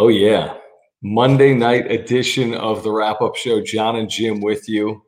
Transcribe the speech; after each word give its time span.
Oh, 0.00 0.08
yeah. 0.08 0.54
Monday 1.02 1.52
night 1.52 1.92
edition 1.92 2.54
of 2.54 2.82
the 2.82 2.90
wrap 2.90 3.20
up 3.20 3.36
show. 3.36 3.60
John 3.60 3.96
and 3.96 4.08
Jim 4.08 4.40
with 4.40 4.66
you. 4.66 5.02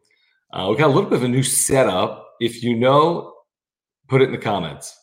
Uh, 0.52 0.66
we 0.68 0.76
got 0.76 0.88
a 0.88 0.92
little 0.92 1.08
bit 1.08 1.16
of 1.16 1.22
a 1.22 1.28
new 1.28 1.42
setup. 1.42 2.28
If 2.40 2.62
you 2.62 2.76
know, 2.76 3.32
put 4.08 4.20
it 4.20 4.26
in 4.26 4.32
the 4.32 4.38
comments. 4.38 4.94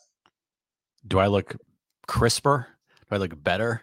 Do 1.07 1.17
I 1.17 1.25
look 1.25 1.55
crisper? 2.05 2.67
Do 3.09 3.15
I 3.15 3.17
look 3.17 3.43
better? 3.43 3.81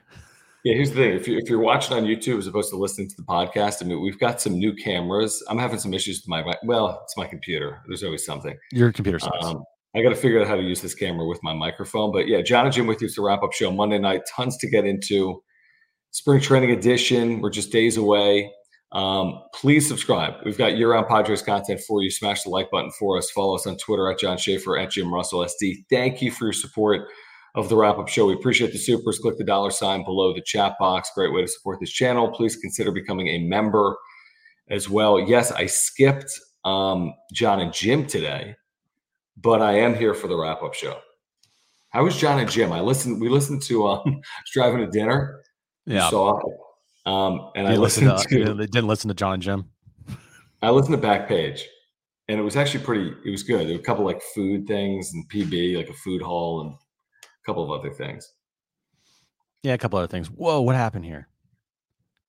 Yeah, 0.63 0.75
here's 0.75 0.91
the 0.91 0.95
thing. 0.95 1.13
If, 1.15 1.27
you, 1.27 1.39
if 1.39 1.51
you're 1.51 1.59
watching 1.59 1.97
on 1.97 2.05
YouTube 2.05 2.39
as 2.39 2.47
opposed 2.47 2.71
to 2.71 2.77
listening 2.77 3.09
to 3.09 3.17
the 3.17 3.25
podcast, 3.25 3.85
I 3.85 3.87
mean, 3.87 4.01
we've 4.01 4.21
got 4.21 4.41
some 4.41 4.57
new 4.57 4.75
cameras. 4.77 5.43
I'm 5.49 5.59
having 5.59 5.81
some 5.81 5.93
issues 5.93 6.19
with 6.19 6.29
my, 6.29 6.55
well, 6.63 7.01
it's 7.03 7.17
my 7.17 7.27
computer. 7.27 7.83
There's 7.89 8.05
always 8.05 8.25
something. 8.25 8.57
Your 8.71 8.93
computer 8.93 9.19
sucks. 9.19 9.45
Um, 9.45 9.65
I 9.97 10.03
got 10.03 10.11
to 10.11 10.15
figure 10.15 10.41
out 10.41 10.47
how 10.47 10.55
to 10.55 10.63
use 10.63 10.81
this 10.81 10.95
camera 10.95 11.27
with 11.27 11.41
my 11.43 11.53
microphone. 11.53 12.13
But 12.13 12.29
yeah, 12.29 12.43
John 12.43 12.65
and 12.65 12.73
Jim 12.73 12.87
with 12.87 13.01
you. 13.01 13.07
It's 13.07 13.17
the 13.17 13.23
wrap 13.23 13.43
up 13.43 13.53
show 13.53 13.73
Monday 13.73 13.99
night. 13.99 14.21
Tons 14.37 14.57
to 14.59 14.71
get 14.71 14.85
into 14.85 15.43
spring 16.17 16.41
training 16.41 16.71
edition. 16.71 17.43
We're 17.43 17.51
just 17.51 17.71
days 17.71 17.99
away. 17.99 18.51
Um, 18.93 19.43
please 19.53 19.87
subscribe. 19.87 20.33
We've 20.47 20.57
got 20.57 20.79
year 20.79 20.93
round 20.93 21.09
Padres 21.09 21.43
content 21.43 21.83
for 21.87 22.03
you. 22.03 22.11
Smash 22.11 22.43
the 22.43 22.49
like 22.49 22.71
button 22.71 22.91
for 22.99 23.19
us. 23.19 23.31
Follow 23.31 23.55
us 23.55 23.67
on 23.67 23.77
Twitter 23.77 24.11
at 24.11 24.19
John 24.19 24.39
Schaefer, 24.39 24.79
at 24.79 24.91
Jim 24.91 25.13
Russell 25.13 25.41
SD. 25.41 25.85
Thank 25.91 26.23
you 26.23 26.31
for 26.31 26.47
your 26.47 26.55
support 26.55 27.09
of 27.55 27.69
the 27.69 27.77
wrap 27.77 27.99
up 27.99 28.09
show. 28.09 28.25
We 28.25 28.33
appreciate 28.33 28.73
the 28.73 28.79
supers. 28.79 29.19
Click 29.19 29.37
the 29.37 29.45
dollar 29.45 29.71
sign 29.71 30.05
below 30.05 30.33
the 30.33 30.41
chat 30.41 30.77
box. 30.81 31.11
Great 31.15 31.35
way 31.35 31.43
to 31.43 31.49
support 31.49 31.81
this 31.81 31.91
channel. 31.91 32.31
Please 32.31 32.57
consider 32.57 32.93
becoming 32.93 33.29
a 33.29 33.39
member 33.41 33.95
as 34.71 34.89
well. 34.89 35.21
Yes, 35.21 35.53
I 35.53 35.67
skipped 35.67 36.33
um, 36.65 37.13
John 37.35 37.61
and 37.61 37.75
Jim 37.75 38.07
today, 38.07 38.57
but 39.37 39.61
I 39.61 39.81
am 39.81 39.95
here 39.95 40.15
for 40.15 40.29
the 40.29 40.37
wrap 40.39 40.63
up 40.63 40.73
show. 40.73 40.99
How 41.91 42.05
was 42.05 42.17
John 42.17 42.39
and 42.39 42.51
Jim? 42.51 42.73
I 42.73 42.81
listened. 42.81 43.21
We 43.21 43.29
listened 43.29 43.61
to 43.65 43.87
um, 43.87 44.23
driving 44.55 44.81
to 44.81 44.87
dinner 44.87 45.43
yeah. 45.87 46.11
saw 46.11 46.39
it. 46.39 46.45
Um, 47.07 47.51
and 47.55 47.69
you 47.69 47.75
I 47.75 47.77
listened 47.77 48.19
to, 48.19 48.45
to, 48.45 48.55
They 48.55 48.67
didn't 48.67 48.89
listen 48.89 49.09
to 49.09 49.15
John 49.15 49.35
and 49.35 49.43
Jim. 49.43 49.71
I 50.63 50.71
listened 50.71 51.01
to 51.01 51.07
Backpage, 51.07 51.63
and 52.29 52.39
it 52.39 52.43
was 52.43 52.57
actually 52.57 52.85
pretty. 52.85 53.15
It 53.25 53.31
was 53.31 53.43
good. 53.43 53.69
There 53.69 53.75
were 53.75 53.81
a 53.81 53.85
couple 53.85 54.05
like 54.05 54.21
food 54.35 54.67
things 54.67 55.13
and 55.15 55.29
PB, 55.31 55.77
like 55.77 55.89
a 55.89 55.95
food 55.95 56.21
haul, 56.21 56.63
and 56.63 56.73
a 56.73 57.47
couple 57.47 57.63
of 57.63 57.79
other 57.79 57.93
things. 57.93 58.33
Yeah, 59.63 59.75
a 59.75 59.79
couple 59.79 59.99
other 59.99 60.09
things. 60.09 60.29
Whoa, 60.29 60.61
what 60.61 60.75
happened 60.75 61.05
here? 61.05 61.29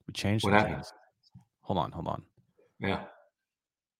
We 0.07 0.13
changed. 0.13 0.44
What 0.44 0.53
happened? 0.53 0.75
Things. 0.75 0.94
Hold 1.62 1.79
on, 1.79 1.91
hold 1.91 2.07
on. 2.07 2.24
Yeah. 2.79 3.03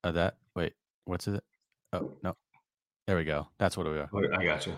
Uh, 0.04 0.12
that 0.12 0.38
wait, 0.56 0.74
what's 1.06 1.28
it? 1.28 1.44
Oh 1.92 2.14
no, 2.24 2.36
there 3.08 3.18
we 3.18 3.26
go. 3.26 3.48
That's 3.58 3.76
what 3.76 3.88
we 3.88 3.98
are. 3.98 4.10
I 4.38 4.46
got 4.46 4.68
you. 4.68 4.74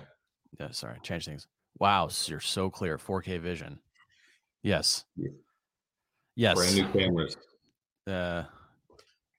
Yeah, 0.60 0.72
sorry, 0.72 0.98
change 1.04 1.26
things. 1.26 1.48
Wow, 1.80 2.10
you're 2.26 2.40
so 2.40 2.70
clear. 2.70 2.98
4K 2.98 3.40
vision. 3.40 3.80
Yes. 4.64 5.06
Yeah. 5.16 5.30
Yes. 6.36 6.56
Brand 6.56 6.76
new 6.76 6.88
cameras. 6.90 7.38
Uh, 8.08 8.44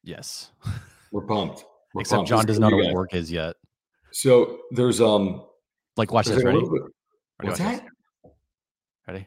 yes. 0.03 0.53
We're 1.12 1.26
pumped. 1.26 1.64
We're 1.94 2.03
Except 2.03 2.19
pumped. 2.19 2.28
John 2.28 2.44
doesn't 2.44 2.62
know 2.62 2.76
what 2.76 2.94
work 2.94 3.14
is 3.14 3.30
yet. 3.30 3.56
So 4.12 4.60
there's 4.72 5.00
um 5.00 5.44
like 5.97 6.12
watch 6.12 6.26
this. 6.26 6.42
Ready? 6.42 6.60
Bit, 6.60 6.70
what's 7.42 7.59
that? 7.59 7.82
This? 7.82 7.91
Ready? 9.09 9.26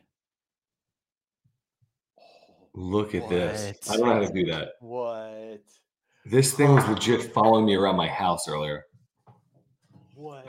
Look 2.76 3.14
at 3.14 3.24
what? 3.24 3.30
this. 3.30 3.90
I 3.90 3.98
don't 3.98 4.08
know 4.08 4.14
how 4.14 4.20
to 4.28 4.34
do 4.34 4.52
that. 4.52 4.70
What? 4.80 5.62
This 6.26 6.54
thing 6.54 6.74
was 6.74 6.88
legit 6.88 7.34
following 7.34 7.66
me 7.66 7.76
around 7.76 7.98
my 7.98 8.08
house 8.08 8.48
earlier. 8.48 8.84
What? 10.16 10.48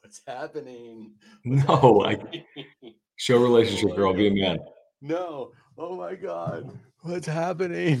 What's 0.00 0.22
happening? 0.26 1.12
What's 1.44 1.68
no, 1.68 2.04
happening? 2.08 2.44
I 2.56 2.94
Show 3.18 3.38
relationship, 3.38 3.96
girl. 3.96 4.14
Be 4.14 4.28
a 4.28 4.30
man. 4.30 4.60
No. 5.02 5.50
Oh 5.76 5.96
my 5.96 6.14
God. 6.14 6.70
What's 7.00 7.26
happening? 7.26 8.00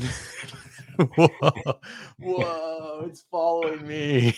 Whoa. 0.96 1.28
Whoa. 2.20 3.04
It's 3.08 3.24
following 3.28 3.84
me. 3.84 4.36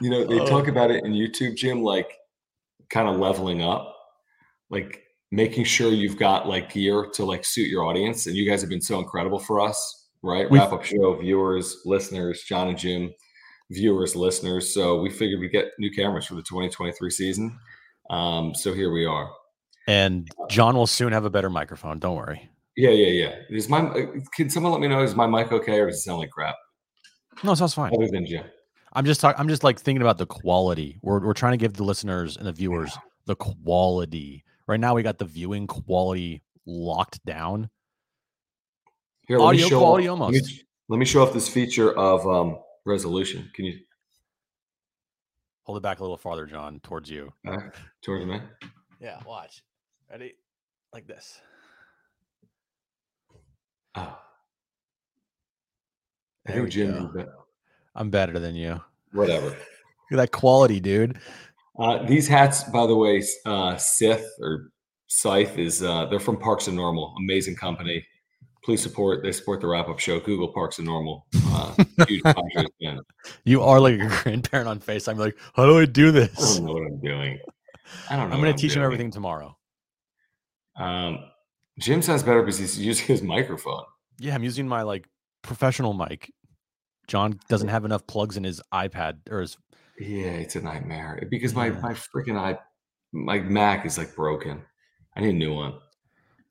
You 0.00 0.08
know, 0.08 0.24
they 0.24 0.40
oh. 0.40 0.46
talk 0.46 0.66
about 0.66 0.90
it 0.90 1.04
in 1.04 1.12
YouTube, 1.12 1.56
Jim, 1.56 1.82
like 1.82 2.10
kind 2.88 3.06
of 3.06 3.16
leveling 3.16 3.62
up, 3.62 3.94
like 4.70 5.02
making 5.30 5.64
sure 5.64 5.92
you've 5.92 6.18
got 6.18 6.48
like 6.48 6.72
gear 6.72 7.06
to 7.12 7.24
like 7.26 7.44
suit 7.44 7.68
your 7.68 7.84
audience. 7.84 8.26
And 8.26 8.34
you 8.34 8.48
guys 8.48 8.62
have 8.62 8.70
been 8.70 8.80
so 8.80 8.98
incredible 8.98 9.38
for 9.38 9.60
us, 9.60 10.08
right? 10.22 10.50
Wrap 10.50 10.72
up 10.72 10.84
show, 10.84 11.16
viewers, 11.16 11.82
listeners, 11.84 12.44
John 12.44 12.68
and 12.68 12.78
Jim, 12.78 13.12
viewers, 13.70 14.16
listeners. 14.16 14.72
So 14.72 15.02
we 15.02 15.10
figured 15.10 15.38
we'd 15.38 15.52
get 15.52 15.72
new 15.78 15.90
cameras 15.90 16.24
for 16.24 16.34
the 16.34 16.42
2023 16.42 17.10
season. 17.10 17.58
Um, 18.10 18.54
so 18.54 18.74
here 18.74 18.92
we 18.92 19.06
are. 19.06 19.30
And 19.86 20.28
John 20.50 20.76
will 20.76 20.86
soon 20.86 21.12
have 21.12 21.24
a 21.24 21.30
better 21.30 21.48
microphone. 21.48 21.98
Don't 21.98 22.16
worry. 22.16 22.48
Yeah, 22.76 22.90
yeah, 22.90 23.06
yeah. 23.06 23.36
Is 23.50 23.68
my 23.68 24.06
can 24.34 24.50
someone 24.50 24.72
let 24.72 24.80
me 24.80 24.88
know 24.88 25.02
is 25.02 25.14
my 25.14 25.26
mic 25.26 25.52
okay 25.52 25.80
or 25.80 25.86
does 25.86 25.96
it 25.96 26.00
sound 26.00 26.18
like 26.18 26.30
crap? 26.30 26.56
No, 27.42 27.52
it 27.52 27.56
sounds 27.56 27.74
fine. 27.74 27.92
Other 27.94 28.08
than 28.08 28.26
Jim. 28.26 28.44
I'm 28.92 29.04
just 29.04 29.20
talking. 29.20 29.38
I'm 29.40 29.48
just 29.48 29.64
like 29.64 29.78
thinking 29.78 30.02
about 30.02 30.18
the 30.18 30.26
quality. 30.26 30.98
We're 31.02 31.20
we're 31.24 31.34
trying 31.34 31.52
to 31.52 31.56
give 31.56 31.74
the 31.74 31.84
listeners 31.84 32.36
and 32.36 32.46
the 32.46 32.52
viewers 32.52 32.96
the 33.26 33.36
quality. 33.36 34.44
Right 34.66 34.80
now, 34.80 34.94
we 34.94 35.02
got 35.02 35.18
the 35.18 35.24
viewing 35.24 35.66
quality 35.66 36.42
locked 36.66 37.24
down. 37.24 37.70
Here, 39.26 39.40
audio 39.40 39.68
quality 39.68 40.08
off, 40.08 40.20
almost. 40.20 40.34
Let 40.34 40.44
me, 40.44 40.62
let 40.88 40.98
me, 40.98 41.04
show 41.04 41.22
off 41.22 41.32
this 41.32 41.48
feature 41.48 41.96
of 41.96 42.26
um, 42.26 42.58
resolution. 42.84 43.50
Can 43.54 43.64
you 43.64 43.78
Hold 45.70 45.78
it 45.78 45.82
back 45.84 46.00
a 46.00 46.02
little 46.02 46.16
farther, 46.16 46.46
John, 46.46 46.80
towards 46.80 47.08
you. 47.08 47.32
Uh, 47.46 47.56
towards 48.02 48.26
me. 48.26 48.40
Yeah, 49.00 49.20
watch. 49.24 49.62
Ready? 50.10 50.34
Like 50.92 51.06
this. 51.06 51.40
Oh. 53.94 54.18
I 56.48 56.52
think 56.52 56.70
Jim. 56.70 57.14
I'm 57.94 58.10
better 58.10 58.40
than 58.40 58.56
you. 58.56 58.80
Whatever. 59.12 59.46
Look 59.50 59.56
at 60.10 60.16
that 60.16 60.32
quality, 60.32 60.80
dude. 60.80 61.20
Uh, 61.78 62.04
these 62.04 62.26
hats, 62.26 62.64
by 62.64 62.88
the 62.88 62.96
way, 62.96 63.22
uh, 63.46 63.76
Sith 63.76 64.28
or 64.40 64.72
Scythe 65.06 65.56
is 65.56 65.84
uh, 65.84 66.06
they're 66.06 66.18
from 66.18 66.36
Parks 66.36 66.66
and 66.66 66.74
Normal, 66.74 67.14
amazing 67.16 67.54
company. 67.54 68.04
Please 68.62 68.82
support. 68.82 69.22
They 69.22 69.32
support 69.32 69.60
the 69.60 69.66
wrap 69.66 69.88
up 69.88 69.98
show. 69.98 70.20
Google 70.20 70.48
Parks 70.48 70.78
and 70.78 70.86
Normal. 70.86 71.26
Uh, 71.52 71.74
huge 72.06 72.22
You 73.44 73.60
are 73.62 73.80
like 73.80 73.94
a 74.00 74.06
grandparent 74.06 74.68
on 74.68 74.78
FaceTime. 74.78 75.08
I'm 75.08 75.18
like, 75.18 75.36
how 75.54 75.66
do 75.66 75.78
I 75.78 75.84
do 75.84 76.12
this? 76.12 76.30
I 76.38 76.54
don't 76.54 76.64
know 76.64 76.74
what 76.74 76.82
I'm 76.86 77.00
doing. 77.00 77.40
I 78.08 78.16
don't 78.16 78.28
know. 78.28 78.36
I'm 78.36 78.40
going 78.40 78.54
to 78.54 78.58
teach 78.60 78.74
doing. 78.74 78.82
him 78.82 78.84
everything 78.84 79.10
tomorrow. 79.10 79.56
Um, 80.76 81.18
Jim 81.80 82.02
sounds 82.02 82.22
better 82.22 82.40
because 82.40 82.58
he's 82.58 82.78
using 82.78 83.06
his 83.06 83.20
microphone. 83.20 83.82
Yeah, 84.20 84.34
I'm 84.34 84.44
using 84.44 84.68
my 84.68 84.82
like 84.82 85.08
professional 85.42 85.92
mic. 85.92 86.32
John 87.08 87.40
doesn't 87.48 87.68
have 87.68 87.84
enough 87.84 88.06
plugs 88.06 88.36
in 88.36 88.44
his 88.44 88.62
iPad 88.72 89.18
or 89.28 89.40
his. 89.40 89.56
Yeah, 89.98 90.30
it's 90.30 90.54
a 90.54 90.60
nightmare 90.60 91.26
because 91.30 91.54
my 91.54 91.66
yeah. 91.66 91.80
my 91.80 91.92
freaking 91.92 92.38
i 92.38 92.58
my 93.12 93.40
Mac 93.40 93.84
is 93.84 93.98
like 93.98 94.14
broken. 94.14 94.62
I 95.16 95.20
need 95.20 95.30
a 95.30 95.32
new 95.32 95.52
one. 95.52 95.74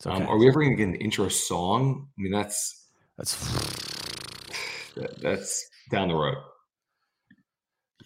Um, 0.06 0.14
okay. 0.14 0.24
Um, 0.24 0.30
are 0.30 0.38
we 0.38 0.48
ever 0.48 0.62
going 0.62 0.72
to 0.72 0.78
get 0.78 0.88
an 0.88 0.96
intro 0.96 1.28
song? 1.28 2.08
I 2.18 2.22
mean, 2.22 2.32
that's 2.32 2.88
that's 3.18 3.36
that, 4.96 5.20
that's 5.22 5.68
down 5.90 6.08
the 6.08 6.16
road. 6.16 6.38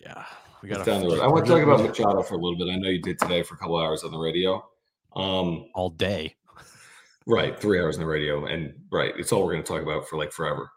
Yeah, 0.01 0.25
we 0.61 0.69
got 0.69 0.85
down 0.85 1.01
the 1.01 1.07
road. 1.07 1.19
I 1.21 1.27
want 1.27 1.45
to 1.45 1.51
talk 1.51 1.61
about 1.61 1.81
Machado 1.81 2.23
for 2.23 2.35
a 2.35 2.37
little 2.37 2.57
bit. 2.57 2.71
I 2.71 2.75
know 2.75 2.89
you 2.89 3.01
did 3.01 3.19
today 3.19 3.43
for 3.43 3.55
a 3.55 3.57
couple 3.57 3.77
hours 3.77 4.03
on 4.03 4.11
the 4.11 4.17
radio. 4.17 4.63
Um, 5.15 5.67
all 5.75 5.89
day. 5.89 6.35
Right, 7.25 7.57
three 7.57 7.79
hours 7.79 7.95
on 7.95 8.01
the 8.01 8.07
radio, 8.07 8.47
and 8.47 8.73
right, 8.91 9.13
it's 9.17 9.31
all 9.31 9.45
we're 9.45 9.53
going 9.53 9.63
to 9.63 9.71
talk 9.71 9.81
about 9.81 10.09
for 10.09 10.17
like 10.17 10.33
forever. 10.33 10.69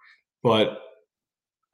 But 0.45 0.81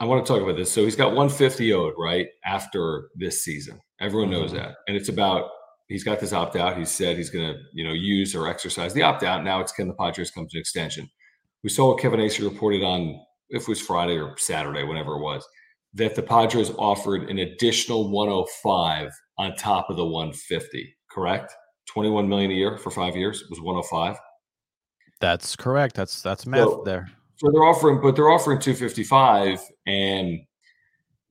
I 0.00 0.06
want 0.06 0.24
to 0.24 0.32
talk 0.32 0.40
about 0.42 0.56
this. 0.56 0.72
So 0.72 0.82
he's 0.82 0.96
got 0.96 1.08
150 1.08 1.74
owed 1.74 1.94
right 1.98 2.28
after 2.44 3.10
this 3.14 3.44
season. 3.44 3.80
Everyone 4.00 4.30
knows 4.30 4.52
mm-hmm. 4.52 4.62
that, 4.62 4.76
and 4.88 4.96
it's 4.96 5.10
about 5.10 5.50
he's 5.92 6.04
got 6.04 6.20
this 6.20 6.32
opt 6.32 6.56
out. 6.56 6.76
He 6.76 6.84
said 6.84 7.16
he's 7.16 7.30
going 7.30 7.52
to 7.52 7.60
you 7.72 7.84
know 7.84 7.92
use 7.92 8.34
or 8.34 8.48
exercise 8.48 8.94
the 8.94 9.02
opt 9.02 9.22
out. 9.22 9.44
Now 9.44 9.60
it's 9.60 9.72
can 9.72 9.88
the 9.88 9.94
Padres 9.94 10.30
come 10.30 10.46
to 10.48 10.56
an 10.56 10.60
extension? 10.60 11.08
We 11.62 11.70
saw 11.70 11.88
what 11.88 12.00
Kevin 12.00 12.20
Acee 12.20 12.48
reported 12.48 12.82
on 12.82 13.20
if 13.50 13.62
it 13.62 13.68
was 13.68 13.80
Friday 13.80 14.18
or 14.18 14.36
Saturday, 14.38 14.82
whenever 14.82 15.14
it 15.14 15.20
was, 15.20 15.46
that 15.94 16.16
the 16.16 16.22
Padres 16.22 16.70
offered 16.78 17.28
an 17.28 17.38
additional 17.38 18.10
105 18.10 19.12
on 19.38 19.54
top 19.56 19.90
of 19.90 19.96
the 19.96 20.04
150. 20.04 20.96
Correct? 21.10 21.52
21 21.86 22.28
million 22.28 22.50
a 22.50 22.54
year 22.54 22.78
for 22.78 22.90
five 22.90 23.14
years 23.14 23.44
was 23.50 23.60
105. 23.60 24.16
That's 25.20 25.54
correct. 25.54 25.94
That's 25.94 26.22
that's 26.22 26.46
math 26.46 26.64
so, 26.64 26.82
there. 26.84 27.10
So 27.36 27.50
they're 27.52 27.64
offering, 27.64 28.00
but 28.00 28.16
they're 28.16 28.30
offering 28.30 28.58
255, 28.58 29.60
and 29.86 30.40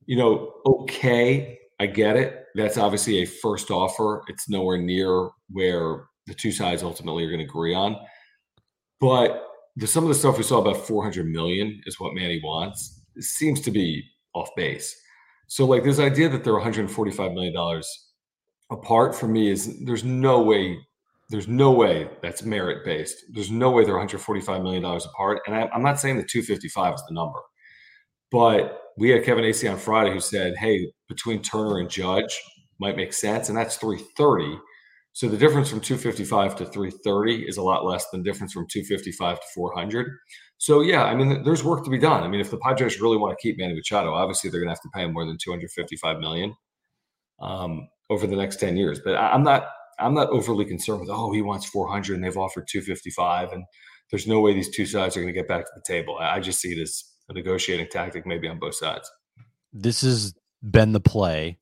you 0.05 0.17
know, 0.17 0.53
okay, 0.65 1.59
I 1.79 1.87
get 1.87 2.15
it. 2.15 2.40
That's 2.56 2.77
obviously 2.77 3.19
a 3.19 3.25
first 3.25 3.71
offer. 3.71 4.21
It's 4.27 4.50
nowhere 4.50 4.77
near 4.77 5.30
where 5.50 6.06
the 6.27 6.33
two 6.33 6.51
sides 6.51 6.83
ultimately 6.83 7.24
are 7.25 7.30
going 7.30 7.39
to 7.39 7.45
agree 7.45 7.74
on. 7.74 7.98
But 9.00 9.44
the, 9.75 9.88
some 9.88 10.03
of 10.03 10.09
the 10.09 10.15
stuff 10.15 10.38
we 10.38 10.44
saw 10.44 10.59
about 10.59 10.86
400 10.86 11.25
million 11.25 11.81
is 11.86 12.00
what 12.00 12.13
Manny 12.13 12.42
wants. 12.44 13.01
It 13.15 13.24
seems 13.24 13.62
to 13.62 13.71
be 13.71 14.03
off 14.33 14.50
base. 14.56 14.95
So, 15.48 15.65
like 15.65 15.83
this 15.83 16.00
idea 16.00 16.30
that 16.30 16.44
they're 16.44 16.53
145 16.53 17.31
million 17.33 17.53
dollars 17.53 17.88
apart 18.71 19.13
for 19.13 19.27
me 19.27 19.50
is 19.50 19.83
there's 19.83 20.04
no 20.04 20.42
way 20.42 20.77
there's 21.30 21.47
no 21.47 21.71
way 21.71 22.09
that's 22.21 22.44
merit 22.44 22.83
based. 22.83 23.24
There's 23.31 23.50
no 23.50 23.71
way 23.71 23.86
they're 23.86 23.94
145 23.94 24.62
million 24.62 24.83
dollars 24.83 25.06
apart. 25.06 25.39
And 25.47 25.56
I, 25.56 25.69
am 25.74 25.81
not 25.81 26.00
saying 26.00 26.18
the 26.18 26.24
255 26.24 26.95
is 26.95 27.04
the 27.07 27.13
number, 27.13 27.39
but 28.31 28.81
we 28.97 29.09
had 29.09 29.23
Kevin 29.23 29.43
Acee 29.43 29.71
on 29.71 29.77
Friday 29.77 30.11
who 30.11 30.19
said, 30.19 30.55
"Hey, 30.57 30.91
between 31.07 31.41
Turner 31.41 31.79
and 31.79 31.89
Judge 31.89 32.39
might 32.79 32.97
make 32.97 33.13
sense," 33.13 33.49
and 33.49 33.57
that's 33.57 33.77
330. 33.77 34.59
So 35.13 35.27
the 35.27 35.38
difference 35.38 35.69
from 35.69 35.81
255 35.81 36.55
to 36.57 36.65
330 36.65 37.47
is 37.47 37.57
a 37.57 37.61
lot 37.61 37.85
less 37.85 38.09
than 38.11 38.23
difference 38.23 38.53
from 38.53 38.65
255 38.71 39.39
to 39.39 39.47
400. 39.53 40.07
So 40.57 40.81
yeah, 40.81 41.03
I 41.03 41.15
mean, 41.15 41.43
there's 41.43 41.63
work 41.63 41.83
to 41.83 41.89
be 41.89 41.97
done. 41.97 42.23
I 42.23 42.27
mean, 42.27 42.39
if 42.39 42.51
the 42.51 42.57
Padres 42.59 43.01
really 43.01 43.17
want 43.17 43.38
to 43.38 43.41
keep 43.41 43.57
Manny 43.57 43.73
Machado, 43.73 44.13
obviously 44.13 44.49
they're 44.49 44.61
going 44.61 44.69
to 44.69 44.73
have 44.73 44.81
to 44.81 44.89
pay 44.94 45.03
him 45.03 45.13
more 45.13 45.25
than 45.25 45.37
255 45.41 46.19
million 46.19 46.55
um, 47.41 47.89
over 48.09 48.25
the 48.25 48.35
next 48.35 48.59
10 48.59 48.77
years. 48.77 48.99
But 49.03 49.15
I'm 49.17 49.44
not 49.44 49.67
I'm 49.99 50.13
not 50.13 50.29
overly 50.29 50.65
concerned 50.65 51.01
with, 51.01 51.09
oh, 51.09 51.31
he 51.31 51.41
wants 51.41 51.65
400 51.67 52.15
and 52.15 52.23
they've 52.23 52.37
offered 52.37 52.67
255. 52.67 53.51
And 53.51 53.63
there's 54.09 54.27
no 54.27 54.39
way 54.39 54.53
these 54.53 54.75
two 54.75 54.85
sides 54.85 55.15
are 55.15 55.21
going 55.21 55.33
to 55.33 55.39
get 55.39 55.47
back 55.47 55.65
to 55.65 55.71
the 55.75 55.83
table. 55.85 56.17
I 56.19 56.39
just 56.39 56.59
see 56.59 56.71
it 56.71 56.81
as 56.81 57.03
a 57.31 57.33
negotiating 57.33 57.88
tactic, 57.88 58.25
maybe 58.25 58.48
on 58.48 58.60
both 58.60 58.75
sides. 58.75 59.12
This 59.74 60.01
has 60.01 60.33
been 60.62 60.92
the 60.92 61.00
play 61.00 61.57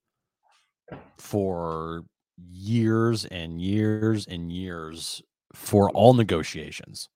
for 1.17 2.03
years 2.51 3.25
and 3.25 3.61
years 3.61 4.25
and 4.27 4.51
years 4.51 5.21
for 5.53 5.89
all 5.91 6.13
negotiations. 6.13 7.09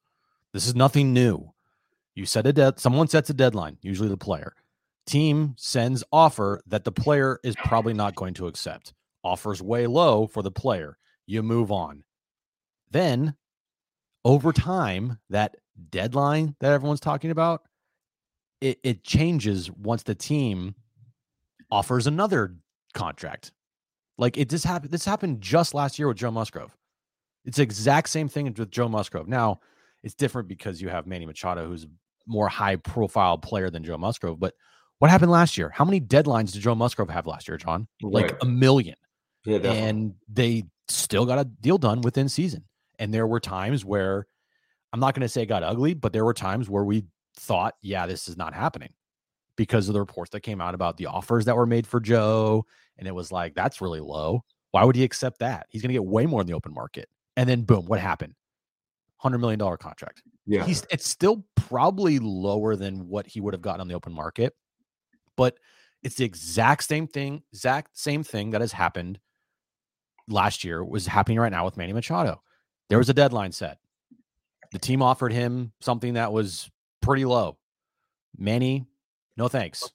This 0.54 0.68
is 0.68 0.76
nothing 0.76 1.14
new. 1.14 1.52
You 2.16 2.26
set 2.26 2.46
a 2.46 2.54
dead 2.54 2.80
someone 2.80 3.08
sets 3.08 3.30
a 3.30 3.34
deadline, 3.34 3.78
usually 3.82 4.10
the 4.10 4.18
player. 4.18 4.54
Team 5.06 5.56
sends 5.58 6.04
offer 6.12 6.62
that 6.68 6.84
the 6.84 6.92
player 6.92 7.40
is 7.44 7.56
probably 7.66 7.94
not 7.94 8.16
going 8.16 8.36
to 8.36 8.48
accept. 8.48 8.94
Offers 9.24 9.62
way 9.62 9.88
low 9.88 10.28
for 10.28 10.44
the 10.44 10.52
player 10.52 10.98
you 11.26 11.42
move 11.42 11.72
on. 11.72 12.04
Then 12.92 13.36
over 14.24 14.54
time, 14.54 15.20
that 15.30 15.58
deadline 15.90 16.56
that 16.60 16.72
everyone's 16.72 17.00
talking 17.00 17.32
about, 17.32 17.64
it, 18.64 18.80
it 18.82 19.04
changes 19.04 19.70
once 19.70 20.04
the 20.04 20.16
team 20.16 20.74
offers 21.70 22.08
another 22.08 22.56
contract. 22.94 23.52
Like 24.18 24.38
it 24.38 24.50
just 24.50 24.64
happened. 24.64 24.92
This 24.92 25.04
happened 25.04 25.42
just 25.42 25.74
last 25.74 26.00
year 26.00 26.08
with 26.08 26.16
Joe 26.18 26.32
Musgrove. 26.32 26.76
It's 27.44 27.58
the 27.58 27.64
exact 27.64 28.08
same 28.08 28.30
thing 28.30 28.46
with 28.58 28.72
Joe 28.72 28.88
Musgrove. 28.88 29.28
Now 29.28 29.60
it's 30.02 30.14
different 30.16 30.48
because 30.48 30.82
you 30.82 30.88
have 30.88 31.06
Manny 31.06 31.26
Machado, 31.26 31.68
who's 31.68 31.84
a 31.84 31.88
more 32.26 32.48
high 32.48 32.78
profile 32.78 33.38
player 33.38 33.70
than 33.70 33.84
Joe 33.84 33.98
Musgrove. 33.98 34.40
But 34.40 34.54
what 35.00 35.12
happened 35.12 35.32
last 35.32 35.58
year? 35.58 35.70
How 35.70 35.84
many 35.84 36.00
deadlines 36.00 36.54
did 36.54 36.62
Joe 36.62 36.76
Musgrove 36.76 37.10
have 37.10 37.28
last 37.28 37.50
year, 37.50 37.58
John? 37.58 37.88
Right. 38.02 38.32
Like 38.32 38.38
a 38.42 38.46
million. 38.46 38.96
Yeah, 39.46 39.58
and 39.58 40.14
they 40.32 40.64
still 40.88 41.26
got 41.26 41.38
a 41.38 41.44
deal 41.44 41.78
done 41.78 42.00
within 42.00 42.30
season. 42.30 42.64
And 42.98 43.14
there 43.14 43.28
were 43.28 43.42
times 43.42 43.84
where 43.84 44.26
I'm 44.94 45.02
not 45.02 45.16
going 45.16 45.24
to 45.24 45.28
say 45.28 45.42
it 45.42 45.48
got 45.48 45.64
ugly, 45.64 45.96
but 45.96 46.14
there 46.14 46.24
were 46.24 46.34
times 46.34 46.70
where 46.70 46.86
we 46.86 47.04
thought, 47.44 47.76
yeah, 47.82 48.06
this 48.06 48.28
is 48.28 48.38
not 48.38 48.54
happening 48.54 48.94
because 49.56 49.88
of 49.88 49.94
the 49.94 50.00
reports 50.00 50.32
that 50.32 50.42
came 50.42 50.62
out 50.62 50.74
about 50.74 50.98
the 50.98 51.06
offers 51.06 51.46
that 51.46 51.56
were 51.56 51.66
made 51.66 51.86
for 51.86 52.00
Joe. 52.00 52.66
And 52.98 53.08
it 53.08 53.14
was 53.14 53.32
like, 53.32 53.54
that's 53.54 53.82
really 53.82 54.00
low. 54.00 54.44
Why 54.72 54.84
would 54.84 54.96
he 54.96 55.04
accept 55.04 55.40
that? 55.40 55.68
He's 55.70 55.82
going 55.82 55.90
to 55.90 55.94
get 55.94 56.06
way 56.06 56.26
more 56.26 56.42
in 56.42 56.48
the 56.48 56.54
open 56.54 56.74
market. 56.74 57.08
And 57.38 57.48
then 57.48 57.62
boom, 57.62 57.86
what 57.86 58.00
happened? 58.00 58.34
$100 59.24 59.40
million 59.40 59.60
contract. 59.78 60.24
Yeah. 60.46 60.66
He's 60.66 60.86
it's 60.90 61.08
still 61.08 61.46
probably 61.56 62.20
lower 62.20 62.76
than 62.76 63.08
what 63.08 63.28
he 63.28 63.40
would 63.40 63.54
have 63.54 63.62
gotten 63.62 63.82
on 63.82 63.88
the 63.88 63.94
open 63.94 64.14
market, 64.14 64.54
but 65.38 65.58
it's 66.02 66.16
the 66.16 66.26
exact 66.26 66.84
same 66.84 67.08
thing, 67.08 67.44
exact 67.54 67.98
same 67.98 68.24
thing 68.24 68.52
that 68.52 68.62
has 68.62 68.74
happened 68.74 69.20
last 70.28 70.64
year 70.64 70.84
was 70.84 71.08
happening 71.08 71.40
right 71.40 71.52
now 71.52 71.64
with 71.64 71.78
Manny 71.78 71.94
Machado. 71.94 72.42
There 72.90 72.98
was 72.98 73.10
a 73.10 73.14
deadline 73.14 73.54
set. 73.54 73.78
The 74.74 74.80
team 74.80 75.02
offered 75.02 75.32
him 75.32 75.72
something 75.80 76.16
that 76.16 76.34
was 76.34 76.70
pretty 77.04 77.26
low. 77.26 77.58
Manny, 78.38 78.86
no 79.38 79.48
thanks. 79.48 79.92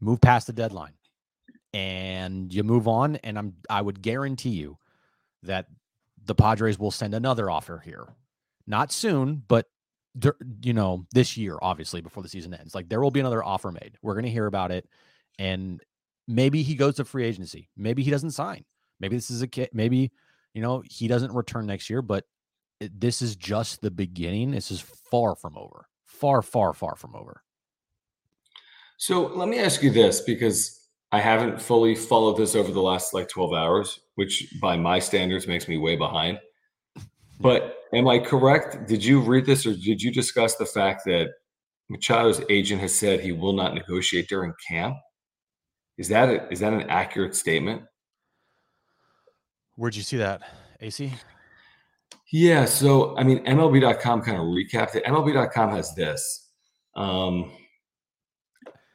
Move 0.00 0.20
past 0.20 0.48
the 0.48 0.52
deadline. 0.52 0.94
And 1.72 2.52
you 2.52 2.64
move 2.64 2.88
on. 2.88 3.16
And 3.16 3.38
I'm 3.38 3.54
I 3.70 3.80
would 3.80 4.02
guarantee 4.02 4.50
you 4.50 4.78
that 5.44 5.66
the 6.24 6.34
Padres 6.34 6.78
will 6.78 6.90
send 6.90 7.14
another 7.14 7.50
offer 7.50 7.80
here. 7.84 8.08
Not 8.66 8.92
soon, 8.92 9.42
but 9.46 9.66
you 10.62 10.72
know, 10.74 11.06
this 11.12 11.36
year, 11.36 11.56
obviously, 11.62 12.00
before 12.00 12.22
the 12.22 12.28
season 12.28 12.52
ends. 12.52 12.74
Like 12.74 12.88
there 12.88 13.00
will 13.00 13.10
be 13.10 13.20
another 13.20 13.42
offer 13.42 13.70
made. 13.70 13.96
We're 14.02 14.14
going 14.14 14.26
to 14.26 14.30
hear 14.30 14.46
about 14.46 14.70
it. 14.70 14.86
And 15.38 15.80
maybe 16.28 16.62
he 16.62 16.74
goes 16.74 16.96
to 16.96 17.04
free 17.04 17.24
agency. 17.24 17.70
Maybe 17.76 18.02
he 18.02 18.10
doesn't 18.10 18.32
sign. 18.32 18.64
Maybe 19.00 19.16
this 19.16 19.30
is 19.30 19.42
a 19.42 19.48
kid. 19.48 19.70
Maybe 19.72 20.12
you 20.54 20.62
know 20.62 20.82
he 20.84 21.08
doesn't 21.08 21.32
return 21.32 21.66
next 21.66 21.88
year, 21.88 22.02
but 22.02 22.24
this 22.80 23.22
is 23.22 23.36
just 23.36 23.80
the 23.80 23.90
beginning. 23.90 24.50
This 24.50 24.70
is 24.70 24.80
far 24.80 25.34
from 25.34 25.56
over. 25.56 25.86
Far, 26.22 26.40
far, 26.40 26.72
far 26.72 26.94
from 26.94 27.16
over. 27.16 27.42
So 28.96 29.26
let 29.26 29.48
me 29.48 29.58
ask 29.58 29.82
you 29.82 29.90
this 29.90 30.20
because 30.20 30.86
I 31.10 31.18
haven't 31.18 31.60
fully 31.60 31.96
followed 31.96 32.36
this 32.36 32.54
over 32.54 32.70
the 32.70 32.80
last 32.80 33.12
like 33.12 33.28
12 33.28 33.52
hours, 33.52 33.98
which 34.14 34.54
by 34.60 34.76
my 34.76 35.00
standards 35.00 35.48
makes 35.48 35.66
me 35.66 35.78
way 35.78 35.96
behind. 35.96 36.38
But 37.40 37.78
am 37.92 38.06
I 38.06 38.20
correct? 38.20 38.86
Did 38.86 39.04
you 39.04 39.20
read 39.20 39.46
this 39.46 39.66
or 39.66 39.74
did 39.74 40.00
you 40.00 40.12
discuss 40.12 40.54
the 40.54 40.64
fact 40.64 41.02
that 41.06 41.30
Machado's 41.90 42.40
agent 42.48 42.80
has 42.82 42.94
said 42.94 43.18
he 43.18 43.32
will 43.32 43.54
not 43.54 43.74
negotiate 43.74 44.28
during 44.28 44.54
camp? 44.68 44.98
Is 45.98 46.06
that 46.06 46.28
a, 46.28 46.48
is 46.52 46.60
that 46.60 46.72
an 46.72 46.88
accurate 46.88 47.34
statement? 47.34 47.82
Where'd 49.74 49.96
you 49.96 50.02
see 50.02 50.18
that, 50.18 50.40
Acee? 50.80 51.14
Yeah, 52.32 52.64
so 52.64 53.14
I 53.18 53.24
mean, 53.24 53.44
MLB.com 53.44 54.22
kind 54.22 54.38
of 54.38 54.44
recapped 54.44 54.94
it. 54.94 55.04
MLB.com 55.04 55.70
has 55.70 55.94
this. 55.94 56.48
Um, 56.96 57.52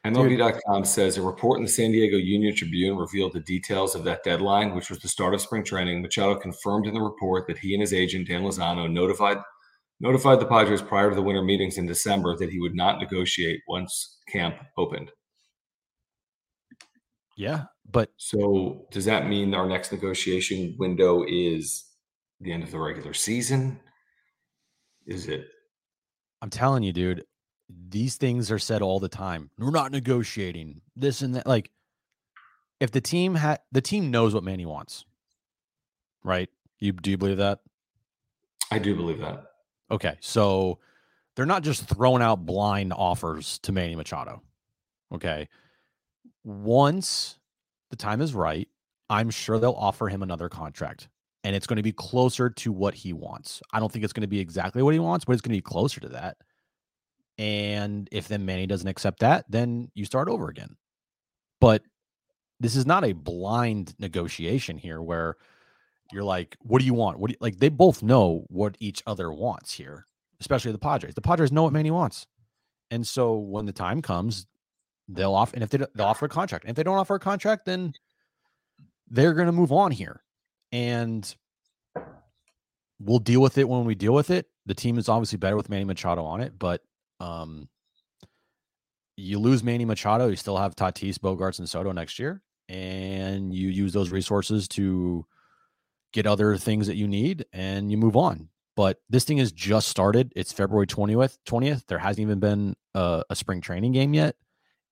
MLB.com 0.04 0.84
says 0.84 1.18
a 1.18 1.22
report 1.22 1.58
in 1.58 1.64
the 1.64 1.70
San 1.70 1.92
Diego 1.92 2.16
Union 2.16 2.54
Tribune 2.54 2.96
revealed 2.96 3.34
the 3.34 3.40
details 3.40 3.94
of 3.94 4.02
that 4.04 4.24
deadline, 4.24 4.74
which 4.74 4.90
was 4.90 4.98
the 4.98 5.08
start 5.08 5.34
of 5.34 5.40
spring 5.40 5.62
training. 5.62 6.02
Machado 6.02 6.34
confirmed 6.34 6.86
in 6.88 6.94
the 6.94 7.00
report 7.00 7.46
that 7.46 7.58
he 7.58 7.74
and 7.74 7.80
his 7.80 7.92
agent 7.92 8.26
Dan 8.26 8.42
Lozano 8.42 8.90
notified 8.90 9.38
notified 10.00 10.40
the 10.40 10.46
Padres 10.46 10.82
prior 10.82 11.08
to 11.08 11.14
the 11.14 11.22
winter 11.22 11.42
meetings 11.42 11.78
in 11.78 11.86
December 11.86 12.36
that 12.36 12.50
he 12.50 12.58
would 12.58 12.74
not 12.74 12.98
negotiate 12.98 13.60
once 13.68 14.18
camp 14.28 14.56
opened. 14.76 15.12
Yeah, 17.36 17.64
but 17.88 18.10
so 18.16 18.86
does 18.90 19.04
that 19.04 19.28
mean 19.28 19.54
our 19.54 19.68
next 19.68 19.92
negotiation 19.92 20.74
window 20.76 21.24
is 21.28 21.87
the 22.40 22.52
end 22.52 22.62
of 22.62 22.70
the 22.70 22.78
regular 22.78 23.14
season? 23.14 23.80
Is 25.06 25.26
it? 25.26 25.48
I'm 26.42 26.50
telling 26.50 26.82
you, 26.82 26.92
dude, 26.92 27.24
these 27.68 28.16
things 28.16 28.50
are 28.50 28.58
said 28.58 28.82
all 28.82 29.00
the 29.00 29.08
time. 29.08 29.50
We're 29.58 29.70
not 29.70 29.92
negotiating 29.92 30.80
this 30.96 31.22
and 31.22 31.34
that. 31.34 31.46
Like, 31.46 31.70
if 32.80 32.90
the 32.90 33.00
team 33.00 33.34
had 33.34 33.60
the 33.72 33.80
team 33.80 34.10
knows 34.10 34.34
what 34.34 34.44
Manny 34.44 34.66
wants, 34.66 35.04
right? 36.22 36.48
You 36.78 36.92
do 36.92 37.10
you 37.10 37.18
believe 37.18 37.38
that? 37.38 37.60
I 38.70 38.78
do 38.78 38.94
believe 38.94 39.18
that. 39.20 39.44
Okay, 39.90 40.16
so 40.20 40.78
they're 41.34 41.46
not 41.46 41.62
just 41.62 41.88
throwing 41.88 42.22
out 42.22 42.44
blind 42.46 42.92
offers 42.92 43.58
to 43.60 43.72
Manny 43.72 43.96
Machado. 43.96 44.42
Okay, 45.12 45.48
once 46.44 47.38
the 47.90 47.96
time 47.96 48.20
is 48.20 48.34
right, 48.34 48.68
I'm 49.08 49.30
sure 49.30 49.58
they'll 49.58 49.72
offer 49.72 50.08
him 50.08 50.22
another 50.22 50.48
contract, 50.48 51.08
and 51.44 51.54
it's 51.54 51.66
going 51.66 51.76
to 51.76 51.82
be 51.82 51.92
closer 51.92 52.50
to 52.50 52.72
what 52.72 52.94
he 52.94 53.12
wants. 53.12 53.62
I 53.72 53.80
don't 53.80 53.90
think 53.90 54.04
it's 54.04 54.12
going 54.12 54.22
to 54.22 54.28
be 54.28 54.40
exactly 54.40 54.82
what 54.82 54.94
he 54.94 55.00
wants, 55.00 55.24
but 55.24 55.32
it's 55.32 55.42
going 55.42 55.54
to 55.54 55.58
be 55.58 55.62
closer 55.62 56.00
to 56.00 56.08
that. 56.08 56.36
And 57.38 58.08
if 58.10 58.28
then 58.28 58.44
Manny 58.44 58.66
doesn't 58.66 58.88
accept 58.88 59.20
that, 59.20 59.44
then 59.48 59.90
you 59.94 60.04
start 60.04 60.28
over 60.28 60.48
again. 60.48 60.76
But 61.60 61.82
this 62.60 62.74
is 62.74 62.86
not 62.86 63.04
a 63.04 63.12
blind 63.12 63.94
negotiation 63.98 64.76
here 64.76 65.00
where 65.00 65.36
you're 66.12 66.24
like, 66.24 66.56
what 66.60 66.80
do 66.80 66.86
you 66.86 66.94
want? 66.94 67.18
What 67.18 67.28
do 67.28 67.32
you, 67.32 67.38
like? 67.40 67.58
They 67.58 67.68
both 67.68 68.02
know 68.02 68.44
what 68.48 68.76
each 68.80 69.02
other 69.06 69.30
wants 69.30 69.72
here, 69.72 70.06
especially 70.40 70.72
the 70.72 70.78
Padres. 70.78 71.14
The 71.14 71.20
Padres 71.20 71.52
know 71.52 71.62
what 71.62 71.72
Manny 71.72 71.90
wants, 71.90 72.26
and 72.90 73.06
so 73.06 73.36
when 73.36 73.66
the 73.66 73.72
time 73.72 74.02
comes, 74.02 74.46
they'll 75.06 75.34
offer. 75.34 75.54
And 75.54 75.62
if 75.62 75.70
they 75.70 75.78
they'll 75.94 76.06
offer 76.06 76.26
a 76.26 76.30
contract, 76.30 76.64
and 76.64 76.70
if 76.70 76.76
they 76.76 76.82
don't 76.82 76.96
offer 76.96 77.14
a 77.14 77.20
contract, 77.20 77.66
then 77.66 77.92
they're 79.08 79.34
going 79.34 79.46
to 79.46 79.52
move 79.52 79.70
on 79.70 79.90
here, 79.90 80.22
and 80.72 81.34
we'll 82.98 83.18
deal 83.18 83.40
with 83.40 83.58
it 83.58 83.68
when 83.68 83.84
we 83.84 83.94
deal 83.94 84.12
with 84.12 84.30
it. 84.30 84.46
The 84.66 84.74
team 84.74 84.98
is 84.98 85.08
obviously 85.08 85.38
better 85.38 85.56
with 85.56 85.70
Manny 85.70 85.84
Machado 85.84 86.24
on 86.24 86.40
it, 86.40 86.58
but 86.58 86.82
um, 87.20 87.68
you 89.16 89.38
lose 89.38 89.62
Manny 89.62 89.84
Machado, 89.84 90.28
you 90.28 90.36
still 90.36 90.56
have 90.56 90.76
Tatis, 90.76 91.18
Bogaerts, 91.18 91.58
and 91.58 91.68
Soto 91.68 91.92
next 91.92 92.18
year, 92.18 92.42
and 92.68 93.52
you 93.54 93.68
use 93.68 93.92
those 93.92 94.10
resources 94.10 94.68
to 94.68 95.26
get 96.12 96.26
other 96.26 96.56
things 96.56 96.86
that 96.86 96.96
you 96.96 97.08
need, 97.08 97.46
and 97.52 97.90
you 97.90 97.96
move 97.96 98.16
on. 98.16 98.48
But 98.76 99.00
this 99.10 99.24
thing 99.24 99.38
has 99.38 99.50
just 99.52 99.88
started. 99.88 100.32
It's 100.36 100.52
February 100.52 100.86
twentieth. 100.86 101.36
Twentieth. 101.44 101.84
There 101.88 101.98
hasn't 101.98 102.20
even 102.20 102.38
been 102.38 102.76
a, 102.94 103.24
a 103.28 103.34
spring 103.34 103.60
training 103.60 103.92
game 103.92 104.14
yet, 104.14 104.36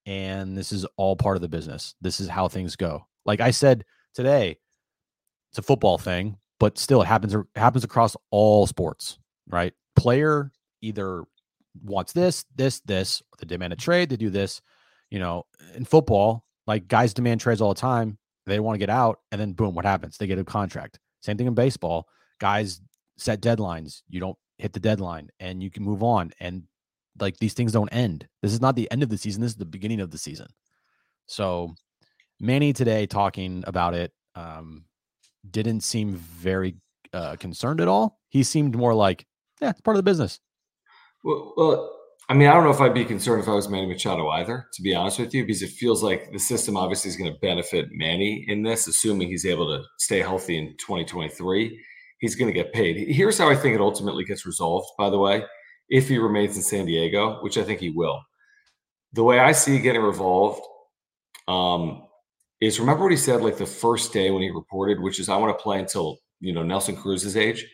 and 0.07 0.59
this 0.59 0.73
is 0.73 0.85
all 0.97 1.15
part 1.15 1.37
of 1.37 1.43
the 1.43 1.49
business. 1.49 1.95
This 2.01 2.19
is 2.19 2.29
how 2.29 2.49
things 2.49 2.75
go. 2.75 3.07
Like 3.25 3.41
I 3.41 3.53
said 3.53 3.85
today, 4.13 4.59
it's 5.57 5.65
a 5.65 5.67
football 5.67 5.97
thing, 5.97 6.37
but 6.61 6.77
still, 6.77 7.01
it 7.01 7.07
happens. 7.07 7.35
It 7.35 7.47
happens 7.55 7.83
across 7.83 8.15
all 8.31 8.67
sports, 8.67 9.19
right? 9.49 9.73
Player 9.95 10.53
either 10.83 11.25
wants 11.83 12.13
this, 12.13 12.45
this, 12.55 12.81
this. 12.81 13.23
They 13.39 13.47
demand 13.47 13.73
a 13.73 13.77
trade. 13.77 14.11
They 14.11 14.17
do 14.17 14.29
this. 14.29 14.61
You 15.11 15.19
know, 15.19 15.47
in 15.75 15.87
football, 15.87 16.45
like 16.67 16.89
guys 16.89 17.15
demand 17.15 17.41
trades 17.41 17.63
all 17.63 17.73
the 17.73 17.81
time. 17.81 18.19
They 18.45 18.61
want 18.61 18.75
to 18.75 18.79
get 18.79 18.91
out, 18.91 19.21
and 19.33 19.41
then 19.41 19.55
boom, 19.55 19.75
what 19.75 19.87
happens? 19.87 20.19
They 20.19 20.27
get 20.27 20.39
a 20.39 20.45
contract. 20.45 20.99
Same 21.23 21.39
thing 21.39 21.47
in 21.47 21.55
baseball. 21.55 22.07
Guys 22.39 22.83
set 23.17 23.41
deadlines. 23.41 24.03
You 24.11 24.21
don't 24.21 24.37
hit 24.59 24.75
the 24.75 24.81
deadline, 24.81 25.31
and 25.41 25.63
you 25.63 25.71
can 25.71 25.85
move 25.85 26.03
on. 26.03 26.33
And 26.39 26.65
like 27.19 27.39
these 27.39 27.55
things 27.55 27.73
don't 27.73 27.89
end. 27.89 28.29
This 28.43 28.53
is 28.53 28.61
not 28.61 28.77
the 28.77 28.91
end 28.91 29.03
of 29.03 29.09
the 29.09 29.17
season. 29.17 29.41
This 29.41 29.53
is 29.53 29.57
the 29.57 29.65
beginning 29.65 30.01
of 30.01 30.11
the 30.11 30.19
season. 30.19 30.49
So 31.25 31.75
Manny 32.41 32.75
today 32.75 33.07
talking 33.07 33.65
about 33.67 33.95
it 33.95 34.13
um, 34.35 34.85
didn't 35.51 35.81
seem 35.81 36.15
very 36.15 36.77
uh, 37.13 37.37
concerned 37.37 37.81
at 37.81 37.89
all. 37.89 38.19
He 38.29 38.43
seemed 38.43 38.77
more 38.77 38.95
like, 38.95 39.27
yeah, 39.61 39.71
it's 39.71 39.81
part 39.81 39.97
of 39.97 39.99
the 39.99 40.11
business. 40.11 40.41
Well, 41.25 41.55
well, 41.57 41.93
I 42.29 42.35
mean, 42.35 42.49
I 42.49 42.55
don't 42.55 42.65
know 42.65 42.71
if 42.71 42.81
I'd 42.81 42.95
be 42.95 43.05
concerned 43.05 43.43
if 43.43 43.49
I 43.49 43.53
was 43.53 43.69
Manny 43.69 43.87
Machado 43.87 44.29
either, 44.31 44.67
to 44.73 44.83
be 44.83 44.95
honest 44.95 45.21
with 45.21 45.33
you, 45.33 45.45
because 45.45 45.63
it 45.63 45.71
feels 45.71 46.03
like 46.03 46.33
the 46.33 46.39
system 46.39 46.77
obviously 46.77 47.09
is 47.09 47.17
going 47.17 47.33
to 47.33 47.39
benefit 47.39 47.89
Manny 47.93 48.45
in 48.49 48.63
this, 48.63 48.89
assuming 48.89 49.29
he's 49.29 49.47
able 49.47 49.67
to 49.69 49.85
stay 49.99 50.21
healthy 50.21 50.59
in 50.59 50.77
2023. 50.79 51.81
He's 52.19 52.35
going 52.35 52.53
to 52.53 52.53
get 52.53 52.73
paid. 52.73 53.15
Here's 53.15 53.39
how 53.39 53.49
I 53.49 53.55
think 53.55 53.77
it 53.77 53.81
ultimately 53.81 54.25
gets 54.25 54.45
resolved, 54.45 54.89
by 54.99 55.09
the 55.09 55.19
way, 55.19 55.45
if 55.89 56.09
he 56.09 56.19
remains 56.19 56.57
in 56.57 56.63
San 56.63 56.87
Diego, 56.87 57.39
which 57.43 57.59
I 57.59 57.63
think 57.63 57.79
he 57.79 57.91
will. 57.91 58.21
The 59.13 59.23
way 59.23 59.39
I 59.39 59.53
see 59.53 59.79
getting 59.79 60.03
revolved 60.03 60.63
um, 61.47 62.06
is 62.61 62.81
remember 62.81 63.05
what 63.05 63.13
he 63.13 63.19
said 63.19 63.43
like 63.43 63.59
the 63.59 63.67
first 63.67 64.13
day 64.13 64.31
when 64.31 64.43
he 64.43 64.51
reported, 64.51 65.01
which 65.01 65.21
is 65.21 65.29
I 65.29 65.37
want 65.37 65.57
to 65.57 65.63
play 65.63 65.79
until, 65.79 66.19
you 66.41 66.53
know, 66.53 66.63
Nelson 66.63 66.97
Cruz's 66.97 67.37
age. 67.37 67.67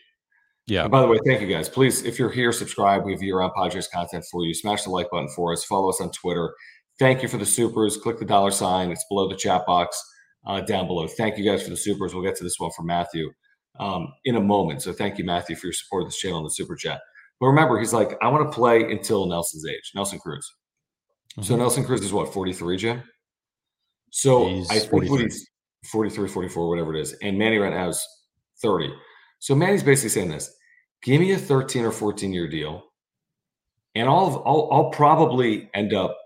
Yeah. 0.67 0.83
And 0.83 0.91
by 0.91 1.01
the 1.01 1.09
way, 1.09 1.19
thank 1.27 1.41
you 1.41 1.49
guys. 1.49 1.69
Please, 1.69 2.05
if 2.05 2.19
you're 2.19 2.31
here, 2.31 2.53
subscribe. 2.53 3.05
We 3.05 3.13
have 3.13 3.23
year 3.23 3.39
round 3.39 3.53
Padres 3.57 3.89
content 3.89 4.25
for 4.31 4.45
you. 4.45 4.55
Smash 4.55 4.85
the 4.85 4.91
like 4.91 5.11
button 5.11 5.29
for 5.29 5.53
us. 5.53 5.65
Follow 5.65 5.89
us 5.89 6.01
on 6.01 6.11
Twitter. 6.13 6.55
Thank 6.99 7.23
you 7.23 7.29
for 7.29 7.37
the 7.37 7.47
supers. 7.47 7.97
Click 7.97 8.19
the 8.19 8.25
dollar 8.25 8.51
sign. 8.51 8.91
It's 8.91 9.05
below 9.09 9.29
the 9.29 9.37
chat 9.37 9.67
box 9.67 10.01
uh, 10.47 10.61
down 10.61 10.87
below. 10.87 11.07
Thank 11.09 11.39
you 11.39 11.45
guys 11.45 11.63
for 11.63 11.71
the 11.71 11.77
supers. 11.77 12.15
We'll 12.15 12.23
get 12.23 12.37
to 12.37 12.45
this 12.45 12.59
one 12.59 12.71
from 12.77 12.87
Matthew 12.87 13.33
um, 13.81 14.13
in 14.25 14.37
a 14.37 14.41
moment. 14.41 14.83
So 14.83 14.93
thank 14.93 15.19
you, 15.19 15.25
Matthew, 15.25 15.57
for 15.57 15.67
your 15.67 15.75
support 15.75 16.03
of 16.03 16.09
this 16.09 16.19
channel 16.19 16.39
and 16.39 16.47
the 16.47 16.51
super 16.51 16.77
chat. 16.77 17.01
But 17.41 17.47
remember, 17.49 17.79
he's 17.79 17.93
like, 17.93 18.17
I 18.23 18.29
want 18.29 18.51
to 18.51 18.55
play 18.55 18.83
until 18.83 19.27
Nelson's 19.27 19.67
age, 19.67 19.93
Nelson 19.95 20.19
Cruz. 20.19 20.49
Mm-hmm. 21.33 21.43
So 21.43 21.57
Nelson 21.57 21.85
Cruz 21.85 22.03
is 22.03 22.13
what, 22.13 22.33
43, 22.33 22.77
Jim? 22.77 23.03
So 24.13 24.47
he's 24.47 24.71
I 24.71 24.79
think 24.79 25.11
what 25.11 25.23
he's 25.23 25.49
43, 25.91 26.29
44, 26.29 26.69
whatever 26.69 26.95
it 26.95 27.01
is. 27.01 27.15
And 27.23 27.39
Manny 27.39 27.59
right 27.59 27.73
now 27.73 27.89
is 27.89 28.07
30. 28.61 28.93
So 29.41 29.55
Manny's 29.55 29.83
basically 29.83 30.11
saying 30.11 30.29
this: 30.29 30.55
give 31.03 31.21
me 31.21 31.33
a 31.33 31.39
13 31.39 31.85
or 31.85 31.91
14 31.91 32.33
year 32.33 32.47
deal, 32.47 32.85
and 33.95 34.09
I'll 34.09 34.43
I'll, 34.47 34.69
I'll 34.71 34.91
probably 34.91 35.71
end 35.75 35.95
up 35.95 36.17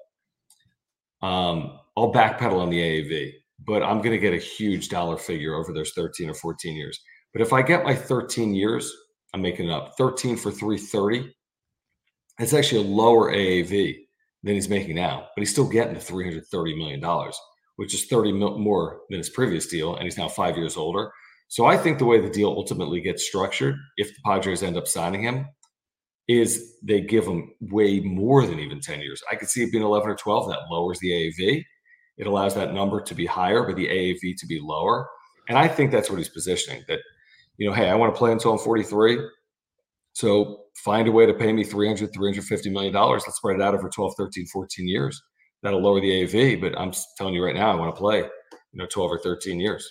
um, 1.23 1.78
I'll 1.97 2.12
backpedal 2.12 2.61
on 2.61 2.71
the 2.71 2.78
AAV, 2.81 3.33
but 3.64 3.83
I'm 3.83 3.99
going 3.99 4.11
to 4.11 4.19
get 4.19 4.35
a 4.35 4.38
huge 4.38 4.88
dollar 4.88 5.16
figure 5.16 5.55
over 5.55 5.73
those 5.73 5.93
13 5.93 6.28
or 6.28 6.35
14 6.35 6.76
years. 6.76 7.00
But 7.33 7.40
if 7.40 7.52
I 7.52 7.62
get 7.62 7.85
my 7.85 7.95
13 7.95 8.55
years, 8.55 8.93
I'm 9.33 9.43
making 9.43 9.69
it 9.69 9.73
up 9.73 9.95
13 9.97 10.37
for 10.37 10.50
330. 10.50 11.33
It's 12.38 12.52
actually 12.52 12.85
a 12.85 12.88
lower 12.88 13.33
AAV 13.33 13.95
than 14.43 14.55
he's 14.55 14.69
making 14.69 14.97
now, 14.97 15.28
but 15.35 15.43
he's 15.43 15.52
still 15.52 15.69
getting 15.69 15.95
the 15.95 16.00
330 16.00 16.76
million 16.76 17.00
dollars, 17.00 17.38
which 17.76 17.95
is 17.95 18.06
30 18.06 18.33
mil- 18.33 18.59
more 18.59 19.00
than 19.11 19.18
his 19.18 19.30
previous 19.30 19.66
deal, 19.66 19.95
and 19.95 20.04
he's 20.04 20.18
now 20.18 20.28
five 20.28 20.56
years 20.56 20.76
older. 20.76 21.11
So 21.49 21.66
I 21.66 21.76
think 21.76 21.99
the 21.99 22.04
way 22.04 22.21
the 22.21 22.30
deal 22.30 22.49
ultimately 22.49 23.00
gets 23.00 23.26
structured, 23.26 23.76
if 23.97 24.09
the 24.09 24.21
Padres 24.25 24.62
end 24.62 24.76
up 24.76 24.88
signing 24.88 25.23
him, 25.23 25.47
is 26.28 26.76
they 26.83 27.00
give 27.00 27.25
him 27.25 27.52
way 27.61 28.00
more 28.00 28.45
than 28.47 28.59
even 28.59 28.80
10 28.80 29.00
years. 29.00 29.23
I 29.30 29.37
could 29.37 29.49
see 29.49 29.62
it 29.62 29.71
being 29.71 29.85
11 29.85 30.11
or 30.11 30.16
12. 30.16 30.49
That 30.49 30.68
lowers 30.71 30.99
the 30.99 31.11
AAV. 31.11 31.64
It 32.18 32.26
allows 32.26 32.54
that 32.54 32.75
number 32.75 33.00
to 33.00 33.14
be 33.14 33.26
higher, 33.26 33.62
but 33.62 33.76
the 33.76 33.87
AAV 33.87 34.37
to 34.38 34.47
be 34.47 34.59
lower. 34.61 35.06
And 35.49 35.56
I 35.56 35.68
think 35.68 35.92
that's 35.92 36.11
what 36.11 36.18
he's 36.18 36.28
positioning 36.28 36.83
that, 36.88 36.99
you 37.59 37.68
know, 37.68 37.75
hey, 37.75 37.88
I 37.88 37.95
want 37.95 38.12
to 38.12 38.18
play 38.18 38.33
until 38.33 38.52
I'm 38.52 38.59
43. 38.59 39.18
So 40.14 40.62
find 40.76 41.06
a 41.06 41.12
way 41.12 41.26
to 41.26 41.35
pay 41.35 41.52
me 41.52 41.62
300, 41.62 42.12
350 42.12 42.71
million 42.71 42.92
dollars. 42.92 43.23
Let's 43.26 43.37
spread 43.37 43.56
it 43.56 43.62
out 43.62 43.75
over 43.75 43.88
12, 43.88 44.14
13, 44.16 44.47
14 44.47 44.88
years. 44.88 45.23
That'll 45.66 45.80
lower 45.80 46.00
the 46.00 46.23
AV. 46.23 46.61
But 46.61 46.78
I'm 46.78 46.92
telling 47.18 47.35
you 47.35 47.44
right 47.44 47.56
now, 47.56 47.73
I 47.73 47.75
want 47.75 47.92
to 47.92 47.99
play, 47.99 48.18
you 48.18 48.28
know, 48.75 48.87
12 48.87 49.11
or 49.11 49.18
13 49.18 49.58
years. 49.58 49.90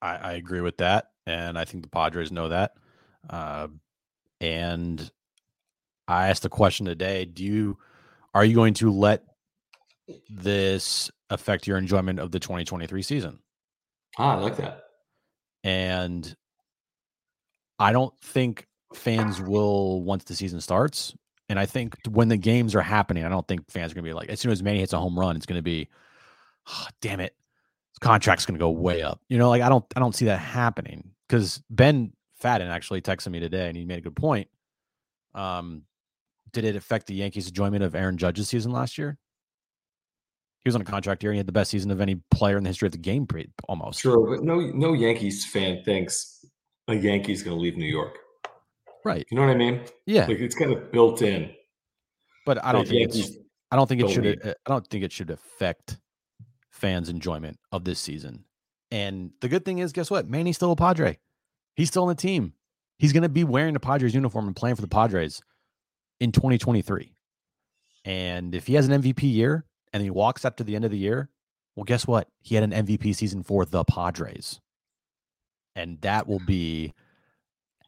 I, 0.00 0.16
I 0.16 0.32
agree 0.32 0.62
with 0.62 0.78
that, 0.78 1.08
and 1.26 1.58
I 1.58 1.66
think 1.66 1.82
the 1.82 1.90
Padres 1.90 2.32
know 2.32 2.48
that. 2.48 2.72
Uh, 3.28 3.68
and 4.40 5.12
I 6.08 6.28
asked 6.28 6.42
the 6.42 6.48
question 6.48 6.86
today: 6.86 7.26
Do 7.26 7.44
you 7.44 7.76
are 8.32 8.46
you 8.46 8.54
going 8.54 8.72
to 8.74 8.90
let 8.90 9.24
this 10.30 11.10
affect 11.28 11.66
your 11.66 11.76
enjoyment 11.76 12.18
of 12.18 12.30
the 12.30 12.40
2023 12.40 13.02
season? 13.02 13.40
Ah, 14.18 14.38
I 14.38 14.40
like 14.40 14.56
that. 14.56 14.84
And 15.64 16.34
I 17.78 17.92
don't 17.92 18.14
think 18.22 18.66
fans 18.94 19.38
will 19.38 20.02
once 20.02 20.24
the 20.24 20.34
season 20.34 20.62
starts. 20.62 21.14
And 21.52 21.60
I 21.60 21.66
think 21.66 21.98
when 22.08 22.28
the 22.28 22.38
games 22.38 22.74
are 22.74 22.80
happening, 22.80 23.24
I 23.24 23.28
don't 23.28 23.46
think 23.46 23.70
fans 23.70 23.92
are 23.92 23.94
going 23.94 24.06
to 24.06 24.08
be 24.08 24.14
like, 24.14 24.30
as 24.30 24.40
soon 24.40 24.52
as 24.52 24.62
Manny 24.62 24.78
hits 24.78 24.94
a 24.94 24.98
home 24.98 25.18
run, 25.18 25.36
it's 25.36 25.44
going 25.44 25.58
to 25.58 25.62
be, 25.62 25.86
oh, 26.66 26.86
damn 27.02 27.20
it, 27.20 27.36
contract's 28.00 28.46
going 28.46 28.54
to 28.54 28.58
go 28.58 28.70
way 28.70 29.02
up. 29.02 29.20
You 29.28 29.36
know, 29.36 29.50
like 29.50 29.60
I 29.60 29.68
don't 29.68 29.84
I 29.94 30.00
don't 30.00 30.14
see 30.14 30.24
that 30.24 30.38
happening 30.38 31.10
because 31.28 31.62
Ben 31.68 32.14
Fadden 32.42 32.70
actually 32.70 33.02
texted 33.02 33.32
me 33.32 33.38
today 33.38 33.68
and 33.68 33.76
he 33.76 33.84
made 33.84 33.98
a 33.98 34.00
good 34.00 34.16
point. 34.16 34.48
Um, 35.34 35.82
did 36.54 36.64
it 36.64 36.74
affect 36.74 37.06
the 37.06 37.16
Yankees' 37.16 37.48
enjoyment 37.48 37.84
of 37.84 37.94
Aaron 37.94 38.16
Judge's 38.16 38.48
season 38.48 38.72
last 38.72 38.96
year? 38.96 39.18
He 40.64 40.68
was 40.68 40.74
on 40.74 40.80
a 40.80 40.86
contract 40.86 41.22
year 41.22 41.32
and 41.32 41.36
he 41.36 41.40
had 41.40 41.46
the 41.46 41.52
best 41.52 41.70
season 41.70 41.90
of 41.90 42.00
any 42.00 42.14
player 42.30 42.56
in 42.56 42.64
the 42.64 42.70
history 42.70 42.86
of 42.86 42.92
the 42.92 42.98
game, 42.98 43.28
almost. 43.68 43.98
True, 44.00 44.34
but 44.34 44.42
no, 44.42 44.58
no 44.58 44.94
Yankees 44.94 45.44
fan 45.44 45.82
thinks 45.84 46.46
a 46.88 46.94
Yankee's 46.94 47.42
going 47.42 47.58
to 47.58 47.62
leave 47.62 47.76
New 47.76 47.84
York. 47.84 48.16
Right. 49.04 49.26
You 49.30 49.36
know 49.36 49.42
what 49.46 49.50
I 49.52 49.56
mean? 49.56 49.80
Yeah. 50.06 50.26
Like 50.26 50.38
it's 50.38 50.54
kind 50.54 50.72
of 50.72 50.92
built 50.92 51.22
in. 51.22 51.50
But 52.46 52.64
I 52.64 52.72
don't 52.72 52.80
Like, 52.82 52.88
think 52.88 53.14
it's—I 53.14 53.76
don't 53.76 53.86
think 53.88 54.02
it 54.02 54.10
should 54.10 54.24
need- 54.24 54.44
uh, 54.46 54.54
I 54.66 54.70
don't 54.70 54.86
think 54.86 55.04
it 55.04 55.12
should 55.12 55.30
affect 55.30 55.98
fans' 56.70 57.08
enjoyment 57.08 57.58
of 57.70 57.84
this 57.84 58.00
season. 58.00 58.44
And 58.90 59.30
the 59.40 59.48
good 59.48 59.64
thing 59.64 59.78
is, 59.78 59.92
guess 59.92 60.10
what? 60.10 60.28
Manny's 60.28 60.56
still 60.56 60.72
a 60.72 60.76
Padre. 60.76 61.18
He's 61.76 61.88
still 61.88 62.02
on 62.02 62.08
the 62.08 62.14
team. 62.14 62.54
He's 62.98 63.12
going 63.12 63.22
to 63.22 63.28
be 63.28 63.44
wearing 63.44 63.74
the 63.74 63.80
Padres 63.80 64.14
uniform 64.14 64.46
and 64.46 64.54
playing 64.56 64.76
for 64.76 64.82
the 64.82 64.88
Padres 64.88 65.40
in 66.20 66.30
2023. 66.32 67.14
And 68.04 68.54
if 68.54 68.66
he 68.66 68.74
has 68.74 68.88
an 68.88 69.00
MVP 69.02 69.22
year 69.32 69.64
and 69.92 70.02
he 70.02 70.10
walks 70.10 70.44
up 70.44 70.56
to 70.56 70.64
the 70.64 70.74
end 70.76 70.84
of 70.84 70.90
the 70.90 70.98
year, 70.98 71.30
well, 71.76 71.84
guess 71.84 72.06
what? 72.06 72.28
He 72.40 72.54
had 72.56 72.64
an 72.64 72.86
MVP 72.86 73.14
season 73.14 73.42
for 73.42 73.64
the 73.64 73.84
Padres. 73.84 74.60
And 75.74 76.00
that 76.02 76.26
will 76.26 76.40
be 76.40 76.92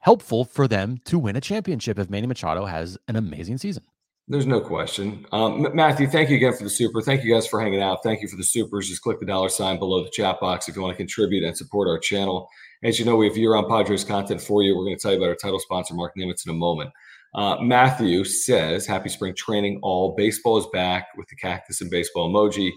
helpful 0.04 0.44
for 0.44 0.68
them 0.68 0.98
to 1.06 1.18
win 1.18 1.34
a 1.34 1.40
championship 1.40 1.98
if 1.98 2.10
Manny 2.10 2.26
Machado 2.26 2.66
has 2.66 2.98
an 3.08 3.16
amazing 3.16 3.56
season. 3.56 3.82
There's 4.28 4.46
no 4.46 4.60
question. 4.60 5.24
Um, 5.32 5.74
Matthew, 5.74 6.06
thank 6.06 6.28
you 6.28 6.36
again 6.36 6.54
for 6.54 6.64
the 6.64 6.70
super. 6.70 7.00
Thank 7.00 7.24
you 7.24 7.32
guys 7.32 7.46
for 7.46 7.60
hanging 7.60 7.80
out. 7.80 8.02
Thank 8.02 8.20
you 8.20 8.28
for 8.28 8.36
the 8.36 8.44
supers. 8.44 8.88
Just 8.88 9.00
click 9.00 9.18
the 9.18 9.26
dollar 9.26 9.48
sign 9.48 9.78
below 9.78 10.04
the 10.04 10.10
chat 10.10 10.40
box 10.40 10.68
if 10.68 10.76
you 10.76 10.82
want 10.82 10.92
to 10.92 10.96
contribute 10.96 11.42
and 11.42 11.56
support 11.56 11.88
our 11.88 11.98
channel. 11.98 12.48
As 12.82 12.98
you 12.98 13.06
know, 13.06 13.16
we 13.16 13.28
have 13.28 13.36
year 13.36 13.54
on 13.54 13.66
Padres 13.66 14.04
content 14.04 14.42
for 14.42 14.62
you. 14.62 14.76
We're 14.76 14.84
going 14.84 14.96
to 14.96 15.00
tell 15.00 15.12
you 15.12 15.16
about 15.16 15.30
our 15.30 15.36
title 15.36 15.58
sponsor, 15.58 15.94
Mark 15.94 16.12
Nimitz, 16.18 16.46
in 16.46 16.50
a 16.50 16.54
moment. 16.54 16.90
Uh, 17.34 17.56
Matthew 17.60 18.24
says, 18.24 18.86
Happy 18.86 19.08
spring 19.08 19.34
training, 19.34 19.80
all. 19.82 20.14
Baseball 20.16 20.58
is 20.58 20.66
back 20.72 21.08
with 21.16 21.28
the 21.28 21.36
cactus 21.36 21.80
and 21.80 21.90
baseball 21.90 22.30
emoji. 22.30 22.70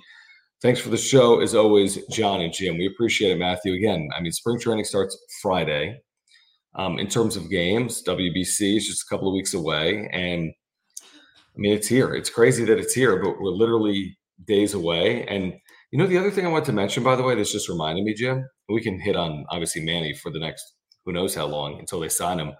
Thanks 0.62 0.80
for 0.80 0.90
the 0.90 0.98
show, 0.98 1.42
as 1.42 1.56
always, 1.56 2.06
John 2.08 2.42
and 2.42 2.54
Jim. 2.54 2.78
We 2.78 2.88
appreciate 2.88 3.32
it, 3.32 3.40
Matthew. 3.40 3.74
Again, 3.74 4.10
I 4.18 4.22
mean, 4.22 4.32
spring 4.32 4.60
training 4.60 4.86
starts 4.86 5.18
Friday. 5.42 6.02
Um, 6.78 7.00
in 7.00 7.08
terms 7.08 7.36
of 7.36 7.50
games, 7.50 8.04
WBC 8.04 8.78
is 8.78 8.88
just 8.88 9.04
a 9.04 9.10
couple 9.10 9.28
of 9.28 9.34
weeks 9.34 9.54
away. 9.54 10.08
And 10.14 10.54
I 11.04 11.58
mean, 11.58 11.74
it's 11.74 11.88
here. 11.88 12.14
It's 12.14 12.30
crazy 12.30 12.64
that 12.66 12.78
it's 12.78 12.94
here, 12.94 13.22
but 13.22 13.42
we're 13.42 13.50
literally 13.50 14.16
days 14.46 14.76
away. 14.76 15.26
And 15.26 15.54
you 15.92 15.98
know, 15.98 16.06
the 16.06 16.18
other 16.18 16.32
thing 16.32 16.46
I 16.46 16.50
wanted 16.50 16.66
to 16.66 16.74
mention, 16.74 17.04
by 17.04 17.16
the 17.16 17.24
way, 17.24 17.34
that's 17.34 17.52
just 17.52 17.70
reminded 17.70 18.04
me, 18.04 18.14
Jim. 18.14 18.46
We 18.70 18.82
can 18.82 19.00
hit 19.00 19.16
on 19.16 19.46
obviously 19.50 19.84
Manny 19.84 20.14
for 20.14 20.32
the 20.32 20.40
next 20.40 20.74
who 21.06 21.14
knows 21.14 21.34
how 21.34 21.46
long 21.46 21.80
until 21.80 22.02
they 22.02 22.10
sign 22.10 22.40
him. 22.40 22.54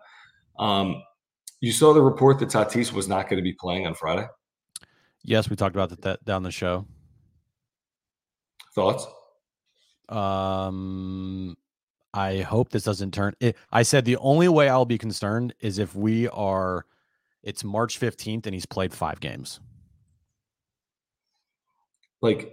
Um, 0.58 1.04
you 1.60 1.72
saw 1.72 1.94
the 1.94 2.02
report 2.02 2.40
that 2.40 2.50
Tatis 2.50 2.94
was 2.94 3.08
not 3.08 3.30
going 3.30 3.38
to 3.38 3.44
be 3.44 3.54
playing 3.54 3.86
on 3.86 3.94
Friday. 3.94 4.26
Yes, 5.24 5.50
we 5.50 5.58
talked 5.58 5.76
about 5.76 5.90
that, 5.90 6.02
that 6.04 6.26
down 6.26 6.44
the 6.44 6.52
show. 6.52 6.86
Thoughts? 8.74 9.06
Um, 10.08 11.58
I 12.18 12.42
hope 12.42 12.70
this 12.70 12.84
doesn't 12.84 13.14
turn. 13.14 13.36
It, 13.40 13.56
I 13.72 13.84
said 13.84 14.04
the 14.04 14.18
only 14.18 14.48
way 14.48 14.70
I'll 14.70 14.86
be 14.86 14.98
concerned 14.98 15.54
is 15.60 15.78
if 15.78 15.94
we 15.96 16.28
are. 16.30 16.86
It's 17.44 17.64
March 17.64 18.00
fifteenth 18.00 18.48
and 18.48 18.56
he's 18.56 18.66
played 18.66 18.92
five 18.92 19.20
games. 19.20 19.60
Like, 22.22 22.52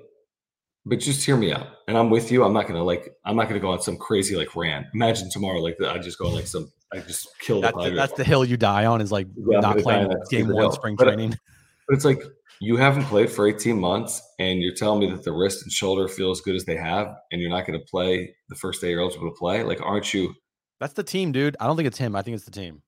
but 0.84 1.00
just 1.00 1.24
hear 1.24 1.36
me 1.36 1.50
out. 1.50 1.66
And 1.88 1.96
I'm 1.96 2.10
with 2.10 2.30
you. 2.30 2.44
I'm 2.44 2.52
not 2.52 2.68
gonna 2.68 2.84
like. 2.84 3.16
I'm 3.24 3.36
not 3.36 3.48
gonna 3.48 3.58
go 3.58 3.70
on 3.70 3.80
some 3.80 3.96
crazy 3.96 4.36
like 4.36 4.54
rant. 4.54 4.86
Imagine 4.92 5.30
tomorrow, 5.30 5.60
like 5.60 5.80
I 5.80 5.98
just 5.98 6.18
go 6.18 6.26
on 6.26 6.34
like 6.34 6.46
some. 6.46 6.70
I 6.92 6.98
just 6.98 7.28
kill 7.40 7.62
That's 7.62 7.76
the, 7.76 7.90
that's 7.90 8.12
the 8.12 8.22
hill 8.22 8.44
you 8.44 8.58
die 8.58 8.84
on. 8.84 9.00
Is 9.00 9.10
like 9.10 9.26
Yeah, 9.34 9.60
not 9.60 9.78
playing 9.78 10.12
game 10.30 10.48
one 10.48 10.70
spring 10.72 10.94
But- 10.94 11.08
uh, 11.08 11.12
training. 11.12 11.38
But 11.86 11.96
it's 11.96 12.04
like 12.04 12.22
you 12.60 12.76
haven't 12.76 13.04
played 13.04 13.30
for 13.30 13.48
18 13.48 13.78
months, 13.78 14.22
and 14.38 14.60
you're 14.60 14.74
telling 14.74 15.00
me 15.00 15.10
that 15.10 15.22
the 15.22 15.32
wrist 15.32 15.62
and 15.62 15.72
shoulder 15.72 16.08
feel 16.08 16.30
as 16.30 16.40
good 16.40 16.54
as 16.54 16.64
they 16.64 16.76
have, 16.76 17.14
and 17.30 17.40
you're 17.40 17.50
not 17.50 17.66
going 17.66 17.78
to 17.78 17.84
play 17.84 18.34
the 18.48 18.54
first 18.54 18.80
day 18.80 18.90
you're 18.90 19.00
eligible 19.00 19.30
to 19.30 19.36
play. 19.38 19.62
Like, 19.62 19.80
aren't 19.82 20.14
you? 20.14 20.34
That's 20.80 20.94
the 20.94 21.02
team, 21.02 21.32
dude. 21.32 21.56
I 21.60 21.66
don't 21.66 21.76
think 21.76 21.86
it's 21.86 21.98
him. 21.98 22.16
I 22.16 22.22
think 22.22 22.36
it's 22.36 22.44
the 22.44 22.50
team. 22.50 22.82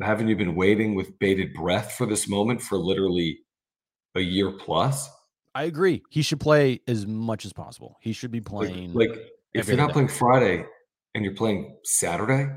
Haven't 0.00 0.28
you 0.28 0.36
been 0.36 0.54
waiting 0.54 0.94
with 0.94 1.18
bated 1.18 1.52
breath 1.52 1.92
for 1.92 2.06
this 2.06 2.28
moment 2.28 2.62
for 2.62 2.78
literally 2.78 3.38
a 4.14 4.20
year 4.20 4.50
plus? 4.50 5.08
I 5.54 5.64
agree. 5.64 6.02
He 6.10 6.22
should 6.22 6.40
play 6.40 6.80
as 6.88 7.06
much 7.06 7.44
as 7.44 7.52
possible. 7.52 7.98
He 8.00 8.12
should 8.12 8.30
be 8.30 8.40
playing. 8.40 8.94
like 8.94 9.10
if 9.52 9.68
you're 9.68 9.76
not 9.76 9.88
day. 9.88 9.92
playing 9.92 10.08
Friday 10.08 10.64
and 11.14 11.24
you're 11.24 11.34
playing 11.34 11.76
Saturday, 11.84 12.48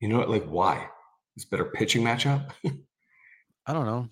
you 0.00 0.08
know 0.08 0.18
what? 0.18 0.28
Like, 0.28 0.44
why? 0.44 0.86
It's 1.36 1.46
better 1.46 1.64
pitching 1.64 2.02
matchup. 2.02 2.50
I 3.66 3.72
don't 3.72 3.86
know. 3.86 4.08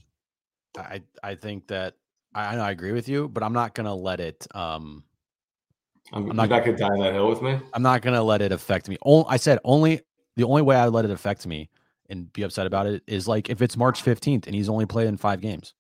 I 0.77 1.03
I 1.23 1.35
think 1.35 1.69
that 1.69 1.95
I, 2.35 2.57
I 2.57 2.71
agree 2.71 2.93
with 2.93 3.09
you, 3.09 3.29
but 3.29 3.43
I'm 3.43 3.53
not 3.53 3.75
gonna 3.75 3.95
let 3.95 4.21
it. 4.21 4.47
Um, 4.55 5.05
I'm, 6.13 6.31
I'm 6.31 6.37
not- 6.37 6.65
to 6.65 6.73
die 6.77 6.89
that 6.99 7.13
hill 7.15 7.29
with 7.29 7.43
me. 7.43 7.59
I'm 7.73 7.83
not 7.83 8.03
gonna 8.03 8.23
let 8.23 8.43
it 8.43 8.53
affect 8.53 8.89
me. 8.89 8.97
Only, 9.03 9.27
I 9.29 9.37
said 9.37 9.59
only 9.65 10.03
the 10.37 10.45
only 10.45 10.63
way 10.63 10.77
I 10.77 10.87
let 10.89 11.05
it 11.05 11.11
affect 11.11 11.47
me 11.47 11.71
and 12.09 12.33
be 12.33 12.43
upset 12.43 12.67
about 12.67 12.87
it 12.87 13.03
is 13.07 13.27
like 13.27 13.51
if 13.51 13.63
it's 13.63 13.77
March 13.77 14.05
15th 14.05 14.47
and 14.47 14.55
he's 14.55 14.69
only 14.69 14.87
played 14.87 15.09
in 15.09 15.17
five 15.17 15.41
games, 15.41 15.75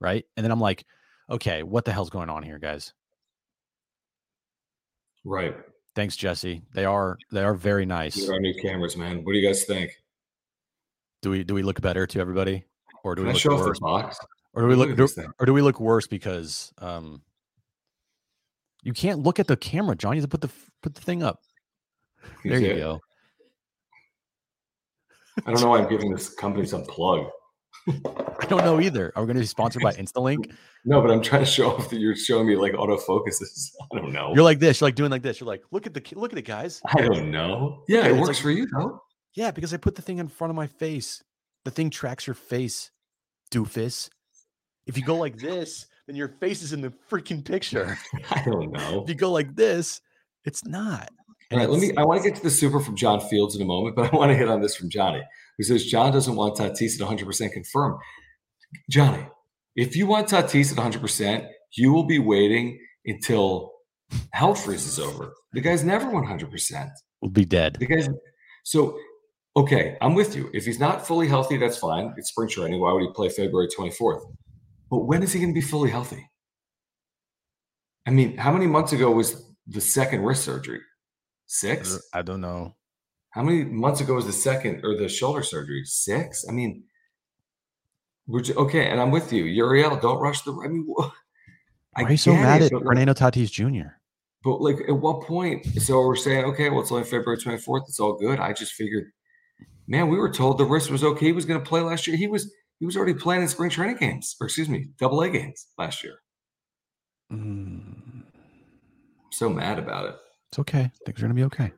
right? 0.00 0.24
And 0.36 0.42
then 0.42 0.50
I'm 0.50 0.60
like, 0.60 0.84
okay, 1.30 1.62
what 1.62 1.84
the 1.84 1.92
hell's 1.92 2.10
going 2.10 2.30
on 2.30 2.42
here, 2.42 2.58
guys? 2.58 2.92
Right. 5.24 5.54
Thanks, 5.94 6.16
Jesse. 6.16 6.62
They 6.74 6.84
are 6.84 7.18
they 7.30 7.42
are 7.42 7.54
very 7.54 7.84
nice. 7.84 8.14
These 8.14 8.28
are 8.30 8.34
our 8.34 8.40
new 8.40 8.54
cameras, 8.54 8.96
man. 8.96 9.24
What 9.24 9.32
do 9.32 9.38
you 9.38 9.46
guys 9.46 9.64
think? 9.64 9.90
Do 11.22 11.30
we 11.30 11.44
do 11.44 11.54
we 11.54 11.62
look 11.62 11.80
better 11.80 12.06
to 12.06 12.20
everybody, 12.20 12.64
or 13.04 13.14
do 13.14 13.22
Can 13.22 13.26
we 13.26 13.30
I 13.30 13.32
look 13.34 13.42
show 13.42 13.52
off 13.70 13.80
box? 13.80 14.18
Or 14.54 14.62
do 14.62 14.68
we 14.68 14.74
Look 14.74 14.96
do, 14.96 15.06
or 15.38 15.46
do 15.46 15.52
we 15.52 15.62
look 15.62 15.78
worse 15.78 16.06
because 16.06 16.72
um 16.78 17.22
you 18.82 18.92
can't 18.92 19.20
look 19.20 19.38
at 19.38 19.46
the 19.46 19.56
camera, 19.56 19.94
John? 19.96 20.14
You 20.14 20.20
have 20.22 20.30
to 20.30 20.38
put 20.38 20.40
the 20.48 20.54
put 20.82 20.94
the 20.94 21.00
thing 21.00 21.22
up. 21.22 21.40
Can 22.42 22.50
There 22.50 22.60
you 22.60 22.70
it? 22.72 22.78
go. 22.78 23.00
I 25.46 25.52
don't 25.52 25.60
know 25.60 25.68
why 25.68 25.78
I'm 25.78 25.88
giving 25.88 26.10
this 26.12 26.30
company 26.34 26.66
some 26.66 26.82
plug. 26.84 27.26
I 27.88 28.46
don't 28.48 28.64
know 28.64 28.80
either. 28.80 29.12
Are 29.14 29.22
we 29.22 29.26
going 29.26 29.36
to 29.36 29.40
be 29.42 29.46
sponsored 29.46 29.82
by 29.82 29.92
InstaLink? 29.92 30.52
No, 30.84 31.02
but 31.02 31.10
I'm 31.10 31.20
trying 31.20 31.44
to 31.44 31.50
show 31.50 31.72
off 31.72 31.90
that 31.90 31.98
you're 31.98 32.16
showing 32.16 32.46
me 32.46 32.56
like 32.56 32.72
autofocuses. 32.72 33.72
I 33.92 33.98
don't 33.98 34.12
know. 34.12 34.32
You're 34.34 34.44
like 34.44 34.58
this. 34.58 34.80
You're 34.80 34.86
like 34.86 34.94
doing 34.94 35.10
like 35.10 35.20
this. 35.22 35.38
You're 35.38 35.46
like, 35.48 35.62
look 35.70 35.86
at 35.86 35.92
the 35.92 36.02
look 36.14 36.32
at 36.32 36.38
it, 36.38 36.42
guys. 36.46 36.80
I 36.86 37.02
don't 37.02 37.30
know. 37.30 37.82
Yeah, 37.88 38.06
it 38.06 38.12
works 38.14 38.28
like- 38.28 38.36
for 38.36 38.50
you 38.50 38.66
though. 38.72 39.02
Yeah, 39.34 39.50
because 39.50 39.74
I 39.74 39.76
put 39.76 39.96
the 39.96 40.02
thing 40.02 40.16
in 40.18 40.28
front 40.28 40.50
of 40.50 40.56
my 40.56 40.66
face. 40.66 41.22
The 41.64 41.70
thing 41.70 41.90
tracks 41.90 42.26
your 42.26 42.34
face, 42.34 42.90
doofus. 43.50 44.08
If 44.86 44.96
you 44.96 45.04
go 45.04 45.16
like 45.16 45.36
this, 45.36 45.86
then 46.06 46.16
your 46.16 46.28
face 46.28 46.62
is 46.62 46.72
in 46.72 46.80
the 46.80 46.92
freaking 47.10 47.44
picture. 47.44 47.98
I 48.30 48.42
don't 48.44 48.72
know. 48.72 49.02
If 49.02 49.08
you 49.08 49.14
go 49.14 49.30
like 49.30 49.54
this, 49.54 50.00
it's 50.44 50.64
not. 50.64 51.10
All 51.50 51.58
right, 51.58 51.68
let 51.68 51.80
me. 51.80 51.92
I 51.96 52.04
want 52.04 52.22
to 52.22 52.28
get 52.28 52.36
to 52.36 52.42
the 52.42 52.50
super 52.50 52.80
from 52.80 52.96
John 52.96 53.20
Fields 53.20 53.56
in 53.56 53.62
a 53.62 53.64
moment, 53.64 53.96
but 53.96 54.12
I 54.12 54.16
want 54.16 54.30
to 54.30 54.36
hit 54.36 54.48
on 54.48 54.60
this 54.60 54.76
from 54.76 54.90
Johnny, 54.90 55.22
who 55.56 55.64
says 55.64 55.86
John 55.86 56.12
doesn't 56.12 56.36
want 56.36 56.56
Tatis 56.56 56.94
at 56.94 57.00
100 57.00 57.26
percent 57.26 57.52
confirmed. 57.52 57.98
Johnny, 58.90 59.26
if 59.76 59.96
you 59.96 60.06
want 60.06 60.28
Tatis 60.28 60.72
at 60.72 60.76
100 60.76 61.00
percent, 61.00 61.44
you 61.76 61.92
will 61.92 62.04
be 62.04 62.18
waiting 62.18 62.78
until 63.06 63.72
hell 64.32 64.54
freezes 64.54 64.98
over. 64.98 65.32
The 65.52 65.60
guy's 65.60 65.84
never 65.84 66.10
100 66.10 66.50
percent. 66.50 66.90
We'll 67.22 67.30
be 67.30 67.46
dead. 67.46 67.76
The 67.78 67.86
guy's 67.86 68.08
so 68.64 68.98
okay. 69.62 69.96
I'm 70.00 70.14
with 70.14 70.34
you. 70.36 70.50
If 70.54 70.64
he's 70.64 70.80
not 70.80 71.06
fully 71.06 71.28
healthy, 71.28 71.56
that's 71.56 71.78
fine. 71.78 72.14
It's 72.16 72.30
spring 72.30 72.48
training. 72.48 72.80
Why 72.80 72.92
would 72.92 73.02
he 73.02 73.10
play 73.12 73.28
February 73.28 73.68
24th? 73.76 74.22
But 74.90 75.00
when 75.00 75.22
is 75.22 75.32
he 75.32 75.40
going 75.40 75.52
to 75.54 75.60
be 75.60 75.66
fully 75.66 75.90
healthy? 75.90 76.28
I 78.06 78.10
mean, 78.10 78.36
how 78.38 78.52
many 78.52 78.66
months 78.66 78.92
ago 78.92 79.10
was 79.10 79.28
the 79.66 79.80
second 79.80 80.22
wrist 80.22 80.44
surgery? 80.44 80.80
Six. 81.46 81.94
Uh, 81.96 81.98
I 82.18 82.22
don't 82.22 82.40
know. 82.40 82.74
How 83.30 83.42
many 83.42 83.64
months 83.64 84.00
ago 84.00 84.14
was 84.14 84.26
the 84.26 84.32
second 84.32 84.84
or 84.84 84.96
the 84.96 85.08
shoulder 85.08 85.42
surgery? 85.42 85.82
Six. 85.84 86.44
I 86.48 86.52
mean, 86.52 86.84
we're 88.26 88.40
ju- 88.40 88.54
okay. 88.54 88.88
And 88.88 89.00
I'm 89.00 89.10
with 89.10 89.32
you, 89.32 89.44
Uriel. 89.44 89.96
Don't 89.96 90.20
rush 90.20 90.42
the. 90.42 90.52
I 90.64 90.68
mean, 90.68 90.86
I 91.96 92.02
Why 92.02 92.08
are 92.08 92.10
you 92.12 92.16
so 92.16 92.32
mad 92.32 92.62
it, 92.62 92.66
at 92.66 92.72
like- 92.72 92.84
Fernando 92.84 93.12
Tatis 93.14 93.50
Jr.? 93.50 93.88
but 94.44 94.60
like, 94.60 94.78
at 94.88 94.92
what 94.96 95.22
point? 95.22 95.66
So 95.82 95.98
we're 96.06 96.16
saying, 96.16 96.44
okay, 96.46 96.70
well, 96.70 96.80
it's 96.80 96.92
only 96.92 97.04
February 97.04 97.36
24th. 97.38 97.82
It's 97.88 98.00
all 98.00 98.16
good. 98.16 98.38
I 98.38 98.52
just 98.52 98.72
figured, 98.72 99.10
man, 99.88 100.08
we 100.08 100.18
were 100.18 100.30
told 100.30 100.58
the 100.58 100.64
wrist 100.64 100.90
was 100.90 101.02
okay. 101.02 101.26
He 101.26 101.32
was 101.32 101.46
going 101.46 101.60
to 101.60 101.66
play 101.66 101.80
last 101.80 102.06
year. 102.06 102.16
He 102.16 102.28
was 102.28 102.52
he 102.78 102.86
was 102.86 102.96
already 102.96 103.14
playing 103.14 103.42
in 103.42 103.48
spring 103.48 103.70
training 103.70 103.96
games, 103.96 104.36
or 104.40 104.46
excuse 104.46 104.68
me, 104.68 104.86
double 105.00 105.20
A 105.22 105.30
games 105.30 105.66
last 105.78 106.04
year. 106.04 106.14
Mm, 107.32 108.22
so 109.32 109.48
mad 109.48 109.78
about 109.80 110.06
it. 110.06 110.16
it's 110.52 110.60
okay. 110.60 110.90
Things 111.04 111.18
are 111.18 111.22
gonna 111.22 111.34
be 111.34 111.44
okay. 111.44 111.72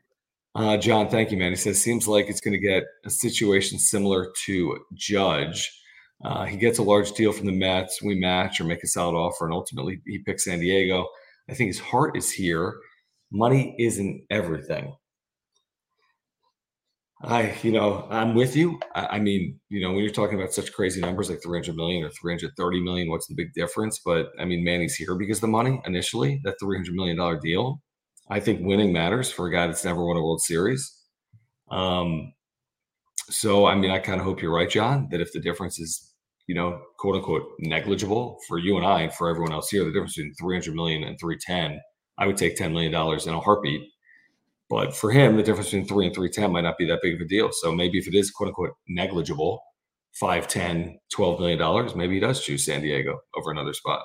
Uh, 0.55 0.77
John, 0.77 1.09
thank 1.09 1.31
you, 1.31 1.39
man. 1.39 1.53
He 1.53 1.57
says 1.57 1.81
seems 1.81 2.09
like 2.09 2.29
it's 2.29 2.41
going 2.41 2.53
to 2.53 2.59
get 2.59 2.83
a 3.05 3.11
situation 3.11 3.79
similar 3.79 4.33
to 4.47 4.79
Judge. 4.95 5.71
Uh, 6.25 6.45
he 6.45 6.57
gets 6.57 6.79
a 6.81 6.83
large 6.83 7.13
deal 7.13 7.33
from 7.33 7.47
the 7.47 7.53
Mets. 7.53 8.03
We 8.03 8.17
match 8.17 8.61
or 8.61 8.65
make 8.65 8.83
a 8.83 8.89
solid 8.89 9.17
offer, 9.17 9.45
and 9.45 9.55
ultimately 9.55 10.01
he 10.07 10.19
picks 10.19 10.45
San 10.45 10.59
Diego. 10.59 11.07
I 11.49 11.55
think 11.55 11.69
his 11.69 11.79
heart 11.79 12.17
is 12.17 12.33
here. 12.33 12.75
Money 13.31 13.77
isn't 13.79 14.25
everything. 14.29 14.93
I, 17.23 17.55
you 17.63 17.71
know, 17.73 18.07
I'm 18.11 18.35
with 18.35 18.57
you. 18.57 18.81
I, 18.95 19.07
I 19.17 19.21
mean, 19.21 19.61
you 19.69 19.83
know, 19.83 19.93
when 19.93 20.03
you're 20.03 20.13
talking 20.13 20.39
about 20.39 20.55
such 20.55 20.73
crazy 20.73 21.01
numbers 21.01 21.29
like 21.29 21.43
300 21.43 21.77
million 21.77 22.03
or 22.05 22.11
330 22.11 22.81
million, 22.83 23.11
what's 23.11 23.27
the 23.27 23.35
big 23.35 23.53
difference? 23.55 24.01
But 24.05 24.29
I 24.39 24.47
mean, 24.47 24.65
Manny's 24.65 24.95
here 24.95 25.15
because 25.15 25.41
the 25.41 25.47
money 25.47 25.81
initially, 25.85 26.41
that 26.45 26.57
300 26.61 26.95
million 26.95 27.19
dollar 27.19 27.39
deal. 27.39 27.83
I 28.31 28.41
think 28.41 28.61
winning 28.63 28.93
matters 28.93 29.31
for 29.31 29.49
a 29.49 29.53
guy 29.53 29.67
that's 29.67 29.85
never 29.85 30.05
won 30.05 30.17
a 30.17 30.23
World 30.23 30.41
Series. 30.41 30.91
Um, 31.71 32.33
so, 33.29 33.67
I 33.67 33.75
mean, 33.75 33.91
I 33.91 33.99
kind 33.99 34.21
of 34.21 34.25
hope 34.25 34.41
you're 34.41 34.55
right, 34.55 34.71
John, 34.71 35.09
that 35.11 35.21
if 35.21 35.33
the 35.33 35.41
difference 35.41 35.79
is, 35.81 36.13
you 36.47 36.55
know, 36.55 36.81
quote 36.99 37.17
unquote, 37.17 37.43
negligible 37.59 38.39
for 38.49 38.59
you 38.59 38.77
and 38.77 38.87
I 38.87 39.03
and 39.03 39.15
for 39.15 39.29
everyone 39.29 39.53
else 39.53 39.69
here, 39.71 39.85
the 39.85 39.93
difference 39.93 40.15
between 40.17 40.35
300 40.41 40.75
million 40.75 41.05
and 41.05 41.19
310, 41.21 41.81
I 42.19 42.27
would 42.27 42.37
take 42.37 42.57
$10 42.57 42.73
million 42.73 42.95
in 42.95 43.35
a 43.35 43.41
heartbeat. 43.41 43.83
But 44.71 44.95
for 44.97 45.11
him, 45.11 45.37
the 45.37 45.43
difference 45.43 45.67
between 45.67 45.87
three 45.87 46.07
and 46.07 46.15
310 46.15 46.53
might 46.53 46.61
not 46.61 46.79
be 46.79 46.87
that 46.87 47.01
big 47.03 47.17
of 47.17 47.21
a 47.21 47.25
deal. 47.25 47.51
So 47.53 47.73
maybe 47.73 47.99
if 47.99 48.07
it 48.07 48.15
is 48.15 48.31
quote 48.31 48.49
unquote 48.49 48.71
negligible, 48.89 49.61
5, 50.15 50.47
10, 50.47 50.99
12 51.13 51.41
million 51.41 51.59
dollars, 51.59 51.97
maybe 51.97 52.15
he 52.15 52.21
does 52.21 52.43
choose 52.43 52.65
San 52.65 52.81
Diego 52.81 53.19
over 53.37 53.51
another 53.51 53.75
spot. 53.75 54.03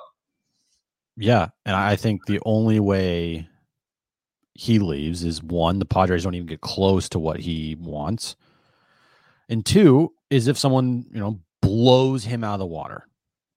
Yeah. 1.16 1.48
And 1.64 1.76
I 1.76 1.94
think 1.94 2.26
the 2.26 2.40
only 2.44 2.80
way 2.80 3.48
he 4.54 4.78
leaves 4.80 5.22
is 5.22 5.42
one, 5.42 5.78
the 5.78 5.84
Padres 5.84 6.24
don't 6.24 6.34
even 6.34 6.46
get 6.46 6.60
close 6.60 7.08
to 7.10 7.18
what 7.18 7.40
he 7.40 7.76
wants. 7.78 8.36
And 9.48 9.64
two 9.64 10.12
is 10.30 10.48
if 10.48 10.58
someone, 10.58 11.06
you 11.12 11.20
know, 11.20 11.38
blows 11.62 12.24
him 12.24 12.42
out 12.42 12.54
of 12.54 12.60
the 12.60 12.66
water. 12.66 13.06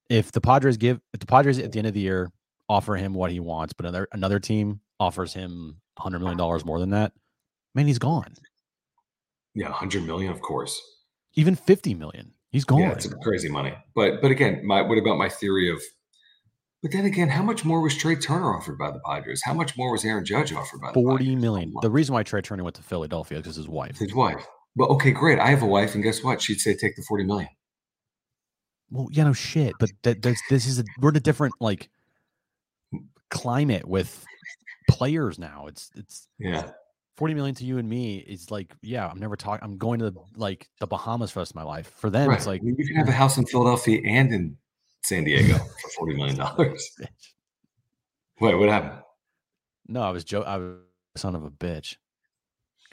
If 0.09 0.31
the 0.31 0.41
Padres 0.41 0.77
give 0.77 0.99
if 1.13 1.19
the 1.19 1.25
Padres 1.25 1.59
at 1.59 1.71
the 1.71 1.79
end 1.79 1.87
of 1.87 1.93
the 1.93 1.99
year 1.99 2.31
offer 2.67 2.95
him 2.95 3.13
what 3.13 3.31
he 3.31 3.39
wants, 3.39 3.73
but 3.73 3.85
another 3.85 4.07
another 4.11 4.39
team 4.39 4.81
offers 4.99 5.33
him 5.33 5.77
hundred 5.99 6.19
million 6.19 6.37
dollars 6.37 6.65
more 6.65 6.79
than 6.79 6.91
that, 6.91 7.13
man, 7.75 7.87
he's 7.87 7.99
gone. 7.99 8.33
Yeah, 9.55 9.71
hundred 9.71 10.03
million, 10.05 10.31
of 10.31 10.41
course. 10.41 10.79
Even 11.35 11.55
fifty 11.55 11.93
million, 11.93 12.33
he's 12.49 12.65
gone. 12.65 12.79
Yeah, 12.79 12.91
it's 12.91 13.07
crazy 13.21 13.49
money. 13.49 13.73
But 13.95 14.21
but 14.21 14.31
again, 14.31 14.65
my 14.65 14.81
what 14.81 14.97
about 14.97 15.17
my 15.17 15.29
theory 15.29 15.71
of? 15.71 15.81
But 16.81 16.91
then 16.91 17.05
again, 17.05 17.27
how 17.27 17.43
much 17.43 17.65
more 17.65 17.81
was 17.81 17.97
Trea 17.97 18.15
Turner 18.15 18.55
offered 18.55 18.77
by 18.77 18.91
the 18.91 19.01
Padres? 19.05 19.41
How 19.43 19.53
much 19.53 19.77
more 19.77 19.91
was 19.91 20.05
Aaron 20.05 20.23
Judge 20.23 20.53
offered 20.53 20.79
by 20.79 20.87
the 20.87 20.93
Forty 20.93 21.35
million. 21.35 21.73
The 21.81 21.89
reason 21.89 22.13
why 22.13 22.23
Trea 22.23 22.41
Turner 22.41 22.63
went 22.63 22.75
to 22.77 22.83
Philadelphia 22.83 23.39
is 23.39 23.55
his 23.57 23.67
wife. 23.67 23.97
His 23.97 24.15
wife. 24.15 24.45
But 24.75 24.89
okay, 24.91 25.11
great. 25.11 25.39
I 25.39 25.47
have 25.47 25.61
a 25.61 25.67
wife, 25.67 25.93
and 25.95 26.03
guess 26.03 26.23
what? 26.23 26.41
She'd 26.41 26.61
say 26.61 26.73
take 26.75 26.95
the 26.95 27.03
forty 27.07 27.25
million. 27.25 27.49
Well, 28.91 29.07
yeah, 29.11 29.25
no 29.25 29.33
shit. 29.33 29.73
But 29.79 29.91
that, 30.03 30.21
this 30.21 30.65
is 30.65 30.79
a 30.79 30.83
we're 30.99 31.09
in 31.09 31.17
a 31.17 31.19
different 31.19 31.55
like 31.59 31.89
climate 33.29 33.87
with 33.87 34.25
players 34.89 35.39
now. 35.39 35.67
It's 35.67 35.91
it's 35.95 36.27
Yeah. 36.39 36.69
40 37.17 37.33
million 37.33 37.55
to 37.55 37.65
you 37.65 37.77
and 37.79 37.89
me 37.89 38.17
is 38.19 38.49
like, 38.49 38.73
yeah, 38.81 39.05
I'm 39.07 39.19
never 39.19 39.35
talking. 39.35 39.61
I'm 39.63 39.77
going 39.77 39.99
to 39.99 40.09
the, 40.09 40.19
like 40.37 40.69
the 40.79 40.87
Bahamas 40.87 41.31
for 41.31 41.39
the 41.39 41.41
rest 41.41 41.51
of 41.51 41.55
my 41.57 41.63
life. 41.63 41.91
For 41.97 42.09
them, 42.09 42.29
Right. 42.29 42.37
it's 42.37 42.47
like, 42.47 42.61
I 42.61 42.63
mean, 42.63 42.75
you 42.77 42.87
can 42.87 42.95
have 42.95 43.09
a 43.09 43.11
house 43.11 43.37
in 43.37 43.45
Philadelphia 43.45 43.99
and 44.05 44.31
in 44.33 44.57
San 45.03 45.25
Diego 45.25 45.57
for 45.57 45.89
forty 45.97 46.15
million 46.15 46.37
dollars. 46.45 46.89
Wait, 48.39 48.55
what 48.55 48.69
happened? 48.69 49.01
no, 49.87 50.01
I 50.01 50.11
was 50.11 50.23
joking. 50.23 50.47
I 50.47 50.57
was 50.57 50.75
son 51.17 51.35
of 51.35 51.43
a 51.43 51.49
bitch. 51.51 51.95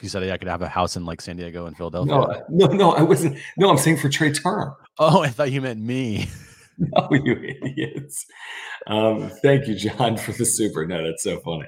You 0.02 0.08
said 0.08 0.22
I 0.24 0.36
could 0.36 0.48
have 0.48 0.60
a 0.62 0.68
house 0.68 0.96
in 0.96 1.04
like 1.06 1.20
San 1.20 1.36
Diego 1.36 1.66
and 1.66 1.76
Philadelphia. 1.76 2.44
No, 2.50 2.66
no, 2.66 2.72
no, 2.74 2.90
I 2.92 3.02
wasn't. 3.02 3.38
No, 3.56 3.70
I'm 3.70 3.78
saying 3.78 3.96
for 3.98 4.08
Trea 4.08 4.32
Turner. 4.32 4.74
Oh, 4.98 5.22
I 5.22 5.28
thought 5.28 5.52
you 5.52 5.60
meant 5.62 5.80
me. 5.80 6.28
No, 6.78 7.08
you 7.10 7.32
idiots. 7.62 8.26
Um, 8.86 9.30
thank 9.42 9.66
you, 9.66 9.74
John, 9.76 10.18
for 10.18 10.32
the 10.32 10.44
super. 10.44 10.84
No, 10.86 11.02
that's 11.02 11.22
so 11.22 11.40
funny. 11.40 11.64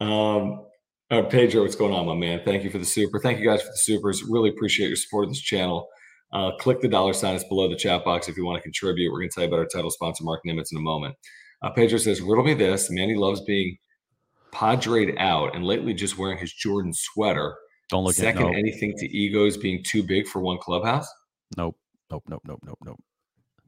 Um, 0.00 0.66
uh, 1.10 1.22
Pedro, 1.22 1.62
what's 1.62 1.74
going 1.74 1.94
on, 1.94 2.06
my 2.06 2.14
man? 2.14 2.42
Thank 2.44 2.64
you 2.64 2.70
for 2.70 2.78
the 2.78 2.84
super. 2.84 3.18
Thank 3.18 3.38
you 3.38 3.46
guys 3.46 3.62
for 3.62 3.70
the 3.70 3.78
supers. 3.78 4.22
Really 4.22 4.50
appreciate 4.50 4.88
your 4.88 4.96
support 4.96 5.24
of 5.24 5.30
this 5.30 5.40
channel. 5.40 5.88
Uh, 6.32 6.52
click 6.60 6.80
the 6.80 6.88
dollar 6.88 7.14
sign. 7.14 7.34
It's 7.34 7.44
below 7.44 7.68
the 7.68 7.76
chat 7.76 8.04
box 8.04 8.28
if 8.28 8.36
you 8.36 8.44
want 8.44 8.56
to 8.56 8.62
contribute. 8.62 9.10
We're 9.10 9.20
going 9.20 9.30
to 9.30 9.34
tell 9.34 9.44
you 9.44 9.48
about 9.48 9.60
our 9.60 9.66
title 9.66 9.90
sponsor, 9.90 10.24
Mark 10.24 10.40
Nimitz, 10.46 10.72
in 10.72 10.78
a 10.78 10.82
moment. 10.82 11.14
Uh, 11.62 11.70
Pedro 11.70 11.98
says, 11.98 12.20
riddle 12.20 12.44
me 12.44 12.54
this. 12.54 12.90
Manny 12.90 13.14
loves 13.14 13.40
being 13.40 13.78
padreed 14.52 15.16
out 15.18 15.54
and 15.54 15.64
lately 15.64 15.94
just 15.94 16.18
wearing 16.18 16.38
his 16.38 16.52
Jordan 16.52 16.92
sweater. 16.92 17.56
Don't 17.88 18.04
look 18.04 18.12
at 18.12 18.16
Second, 18.16 18.48
nope, 18.48 18.56
anything 18.56 18.94
to 18.98 19.06
egos 19.16 19.56
being 19.56 19.82
too 19.82 20.02
big 20.02 20.26
for 20.26 20.40
one 20.40 20.58
clubhouse? 20.58 21.08
nope, 21.56 21.76
nope, 22.10 22.24
nope, 22.28 22.42
nope, 22.44 22.60
nope, 22.64 22.78
nope. 22.84 23.00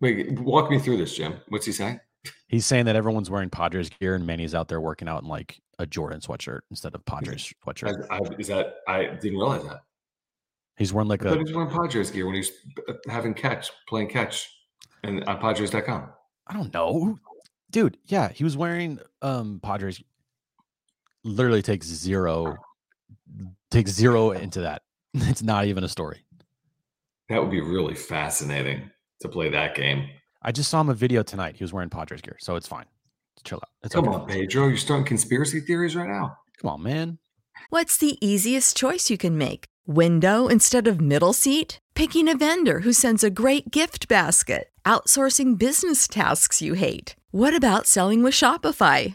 Wait, 0.01 0.38
walk 0.40 0.71
me 0.71 0.79
through 0.79 0.99
this, 0.99 1.14
Jim. 1.14 1.40
What's 1.49 1.66
he 1.66 1.73
saying? 1.73 2.01
He's 2.48 2.66
saying 2.66 2.87
that 2.87 2.96
everyone's 2.96 3.30
wearing 3.30 3.50
Padres 3.50 3.88
gear 3.88 4.14
and 4.14 4.26
Manny's 4.26 4.54
out 4.54 4.68
there 4.68 4.80
working 4.80 5.09
out 5.09 5.22
in 5.22 5.28
like 5.28 5.61
a 5.78 5.87
Jordan 5.87 6.20
sweatshirt 6.20 6.61
instead 6.70 6.94
of 6.94 7.04
Padres 7.06 7.52
sweatshirt. 7.66 8.06
I, 8.11 8.20
is 8.38 8.48
that 8.48 8.76
I 8.87 9.06
didn't 9.06 9.38
realize 9.38 9.62
that. 9.64 9.80
He's 10.76 10.92
wearing 10.92 11.09
like 11.09 11.24
I 11.24 11.30
a, 11.30 11.38
was 11.38 11.52
wearing 11.52 11.70
Padres 11.70 12.11
gear 12.11 12.26
when 12.26 12.35
he's 12.35 12.52
uh, 12.88 12.94
having 13.09 13.35
catch, 13.35 13.70
playing 13.88 14.09
catch, 14.09 14.48
and 15.02 15.24
on 15.24 15.38
Padres.com. 15.38 16.09
I 16.46 16.54
don't 16.54 16.72
know, 16.72 17.18
dude. 17.70 17.98
Yeah, 18.06 18.30
he 18.30 18.44
was 18.44 18.56
wearing 18.56 18.98
um 19.22 19.61
Padres. 19.62 20.02
Literally 21.22 21.61
takes 21.61 21.87
zero, 21.87 22.56
takes 23.70 23.90
zero 23.90 24.30
into 24.30 24.61
that. 24.61 24.83
It's 25.12 25.42
not 25.42 25.66
even 25.66 25.83
a 25.83 25.88
story. 25.88 26.24
That 27.28 27.42
would 27.42 27.50
be 27.50 27.61
really 27.61 27.94
fascinating 27.94 28.90
to 29.20 29.28
play 29.28 29.50
that 29.50 29.74
game. 29.74 30.09
I 30.42 30.53
just 30.53 30.70
saw 30.70 30.81
him 30.81 30.88
a 30.88 30.94
video 30.94 31.22
tonight. 31.22 31.57
He 31.57 31.64
was 31.64 31.72
wearing 31.72 31.90
Padres 31.90 32.22
gear, 32.22 32.37
so 32.40 32.57
it's 32.57 32.66
fine. 32.66 32.87
Chill 33.44 33.59
out. 33.59 33.68
It's 33.83 33.94
Come 33.94 34.09
okay. 34.09 34.16
on, 34.16 34.26
Pedro, 34.26 34.68
you're 34.68 34.76
starting 34.76 35.07
conspiracy 35.07 35.61
theories 35.61 35.94
right 35.96 36.09
now. 36.09 36.38
Come 36.61 36.70
on, 36.70 36.83
man. 36.83 37.18
What's 37.68 37.96
the 37.98 38.16
easiest 38.26 38.76
choice 38.76 39.11
you 39.11 39.18
can 39.18 39.37
make? 39.37 39.66
Window 39.87 40.46
instead 40.48 40.87
of 40.87 41.00
middle 41.00 41.33
seat? 41.33 41.79
Picking 41.94 42.29
a 42.29 42.37
vendor 42.37 42.81
who 42.81 42.92
sends 42.92 43.22
a 43.22 43.31
great 43.31 43.70
gift 43.70 44.09
basket? 44.09 44.70
Outsourcing 44.85 45.59
business 45.59 46.09
tasks 46.09 46.62
you 46.62 46.74
hate? 46.74 47.16
What 47.31 47.55
about 47.55 47.87
selling 47.87 48.22
with 48.22 48.35
Shopify? 48.35 49.14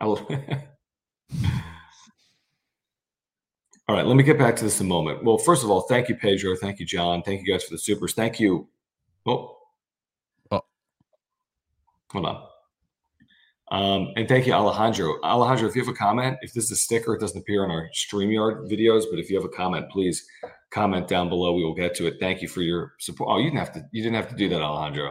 I 0.00 0.06
will. 0.06 0.18
All 3.88 3.94
right, 3.96 4.04
let 4.06 4.16
me 4.16 4.22
get 4.22 4.38
back 4.38 4.54
to 4.56 4.64
this 4.64 4.80
in 4.80 4.86
a 4.86 4.88
moment. 4.88 5.24
Well, 5.24 5.38
first 5.38 5.64
of 5.64 5.70
all, 5.70 5.80
thank 5.82 6.08
you, 6.10 6.14
Pedro. 6.14 6.54
Thank 6.56 6.78
you, 6.78 6.84
John. 6.84 7.22
Thank 7.22 7.40
you 7.46 7.50
guys 7.52 7.64
for 7.64 7.70
the 7.72 7.78
supers. 7.78 8.12
Thank 8.12 8.38
you. 8.38 8.68
Oh, 9.26 9.56
Oh. 10.50 10.60
hold 12.12 12.26
on. 12.26 12.44
Um, 13.70 14.12
and 14.16 14.28
thank 14.28 14.46
you, 14.46 14.52
Alejandro. 14.52 15.18
Alejandro, 15.22 15.68
if 15.68 15.74
you 15.76 15.82
have 15.84 15.92
a 15.92 15.96
comment, 15.96 16.36
if 16.42 16.52
this 16.52 16.64
is 16.64 16.70
a 16.72 16.76
sticker, 16.76 17.14
it 17.14 17.20
doesn't 17.20 17.38
appear 17.38 17.64
on 17.64 17.70
our 17.70 17.88
StreamYard 17.94 18.70
videos, 18.70 19.04
but 19.10 19.18
if 19.18 19.30
you 19.30 19.36
have 19.36 19.44
a 19.44 19.54
comment, 19.54 19.90
please 19.90 20.26
comment 20.70 21.08
down 21.08 21.28
below. 21.30 21.54
We 21.54 21.64
will 21.64 21.74
get 21.74 21.94
to 21.96 22.06
it. 22.06 22.14
Thank 22.20 22.40
you 22.42 22.48
for 22.48 22.60
your 22.62 22.94
support. 22.98 23.30
Oh, 23.30 23.38
you 23.38 23.44
didn't 23.44 23.58
have 23.58 23.72
to. 23.72 23.84
You 23.92 24.02
didn't 24.02 24.16
have 24.16 24.28
to 24.28 24.36
do 24.36 24.48
that, 24.50 24.60
Alejandro. 24.60 25.10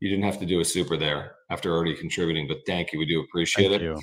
You 0.00 0.08
didn't 0.10 0.24
have 0.24 0.38
to 0.40 0.46
do 0.46 0.60
a 0.60 0.64
super 0.64 0.96
there 0.98 1.36
after 1.50 1.72
already 1.74 1.94
contributing, 1.94 2.46
but 2.48 2.58
thank 2.66 2.92
you. 2.92 2.98
We 2.98 3.06
do 3.06 3.20
appreciate 3.20 3.68
Thank 3.70 3.82
it. 3.82 3.84
you. 3.84 4.00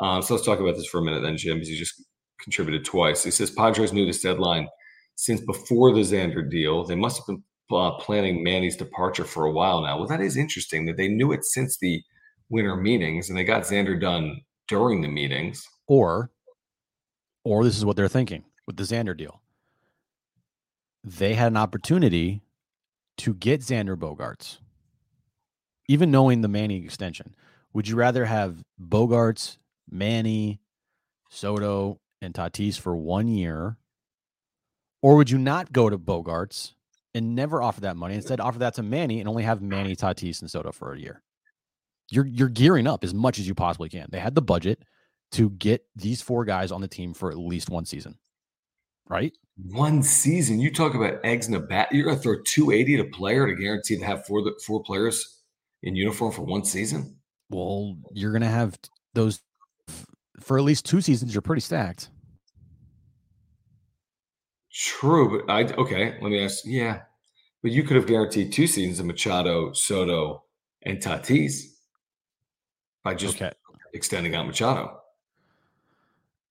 Um, 0.00 0.22
so 0.22 0.34
let's 0.34 0.46
talk 0.46 0.60
about 0.60 0.76
this 0.76 0.86
for 0.86 0.98
a 0.98 1.02
minute 1.02 1.22
then, 1.22 1.36
Jim, 1.36 1.56
because 1.56 1.70
you 1.70 1.76
just 1.76 2.02
contributed 2.40 2.84
twice. 2.84 3.24
He 3.24 3.30
says 3.30 3.50
Padres 3.50 3.92
knew 3.92 4.06
this 4.06 4.22
deadline 4.22 4.68
since 5.16 5.40
before 5.40 5.92
the 5.94 6.00
Xander 6.00 6.48
deal. 6.48 6.84
They 6.84 6.94
must 6.94 7.18
have 7.18 7.26
been 7.26 7.42
uh, 7.70 7.92
planning 7.92 8.44
Manny's 8.44 8.76
departure 8.76 9.24
for 9.24 9.46
a 9.46 9.52
while 9.52 9.82
now. 9.82 9.98
Well, 9.98 10.06
that 10.08 10.20
is 10.20 10.36
interesting 10.36 10.86
that 10.86 10.96
they 10.96 11.08
knew 11.08 11.32
it 11.32 11.44
since 11.44 11.78
the 11.78 12.02
winter 12.48 12.76
meetings 12.76 13.28
and 13.28 13.38
they 13.38 13.44
got 13.44 13.62
Xander 13.62 14.00
done 14.00 14.40
during 14.68 15.00
the 15.00 15.08
meetings. 15.08 15.66
Or, 15.88 16.30
or 17.44 17.64
this 17.64 17.76
is 17.76 17.84
what 17.84 17.96
they're 17.96 18.08
thinking 18.08 18.44
with 18.66 18.76
the 18.76 18.84
Xander 18.84 19.16
deal. 19.16 19.40
They 21.02 21.34
had 21.34 21.52
an 21.52 21.56
opportunity 21.56 22.42
to 23.18 23.34
get 23.34 23.60
Xander 23.60 23.96
Bogaerts, 23.96 24.58
even 25.88 26.10
knowing 26.10 26.40
the 26.40 26.48
Manny 26.48 26.84
extension. 26.84 27.34
Would 27.72 27.88
you 27.88 27.96
rather 27.96 28.24
have 28.24 28.64
Bogaerts, 28.80 29.58
Manny, 29.90 30.60
Soto, 31.30 32.00
and 32.20 32.34
Tatis 32.34 32.78
for 32.78 32.96
one 32.96 33.28
year, 33.28 33.76
or 35.02 35.16
would 35.16 35.30
you 35.30 35.38
not 35.38 35.72
go 35.72 35.88
to 35.88 35.98
Bogaerts 35.98 36.72
and 37.14 37.34
never 37.34 37.62
offer 37.62 37.82
that 37.82 37.96
money? 37.96 38.14
Instead, 38.14 38.40
offer 38.40 38.58
that 38.60 38.74
to 38.74 38.82
Manny 38.82 39.20
and 39.20 39.28
only 39.28 39.44
have 39.44 39.62
Manny, 39.62 39.94
Tatis, 39.94 40.40
and 40.40 40.50
Soto 40.50 40.72
for 40.72 40.92
a 40.92 40.98
year. 40.98 41.22
You're 42.10 42.26
you're 42.26 42.48
gearing 42.48 42.86
up 42.86 43.04
as 43.04 43.12
much 43.12 43.38
as 43.38 43.48
you 43.48 43.54
possibly 43.54 43.88
can. 43.88 44.06
They 44.10 44.20
had 44.20 44.34
the 44.34 44.42
budget 44.42 44.82
to 45.32 45.50
get 45.50 45.84
these 45.96 46.22
four 46.22 46.44
guys 46.44 46.70
on 46.70 46.80
the 46.80 46.88
team 46.88 47.14
for 47.14 47.30
at 47.30 47.36
least 47.36 47.68
one 47.68 47.84
season, 47.84 48.16
right? 49.08 49.36
One 49.56 50.02
season. 50.02 50.60
You 50.60 50.72
talk 50.72 50.94
about 50.94 51.18
eggs 51.24 51.48
in 51.48 51.54
a 51.54 51.60
bat. 51.60 51.88
You're 51.90 52.04
going 52.04 52.16
to 52.16 52.22
throw 52.22 52.36
280 52.44 52.94
at 52.94 53.06
a 53.06 53.10
player 53.10 53.46
to 53.46 53.54
guarantee 53.54 53.98
to 53.98 54.04
have 54.04 54.24
four 54.24 54.42
four 54.64 54.82
players 54.82 55.42
in 55.82 55.96
uniform 55.96 56.32
for 56.32 56.42
one 56.42 56.64
season. 56.64 57.16
Well, 57.50 57.96
you're 58.12 58.32
gonna 58.32 58.48
have 58.48 58.76
those 59.14 59.40
for 60.40 60.58
at 60.58 60.64
least 60.64 60.84
two 60.84 61.00
seasons. 61.00 61.34
You're 61.34 61.42
pretty 61.42 61.60
stacked. 61.60 62.10
True, 64.72 65.40
but 65.46 65.50
I 65.52 65.62
okay. 65.74 66.18
Let 66.20 66.30
me 66.30 66.44
ask. 66.44 66.62
Yeah, 66.64 67.02
but 67.62 67.70
you 67.70 67.82
could 67.82 67.96
have 67.96 68.06
guaranteed 68.06 68.52
two 68.52 68.66
seasons 68.66 69.00
of 69.00 69.06
Machado, 69.06 69.72
Soto, 69.72 70.44
and 70.82 70.98
Tatis 70.98 71.62
by 73.02 73.14
just 73.14 73.36
Okay. 73.36 73.52
extending 73.94 74.34
out 74.34 74.46
Machado. 74.46 75.00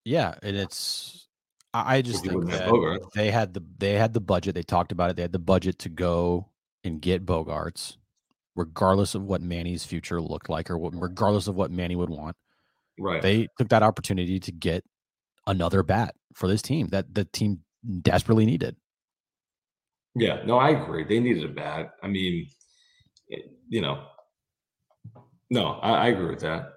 Yeah, 0.05 0.35
and 0.41 0.55
it's 0.55 1.27
I 1.73 1.97
I 1.97 2.01
just 2.01 2.23
think 2.25 2.45
that 2.49 3.09
they 3.13 3.29
had 3.29 3.53
the 3.53 3.63
they 3.77 3.93
had 3.93 4.13
the 4.13 4.21
budget. 4.21 4.55
They 4.55 4.63
talked 4.63 4.91
about 4.91 5.11
it. 5.11 5.15
They 5.17 5.21
had 5.21 5.31
the 5.31 5.39
budget 5.39 5.77
to 5.79 5.89
go 5.89 6.49
and 6.83 6.99
get 7.01 7.25
Bogaerts, 7.25 7.97
regardless 8.55 9.13
of 9.13 9.23
what 9.23 9.41
Manny's 9.41 9.83
future 9.85 10.19
looked 10.19 10.49
like, 10.49 10.71
or 10.71 10.77
what, 10.79 10.93
regardless 10.99 11.47
of 11.47 11.55
what 11.55 11.69
Manny 11.69 11.95
would 11.95 12.09
want. 12.09 12.35
Right. 12.97 13.21
They 13.21 13.47
took 13.57 13.69
that 13.69 13.83
opportunity 13.83 14.39
to 14.39 14.51
get 14.51 14.83
another 15.47 15.83
bat 15.83 16.15
for 16.33 16.47
this 16.47 16.61
team 16.61 16.87
that 16.89 17.13
the 17.13 17.25
team 17.25 17.59
desperately 18.01 18.45
needed. 18.45 18.75
Yeah, 20.15 20.43
no, 20.45 20.57
I 20.57 20.69
agree. 20.69 21.03
They 21.03 21.19
needed 21.19 21.43
a 21.43 21.53
bat. 21.53 21.91
I 22.01 22.07
mean, 22.07 22.47
it- 23.27 23.51
you 23.67 23.81
know, 23.81 24.05
no, 25.49 25.71
I, 25.81 26.05
I 26.05 26.07
agree 26.07 26.29
with 26.29 26.39
that. 26.41 26.71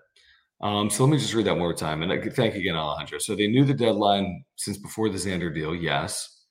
Um, 0.61 0.91
so 0.91 1.05
let 1.05 1.11
me 1.13 1.19
just 1.19 1.35
read 1.35 1.47
that 1.47 1.53
one 1.53 1.61
more 1.61 1.75
time. 1.75 2.03
And 2.03 2.35
thank 2.35 2.55
you 2.55 2.61
again, 2.61 2.75
Alejandro. 2.75 3.19
So 3.19 3.37
they 3.37 3.47
knew 3.47 3.65
the 3.65 3.75
deadline 3.75 4.45
since 4.57 4.77
before 4.77 5.09
the 5.09 5.19
Xander 5.19 5.55
deal. 5.55 5.75
Yes, 5.75 6.45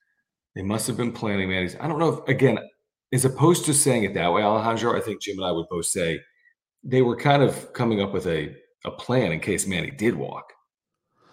they 0.54 0.62
must 0.62 0.86
have 0.86 0.96
been 0.96 1.12
planning 1.12 1.50
Manny's. 1.50 1.76
I 1.78 1.86
don't 1.86 1.98
know 1.98 2.22
if 2.22 2.28
again, 2.28 2.58
as 3.12 3.24
opposed 3.24 3.64
to 3.66 3.74
saying 3.74 4.04
it 4.04 4.14
that 4.14 4.32
way, 4.32 4.42
Alejandro. 4.42 4.96
I 4.96 5.00
think 5.00 5.20
Jim 5.20 5.36
and 5.38 5.46
I 5.46 5.52
would 5.52 5.66
both 5.68 5.86
say 5.86 6.20
they 6.82 7.02
were 7.02 7.16
kind 7.16 7.42
of 7.42 7.72
coming 7.74 8.00
up 8.00 8.12
with 8.12 8.26
a 8.26 8.54
a 8.84 8.90
plan 8.90 9.32
in 9.32 9.40
case 9.40 9.66
Manny 9.66 9.90
did 9.90 10.14
walk. 10.14 10.52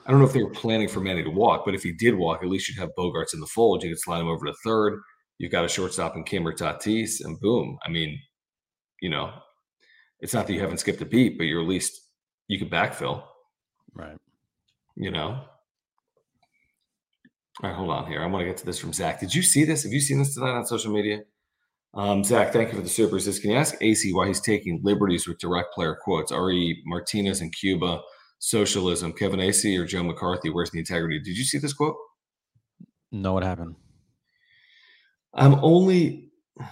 I 0.06 0.12
don't 0.12 0.20
know 0.20 0.28
if 0.28 0.34
they 0.34 0.44
were 0.44 0.52
planning 0.52 0.88
for 0.88 1.00
Manny 1.00 1.24
to 1.24 1.30
walk, 1.30 1.66
but 1.66 1.74
if 1.74 1.82
he 1.82 1.92
did 1.92 2.16
walk, 2.16 2.44
at 2.44 2.50
least 2.50 2.70
you'd 2.70 2.80
have 2.80 2.92
Bogaerts 2.98 3.34
in 3.34 3.40
the 3.40 3.48
fold. 3.48 3.84
You 3.84 3.90
could 3.90 4.02
slide 4.02 4.22
him 4.22 4.28
over 4.28 4.46
to 4.46 4.54
third. 4.64 5.00
You've 5.40 5.52
got 5.52 5.66
a 5.66 5.70
shortstop 5.70 6.16
in 6.16 6.24
Kim 6.24 6.48
or 6.48 6.54
Tatis, 6.54 7.24
and 7.24 7.40
boom. 7.40 7.78
I 7.86 7.90
mean, 7.90 8.20
you 9.02 9.10
know, 9.10 9.34
it's 10.20 10.34
not 10.34 10.48
that 10.48 10.54
you 10.54 10.60
haven't 10.60 10.78
skipped 10.78 11.02
a 11.02 11.06
beat, 11.06 11.38
but 11.38 11.46
you're 11.46 11.62
at 11.62 11.68
least 11.68 12.02
you 12.48 12.60
could 12.60 12.70
backfill. 12.70 13.24
Right. 13.94 14.18
You 14.96 15.12
know. 15.12 15.42
All 17.64 17.70
right, 17.70 17.76
hold 17.76 17.90
on 17.90 18.08
here. 18.08 18.22
I 18.22 18.26
want 18.28 18.42
to 18.42 18.46
get 18.46 18.58
to 18.58 18.66
this 18.66 18.80
from 18.80 18.94
Zach. 18.94 19.20
Did 19.20 19.34
you 19.34 19.42
see 19.42 19.64
this? 19.64 19.84
Have 19.84 19.94
you 19.94 20.02
seen 20.02 20.20
this 20.20 20.36
tonight 20.36 20.52
on 20.52 20.66
social 20.66 20.92
media? 20.92 21.22
Um, 21.96 22.24
Zach, 22.24 22.52
thank 22.52 22.70
you 22.72 22.76
for 22.76 22.82
the 22.84 22.90
super. 22.90 23.16
He 23.16 23.22
says, 23.22 23.40
Can 23.40 23.52
you 23.52 23.58
ask 23.58 23.76
Acee 23.80 24.14
why 24.14 24.28
he's 24.28 24.42
taking 24.42 24.82
liberties 24.84 25.28
with 25.28 25.40
direct 25.40 25.74
player 25.74 25.98
quotes? 26.04 26.32
Ari 26.32 26.82
Martinez 26.86 27.42
in 27.42 27.50
Cuba, 27.52 28.02
socialism, 28.40 29.14
Kevin 29.14 29.40
Acee 29.40 29.80
or 29.80 29.86
Joe 29.86 30.04
McCarthy? 30.04 30.50
Where's 30.50 30.72
the 30.72 30.80
integrity? 30.80 31.20
Did 31.20 31.38
you 31.38 31.44
see 31.46 31.58
this 31.58 31.74
quote? 31.74 31.96
No, 33.12 33.34
what 33.34 33.44
happened? 33.44 33.76
I'm 35.34 35.56
only. 35.64 36.32
Um, 36.60 36.68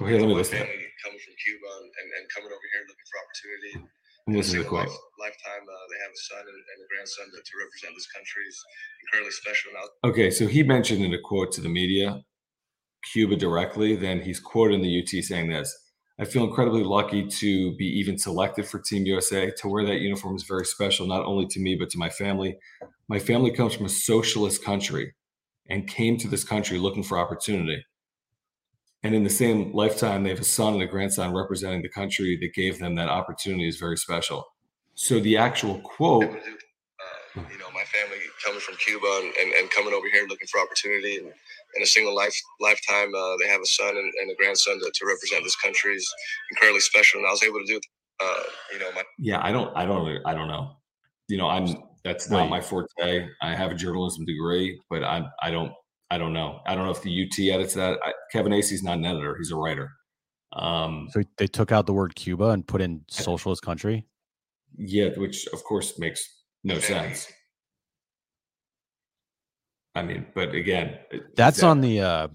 Well, 0.00 0.08
here, 0.10 0.20
let 0.20 0.28
me 0.28 0.34
listen. 0.34 0.58
family 0.58 0.86
coming 1.02 1.18
from 1.18 1.34
Cuba 1.42 1.66
and, 1.82 1.90
and, 1.98 2.08
and 2.18 2.24
coming 2.30 2.50
over 2.54 2.66
here 2.72 2.82
looking 2.86 3.08
for 3.10 3.18
opportunity. 3.18 3.72
Let 3.74 4.30
me 4.30 4.30
In 4.30 4.34
a 4.34 4.38
listen 4.38 4.56
to 4.58 4.62
the 4.62 4.68
quote. 4.68 4.86
lifetime, 5.18 5.66
uh, 5.66 5.84
they 5.90 5.98
have 5.98 6.14
a 6.14 6.22
son 6.30 6.42
and, 6.46 6.54
and 6.62 6.78
a 6.78 6.86
grandson 6.94 7.26
to, 7.34 7.38
to 7.42 7.52
represent 7.58 7.90
this 7.98 8.06
country 8.14 8.46
is 8.46 8.58
incredibly 9.02 9.34
special. 9.34 9.72
Now, 9.74 10.10
Okay, 10.10 10.30
so 10.30 10.46
he 10.46 10.62
mentioned 10.62 11.02
in 11.04 11.12
a 11.14 11.18
quote 11.18 11.50
to 11.58 11.60
the 11.60 11.68
media, 11.68 12.22
Cuba 13.12 13.36
directly. 13.36 13.96
Then 13.96 14.20
he's 14.20 14.40
quoted 14.40 14.74
in 14.74 14.82
the 14.82 15.02
UT 15.02 15.24
saying 15.24 15.48
this 15.48 15.76
I 16.20 16.24
feel 16.24 16.44
incredibly 16.44 16.82
lucky 16.82 17.26
to 17.26 17.76
be 17.76 17.86
even 17.98 18.18
selected 18.18 18.66
for 18.66 18.80
Team 18.80 19.06
USA. 19.06 19.52
To 19.58 19.68
wear 19.68 19.84
that 19.86 20.00
uniform 20.00 20.34
is 20.34 20.42
very 20.42 20.64
special, 20.64 21.06
not 21.06 21.24
only 21.24 21.46
to 21.46 21.60
me, 21.60 21.76
but 21.76 21.90
to 21.90 21.98
my 21.98 22.10
family. 22.10 22.58
My 23.08 23.18
family 23.18 23.52
comes 23.52 23.74
from 23.74 23.86
a 23.86 23.90
socialist 23.90 24.64
country 24.64 25.14
and 25.68 25.86
came 25.86 26.16
to 26.18 26.28
this 26.28 26.44
country 26.44 26.78
looking 26.78 27.04
for 27.04 27.18
opportunity. 27.18 27.84
And 29.04 29.14
in 29.14 29.22
the 29.22 29.30
same 29.30 29.72
lifetime, 29.72 30.24
they 30.24 30.30
have 30.30 30.40
a 30.40 30.44
son 30.44 30.74
and 30.74 30.82
a 30.82 30.86
grandson 30.86 31.32
representing 31.32 31.82
the 31.82 31.88
country 31.88 32.36
that 32.40 32.52
gave 32.52 32.80
them 32.80 32.96
that 32.96 33.08
opportunity 33.08 33.68
is 33.68 33.76
very 33.76 33.96
special. 33.96 34.44
So 34.94 35.20
the 35.20 35.36
actual 35.36 35.78
quote, 35.80 36.24
uh, 36.24 37.42
you 37.48 37.58
know, 37.58 37.70
my 37.72 37.84
family 37.84 38.18
coming 38.44 38.60
from 38.60 38.74
Cuba 38.76 39.20
and, 39.22 39.32
and, 39.40 39.52
and 39.52 39.70
coming 39.70 39.94
over 39.94 40.08
here 40.10 40.26
looking 40.28 40.48
for 40.48 40.60
opportunity. 40.60 41.18
And 41.18 41.32
in 41.78 41.82
a 41.82 41.86
single 41.86 42.14
life 42.14 42.34
lifetime, 42.60 43.14
uh, 43.14 43.36
they 43.40 43.48
have 43.48 43.60
a 43.62 43.66
son 43.66 43.96
and, 43.96 44.12
and 44.20 44.30
a 44.30 44.34
grandson 44.34 44.78
to, 44.80 44.90
to 44.92 45.06
represent 45.06 45.42
this 45.44 45.56
country 45.56 45.94
is 45.94 46.06
incredibly 46.50 46.80
special. 46.80 47.20
And 47.20 47.26
I 47.26 47.30
was 47.30 47.42
able 47.42 47.60
to 47.60 47.66
do, 47.66 47.80
uh, 48.20 48.42
you 48.72 48.78
know, 48.80 48.90
my 48.94 49.02
yeah, 49.18 49.40
I 49.42 49.50
don't, 49.52 49.74
I 49.76 49.86
don't, 49.86 50.20
I 50.26 50.34
don't 50.34 50.48
know. 50.48 50.72
You 51.28 51.38
know, 51.38 51.48
I'm 51.48 51.66
that's 52.04 52.28
not 52.30 52.42
Wait. 52.42 52.50
my 52.50 52.60
forte. 52.60 53.28
I 53.42 53.54
have 53.54 53.70
a 53.70 53.74
journalism 53.74 54.24
degree, 54.24 54.78
but 54.90 55.02
I, 55.04 55.24
I 55.42 55.50
don't, 55.50 55.72
I 56.10 56.16
don't 56.18 56.32
know. 56.32 56.60
I 56.66 56.74
don't 56.74 56.84
know 56.84 56.90
if 56.90 57.02
the 57.02 57.22
UT 57.24 57.38
edits 57.54 57.74
that. 57.74 57.98
I, 58.04 58.12
Kevin 58.32 58.52
Acee's 58.52 58.82
not 58.82 58.98
an 58.98 59.04
editor; 59.04 59.36
he's 59.38 59.50
a 59.52 59.56
writer. 59.56 59.90
Um, 60.52 61.08
So 61.12 61.22
they 61.36 61.46
took 61.46 61.70
out 61.72 61.86
the 61.86 61.92
word 61.92 62.14
Cuba 62.14 62.50
and 62.50 62.66
put 62.66 62.80
in 62.80 63.04
socialist 63.08 63.62
country. 63.62 64.06
yeah, 64.78 65.10
which 65.16 65.46
of 65.48 65.62
course 65.64 65.98
makes 65.98 66.26
no 66.64 66.78
sense. 66.78 67.30
I 69.94 70.02
mean, 70.02 70.26
but 70.34 70.54
again, 70.54 70.98
That's 71.36 71.60
that- 71.60 71.66
on 71.66 71.80
the 71.80 72.00
uh 72.00 72.28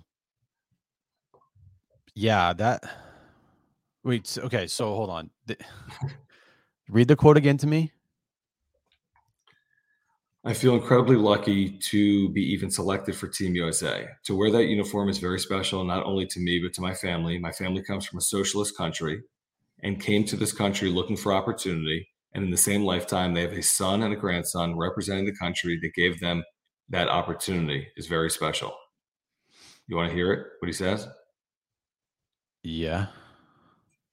Yeah, 2.15 2.53
that 2.53 2.83
Wait, 4.03 4.37
okay, 4.37 4.67
so 4.67 4.93
hold 4.93 5.09
on. 5.09 5.29
The- 5.45 5.57
Read 6.89 7.07
the 7.07 7.15
quote 7.15 7.37
again 7.37 7.57
to 7.57 7.67
me. 7.67 7.93
I 10.45 10.53
feel 10.53 10.75
incredibly 10.75 11.15
lucky 11.15 11.69
to 11.69 12.27
be 12.29 12.41
even 12.51 12.69
selected 12.69 13.15
for 13.15 13.29
Team 13.29 13.55
USA. 13.55 14.05
To 14.25 14.35
wear 14.35 14.51
that 14.51 14.65
uniform 14.65 15.07
is 15.07 15.17
very 15.17 15.39
special, 15.39 15.85
not 15.85 16.03
only 16.05 16.25
to 16.27 16.39
me, 16.41 16.59
but 16.61 16.73
to 16.73 16.81
my 16.81 16.93
family. 16.93 17.37
My 17.37 17.53
family 17.53 17.81
comes 17.81 18.05
from 18.05 18.17
a 18.17 18.21
socialist 18.21 18.75
country 18.75 19.21
and 19.83 20.01
came 20.01 20.25
to 20.25 20.35
this 20.35 20.51
country 20.51 20.89
looking 20.89 21.15
for 21.15 21.31
opportunity. 21.31 22.05
And 22.33 22.43
in 22.43 22.51
the 22.51 22.57
same 22.57 22.83
lifetime, 22.83 23.33
they 23.33 23.41
have 23.41 23.53
a 23.53 23.63
son 23.63 24.03
and 24.03 24.13
a 24.13 24.17
grandson 24.17 24.75
representing 24.77 25.25
the 25.25 25.35
country 25.35 25.79
that 25.81 25.93
gave 25.93 26.19
them 26.19 26.43
that 26.89 27.07
opportunity 27.09 27.87
is 27.97 28.07
very 28.07 28.29
special. 28.29 28.75
You 29.87 29.95
want 29.97 30.09
to 30.09 30.15
hear 30.15 30.31
it? 30.33 30.47
What 30.59 30.67
he 30.67 30.73
says? 30.73 31.07
Yeah. 32.63 33.07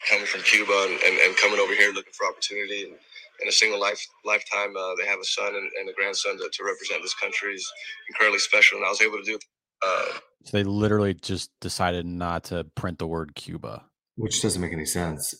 coming 0.09 0.26
from 0.26 0.40
Cuba 0.42 0.72
and, 0.88 0.98
and, 1.06 1.18
and 1.20 1.37
coming 1.37 1.61
over 1.61 1.74
here 1.74 1.92
looking 1.92 2.12
for 2.12 2.26
opportunity. 2.26 2.85
And 2.85 2.94
in 3.42 3.48
a 3.48 3.52
single 3.52 3.80
life 3.80 4.04
lifetime, 4.24 4.76
uh, 4.76 4.94
they 5.00 5.06
have 5.06 5.20
a 5.20 5.24
son 5.24 5.54
and, 5.54 5.70
and 5.78 5.88
a 5.88 5.92
grandson 5.92 6.37
to, 6.38 6.48
to 6.52 6.64
represent 6.64 7.02
this 7.02 7.14
country 7.14 7.54
is 7.54 7.70
incredibly 8.09 8.38
special. 8.40 8.78
And 8.78 8.87
I 8.87 8.90
was 8.90 9.00
able 9.00 9.18
to 9.18 9.22
do 9.24 9.37
it. 9.37 9.44
Uh, 9.85 10.18
So 10.44 10.56
they 10.56 10.64
literally 10.64 11.14
just 11.14 11.50
decided 11.61 12.06
not 12.06 12.44
to 12.44 12.64
print 12.74 12.98
the 12.98 13.06
word 13.06 13.35
Cuba. 13.35 13.85
Which 14.16 14.42
doesn't 14.42 14.61
make 14.61 14.72
any 14.72 14.85
sense. 14.87 15.35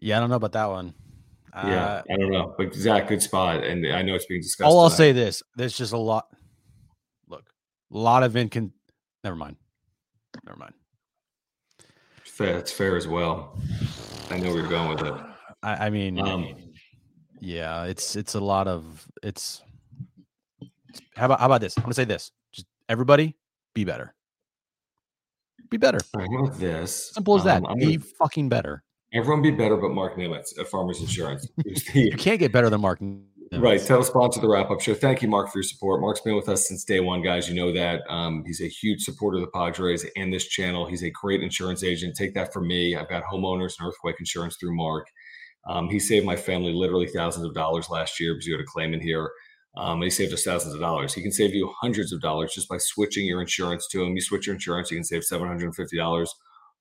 Yeah, 0.00 0.16
I 0.16 0.20
don't 0.20 0.28
know 0.30 0.36
about 0.36 0.52
that 0.52 0.66
one. 0.68 0.94
Yeah, 1.54 1.62
Uh, 1.86 2.02
I 2.10 2.16
don't 2.16 2.30
know, 2.32 2.54
but 2.58 2.74
Zach, 2.74 3.06
good 3.08 3.22
spot, 3.22 3.62
and 3.62 3.86
I 3.86 4.02
know 4.02 4.14
it's 4.16 4.26
being 4.26 4.40
discussed. 4.40 4.66
all 4.68 4.80
I'll 4.80 4.88
tonight. 4.88 4.96
say 4.96 5.12
this: 5.12 5.42
there's 5.56 5.76
just 5.76 5.92
a 5.92 5.96
lot. 5.98 6.26
Look, 7.28 7.44
a 7.92 7.96
lot 7.96 8.22
of 8.24 8.32
incon. 8.32 8.72
Never 9.22 9.36
mind. 9.36 9.56
Never 10.44 10.58
mind. 10.58 10.74
fair, 12.24 12.58
it's 12.58 12.72
fair 12.72 12.96
as 12.96 13.06
well. 13.06 13.56
I 14.30 14.38
know 14.40 14.48
where 14.52 14.60
you're 14.62 14.68
going 14.68 14.88
with 14.88 15.02
it. 15.06 15.14
I, 15.62 15.86
I 15.86 15.90
mean, 15.90 16.18
Um, 16.18 16.56
yeah, 17.40 17.84
it's 17.84 18.16
it's 18.16 18.34
a 18.34 18.40
lot 18.40 18.66
of 18.66 19.06
it's. 19.22 19.62
How 21.16 21.26
about 21.26 21.38
how 21.38 21.46
about 21.46 21.60
this? 21.60 21.76
I'm 21.76 21.84
gonna 21.84 21.94
say 21.94 22.04
this: 22.04 22.32
just 22.52 22.66
everybody, 22.88 23.36
be 23.74 23.84
better. 23.84 24.12
Be 25.70 25.76
better. 25.76 26.00
how 26.18 26.46
this? 26.48 27.12
Simple 27.12 27.36
as 27.36 27.44
that. 27.44 27.62
Um, 27.64 27.78
be 27.78 27.96
gonna- 27.96 28.08
fucking 28.18 28.48
better. 28.48 28.82
Everyone 29.14 29.42
be 29.42 29.50
better, 29.50 29.76
but 29.76 29.90
Mark 29.90 30.16
Nimitz 30.16 30.58
at 30.58 30.68
Farmers 30.68 31.00
Insurance. 31.00 31.48
You 31.94 32.16
can't 32.16 32.40
get 32.40 32.52
better 32.52 32.68
than 32.68 32.80
Mark. 32.80 33.00
Right. 33.00 33.80
Nimitz. 33.80 33.86
Title 33.86 34.02
sponsor 34.02 34.40
the 34.40 34.48
wrap 34.48 34.70
up 34.70 34.80
show. 34.80 34.94
Thank 34.94 35.22
you, 35.22 35.28
Mark, 35.28 35.50
for 35.50 35.58
your 35.58 35.62
support. 35.62 36.00
Mark's 36.00 36.20
been 36.20 36.34
with 36.34 36.48
us 36.48 36.66
since 36.68 36.84
day 36.84 37.00
one, 37.00 37.22
guys. 37.22 37.48
You 37.48 37.54
know 37.54 37.72
that. 37.72 38.02
Um, 38.08 38.42
he's 38.46 38.60
a 38.60 38.68
huge 38.68 39.02
supporter 39.02 39.38
of 39.38 39.42
the 39.42 39.50
Padres 39.50 40.04
and 40.16 40.32
this 40.32 40.48
channel. 40.48 40.86
He's 40.86 41.04
a 41.04 41.10
great 41.10 41.42
insurance 41.42 41.84
agent. 41.84 42.16
Take 42.16 42.34
that 42.34 42.52
from 42.52 42.66
me. 42.66 42.96
I've 42.96 43.08
got 43.08 43.22
homeowners 43.24 43.74
and 43.78 43.88
earthquake 43.88 44.16
insurance 44.18 44.56
through 44.56 44.76
Mark. 44.76 45.06
Um, 45.66 45.88
he 45.88 45.98
saved 45.98 46.26
my 46.26 46.36
family 46.36 46.72
literally 46.72 47.06
thousands 47.06 47.46
of 47.46 47.54
dollars 47.54 47.88
last 47.88 48.20
year 48.20 48.34
because 48.34 48.46
you 48.46 48.54
had 48.54 48.60
a 48.60 48.66
claim 48.66 48.92
in 48.92 49.00
here. 49.00 49.30
Um, 49.76 49.94
and 49.94 50.04
he 50.04 50.10
saved 50.10 50.32
us 50.32 50.44
thousands 50.44 50.74
of 50.74 50.80
dollars. 50.80 51.14
He 51.14 51.22
can 51.22 51.32
save 51.32 51.54
you 51.54 51.72
hundreds 51.80 52.12
of 52.12 52.20
dollars 52.20 52.52
just 52.54 52.68
by 52.68 52.78
switching 52.78 53.26
your 53.26 53.40
insurance 53.40 53.88
to 53.88 54.02
him. 54.02 54.14
You 54.14 54.20
switch 54.20 54.46
your 54.46 54.54
insurance, 54.54 54.90
you 54.90 54.96
can 54.96 55.04
save 55.04 55.22
$750 55.22 56.26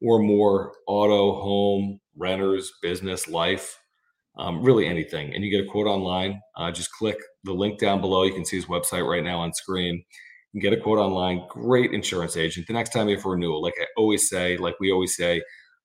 or 0.03 0.19
more 0.19 0.73
auto, 0.87 1.41
home, 1.41 1.99
renters, 2.15 2.71
business, 2.81 3.27
life 3.27 3.77
um, 4.37 4.63
really 4.63 4.87
anything. 4.87 5.33
And 5.33 5.43
you 5.43 5.51
get 5.51 5.65
a 5.65 5.69
quote 5.69 5.87
online. 5.87 6.41
Uh, 6.57 6.71
just 6.71 6.91
click 6.91 7.17
the 7.43 7.53
link 7.53 7.79
down 7.79 8.01
below. 8.01 8.23
You 8.23 8.33
can 8.33 8.45
see 8.45 8.57
his 8.57 8.65
website 8.65 9.07
right 9.07 9.23
now 9.23 9.39
on 9.39 9.53
screen. 9.53 10.03
You 10.51 10.61
can 10.61 10.69
get 10.71 10.77
a 10.77 10.81
quote 10.81 10.99
online. 10.99 11.45
Great 11.49 11.91
insurance 11.91 12.37
agent. 12.37 12.67
The 12.67 12.73
next 12.73 12.91
time 12.91 13.09
you 13.09 13.15
have 13.15 13.25
a 13.25 13.29
renewal, 13.29 13.61
like 13.61 13.75
I 13.79 13.85
always 13.97 14.29
say, 14.29 14.57
like 14.57 14.79
we 14.79 14.91
always 14.91 15.15
say, 15.15 15.41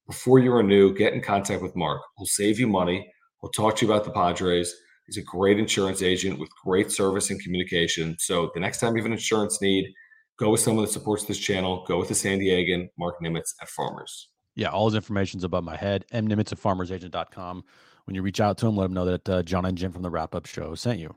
before 0.06 0.38
you 0.38 0.52
renew, 0.52 0.94
get 0.94 1.12
in 1.12 1.20
contact 1.20 1.62
with 1.62 1.76
Mark. 1.76 2.00
He'll 2.16 2.26
save 2.26 2.58
you 2.58 2.66
money. 2.66 3.10
He'll 3.40 3.50
talk 3.50 3.76
to 3.76 3.86
you 3.86 3.92
about 3.92 4.04
the 4.04 4.10
Padres. 4.10 4.74
He's 5.06 5.18
a 5.18 5.22
great 5.22 5.58
insurance 5.58 6.02
agent 6.02 6.38
with 6.38 6.48
great 6.64 6.90
service 6.90 7.30
and 7.30 7.40
communication. 7.42 8.16
So 8.18 8.50
the 8.54 8.60
next 8.60 8.80
time 8.80 8.94
you 8.94 9.02
have 9.02 9.06
an 9.06 9.12
insurance 9.12 9.60
need, 9.60 9.92
go 10.38 10.50
with 10.50 10.60
someone 10.60 10.84
that 10.84 10.90
supports 10.92 11.24
this 11.24 11.38
channel. 11.38 11.84
Go 11.86 11.98
with 11.98 12.08
the 12.08 12.14
San 12.14 12.38
Diegan, 12.38 12.88
Mark 12.98 13.16
Nimitz 13.22 13.54
at 13.60 13.68
Farmers. 13.68 14.28
Yeah, 14.54 14.68
all 14.70 14.86
his 14.86 14.94
information's 14.94 15.44
above 15.44 15.64
my 15.64 15.76
head. 15.76 16.04
M 16.10 16.26
Nimitz 16.28 16.52
at 16.52 16.58
farmersagent.com. 16.58 17.64
When 18.04 18.14
you 18.14 18.22
reach 18.22 18.40
out 18.40 18.56
to 18.58 18.66
him, 18.66 18.76
let 18.76 18.86
him 18.86 18.94
know 18.94 19.04
that 19.04 19.28
uh, 19.28 19.42
Jon 19.42 19.66
and 19.66 19.76
Jim 19.76 19.92
from 19.92 20.02
the 20.02 20.10
wrap 20.10 20.34
up 20.34 20.46
show 20.46 20.74
sent 20.74 20.98
you. 20.98 21.14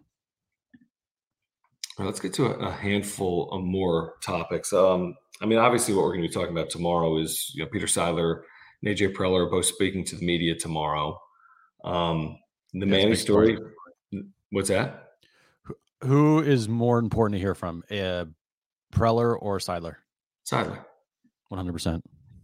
Right, 1.98 2.06
let's 2.06 2.20
get 2.20 2.34
to 2.36 2.48
a, 2.48 2.68
a 2.68 2.72
handful 2.72 3.50
of 3.52 3.64
more 3.64 4.16
topics. 4.24 4.74
Um, 4.74 5.16
I 5.42 5.46
mean, 5.46 5.58
obviously, 5.58 5.94
what 5.94 6.04
we're 6.04 6.12
going 6.14 6.22
to 6.24 6.28
be 6.28 6.34
talking 6.34 6.52
about 6.52 6.70
tomorrow 6.70 7.18
is 7.18 7.52
you 7.56 7.64
know 7.64 7.70
Peter 7.72 7.86
Seidler 7.88 8.42
and 8.84 8.96
AJ 8.96 9.14
Preller 9.14 9.46
are 9.48 9.50
both 9.50 9.66
speaking 9.66 10.04
to 10.06 10.16
the 10.16 10.26
media 10.26 10.56
tomorrow. 10.56 11.20
Um, 11.84 12.38
the 12.74 12.80
Yeah, 12.80 12.86
Manny 12.86 13.16
story. 13.16 13.56
story. 13.56 14.24
What's 14.52 14.70
that? 14.70 15.14
Who 16.04 16.42
is 16.42 16.68
more 16.68 17.00
important 17.00 17.36
to 17.36 17.40
hear 17.40 17.56
from, 17.56 17.84
uh, 17.92 18.26
Preller 18.92 19.38
or 19.40 19.60
Seidler? 19.60 19.96
Seiler. 20.44 20.86
100%. 21.52 22.02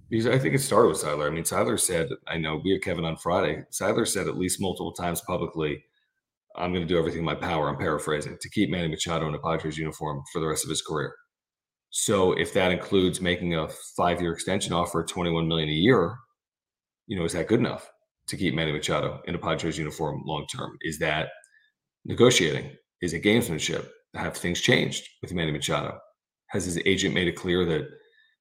Because 0.10 0.28
I 0.28 0.40
think 0.40 0.56
it 0.56 0.60
started 0.60 0.90
with 0.90 1.04
Seidler. 1.04 1.28
I 1.28 1.34
mean, 1.34 1.44
Seidler 1.44 1.80
said, 1.80 2.10
I 2.28 2.38
know 2.38 2.62
we 2.64 2.72
had 2.72 2.82
Kevin 2.82 3.06
on 3.06 3.18
Friday. 3.18 3.64
Seidler 3.72 4.08
said 4.08 4.28
at 4.28 4.38
least 4.38 4.62
multiple 4.62 4.94
times 4.94 5.22
publicly, 5.22 5.84
I'm 6.56 6.72
going 6.74 6.86
to 6.86 6.92
do 6.92 6.98
everything 6.98 7.20
in 7.20 7.26
my 7.26 7.36
power. 7.36 7.70
I'm 7.70 7.78
paraphrasing 7.78 8.38
to 8.40 8.50
keep 8.50 8.70
Manny 8.70 8.88
Machado 8.88 9.28
in 9.28 9.36
a 9.36 9.40
Padres 9.40 9.78
uniform 9.78 10.24
for 10.32 10.40
the 10.40 10.48
rest 10.48 10.64
of 10.64 10.70
his 10.70 10.82
career. 10.82 11.14
So 11.90 12.34
if 12.34 12.54
that 12.54 12.72
includes 12.72 13.22
making 13.22 13.56
a 13.56 13.68
five 13.96 14.22
year 14.22 14.34
extension 14.34 14.74
offer 14.74 15.02
at 15.02 15.08
21 15.08 15.48
million 15.48 15.70
a 15.70 15.74
year, 15.74 16.16
you 17.06 17.18
know, 17.18 17.26
is 17.26 17.34
that 17.34 17.48
good 17.48 17.60
enough 17.60 17.90
to 18.28 18.38
keep 18.38 18.54
Manny 18.54 18.72
Machado 18.72 19.22
in 19.26 19.36
a 19.36 19.40
Padres 19.40 19.78
uniform 19.78 20.22
long 20.26 20.46
term? 20.48 20.78
Is 20.82 21.00
that 21.00 21.30
negotiating? 22.06 22.72
Is 23.02 23.14
it 23.14 23.24
gamesmanship? 23.24 23.88
Have 24.16 24.36
things 24.36 24.62
changed 24.62 25.08
with 25.22 25.34
Manny 25.34 25.52
Machado? 25.52 25.98
Has 26.50 26.66
his 26.66 26.80
agent 26.86 27.14
made 27.14 27.28
it 27.28 27.34
clear 27.36 27.66
that 27.66 27.88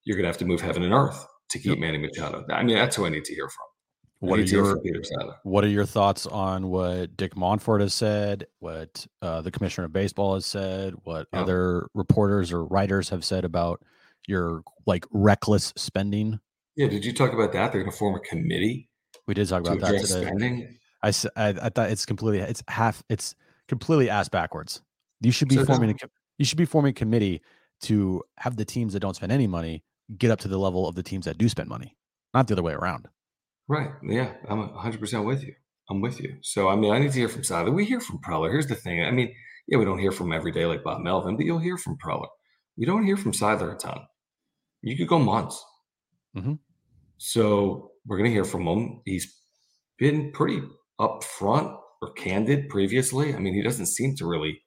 you're 0.05 0.17
going 0.17 0.25
to 0.25 0.29
have 0.29 0.39
to 0.39 0.45
move 0.45 0.61
heaven 0.61 0.83
and 0.83 0.93
earth 0.93 1.27
to 1.51 1.59
keep 1.59 1.71
Yep. 1.71 1.79
Manny 1.79 1.99
Machado? 1.99 2.45
I 2.51 2.63
mean, 2.63 2.77
that's 2.77 2.97
who 2.97 3.07
I 3.07 3.09
need 3.09 3.25
to 3.25 3.35
hear 3.35 3.49
from. 3.49 3.65
What 4.21 4.39
are 4.39 4.43
need 4.43 4.49
to 4.49 4.55
hear 4.57 4.77
your 4.85 5.35
What 5.43 5.65
are 5.65 5.69
your 5.69 5.85
thoughts 5.85 6.27
on 6.27 6.69
what 6.69 7.17
Dick 7.17 7.35
Monfort 7.35 7.81
has 7.81 7.93
said, 7.93 8.47
what 8.61 9.07
uh, 9.21 9.43
the 9.43 9.51
commissioner 9.51 9.85
of 9.87 9.93
baseball 9.93 10.35
has 10.35 10.47
said, 10.47 10.95
what 11.05 11.27
Yeah. 11.33 11.43
other 11.43 11.89
reporters 11.95 12.51
or 12.53 12.65
writers 12.65 13.11
have 13.11 13.25
said 13.25 13.45
about 13.45 13.83
your 14.27 14.63
like 14.87 15.05
reckless 15.11 15.73
spending? 15.77 16.41
Yeah, 16.77 16.89
did 16.89 17.05
you 17.05 17.13
talk 17.13 17.33
about 17.33 17.53
that? 17.53 17.73
They're 17.73 17.83
going 17.83 17.93
to 17.93 17.97
form 17.97 18.15
a 18.15 18.21
committee 18.21 18.89
We 19.27 19.35
did 19.35 19.49
talk 19.49 19.65
to 19.65 19.73
about 19.73 19.81
that 19.93 20.01
today. 20.07 20.23
spending. 20.27 20.79
I, 21.03 21.09
I 21.37 21.49
I 21.49 21.69
thought 21.69 21.91
it's 21.91 22.07
completely 22.07 22.41
it's 22.41 22.63
half 22.69 23.03
it's 23.11 23.35
completely 23.69 24.09
ass 24.09 24.29
backwards. 24.29 24.81
You 25.21 25.31
should 25.31 25.49
be 25.49 25.57
So 25.57 25.65
forming 25.67 25.91
a 25.91 25.95
you 26.39 26.45
should 26.47 26.59
be 26.59 26.65
forming 26.65 26.91
a 26.91 26.95
committee 26.95 27.43
to 27.83 28.23
have 28.39 28.57
the 28.57 28.65
teams 28.65 28.93
that 28.93 29.01
don't 29.01 29.17
spend 29.17 29.33
any 29.33 29.47
money 29.47 29.85
get 30.19 30.31
up 30.31 30.39
to 30.41 30.49
the 30.49 30.59
level 30.59 30.89
of 30.89 30.95
the 30.95 31.03
teams 31.03 31.25
that 31.25 31.39
do 31.39 31.49
spend 31.49 31.69
money, 31.69 31.97
not 32.35 32.47
the 32.47 32.55
other 32.55 32.63
way 32.63 32.73
around. 32.73 33.09
Right. 33.69 33.91
Yeah, 34.03 34.33
I'm 34.49 34.69
100% 34.69 35.25
with 35.27 35.43
you. 35.43 35.55
I'm 35.91 36.01
with 36.01 36.21
you. 36.21 36.37
So, 36.43 36.69
I 36.69 36.77
mean, 36.77 36.93
I 36.93 36.99
need 36.99 37.13
to 37.13 37.19
hear 37.19 37.29
from 37.29 37.43
Seidler. 37.43 37.75
We 37.75 37.85
hear 37.85 38.01
from 38.01 38.19
Preller. 38.19 38.51
Here's 38.51 38.67
the 38.67 38.75
thing. 38.75 39.05
I 39.05 39.11
mean, 39.11 39.33
yeah, 39.69 39.79
we 39.79 39.85
don't 39.85 39.99
hear 39.99 40.13
from 40.13 40.33
every 40.33 40.53
day 40.53 40.67
like 40.67 40.85
Bob 40.85 41.01
Melvin, 41.01 41.37
but 41.37 41.45
you'll 41.45 41.59
hear 41.59 41.77
from 41.77 41.97
Preller. 41.97 42.29
We 42.77 42.87
don't 42.87 43.05
hear 43.05 43.17
from 43.17 43.33
Seidler 43.33 43.75
a 43.75 43.77
ton. 43.77 43.99
You 44.83 44.97
could 44.97 45.09
go 45.09 45.19
months. 45.19 45.65
Mhm. 46.37 46.59
So, 47.19 47.93
we're 48.07 48.19
going 48.19 48.31
to 48.31 48.35
hear 48.35 48.45
from 48.45 48.67
him. 48.67 49.01
He's 49.05 49.35
been 49.99 50.31
pretty 50.33 50.63
upfront 51.01 51.77
or 52.03 52.13
candid 52.13 52.69
previously. 52.69 53.35
I 53.35 53.39
mean, 53.39 53.55
he 53.55 53.63
doesn't 53.63 53.87
seem 53.87 54.15
to 54.17 54.27
really, 54.27 54.63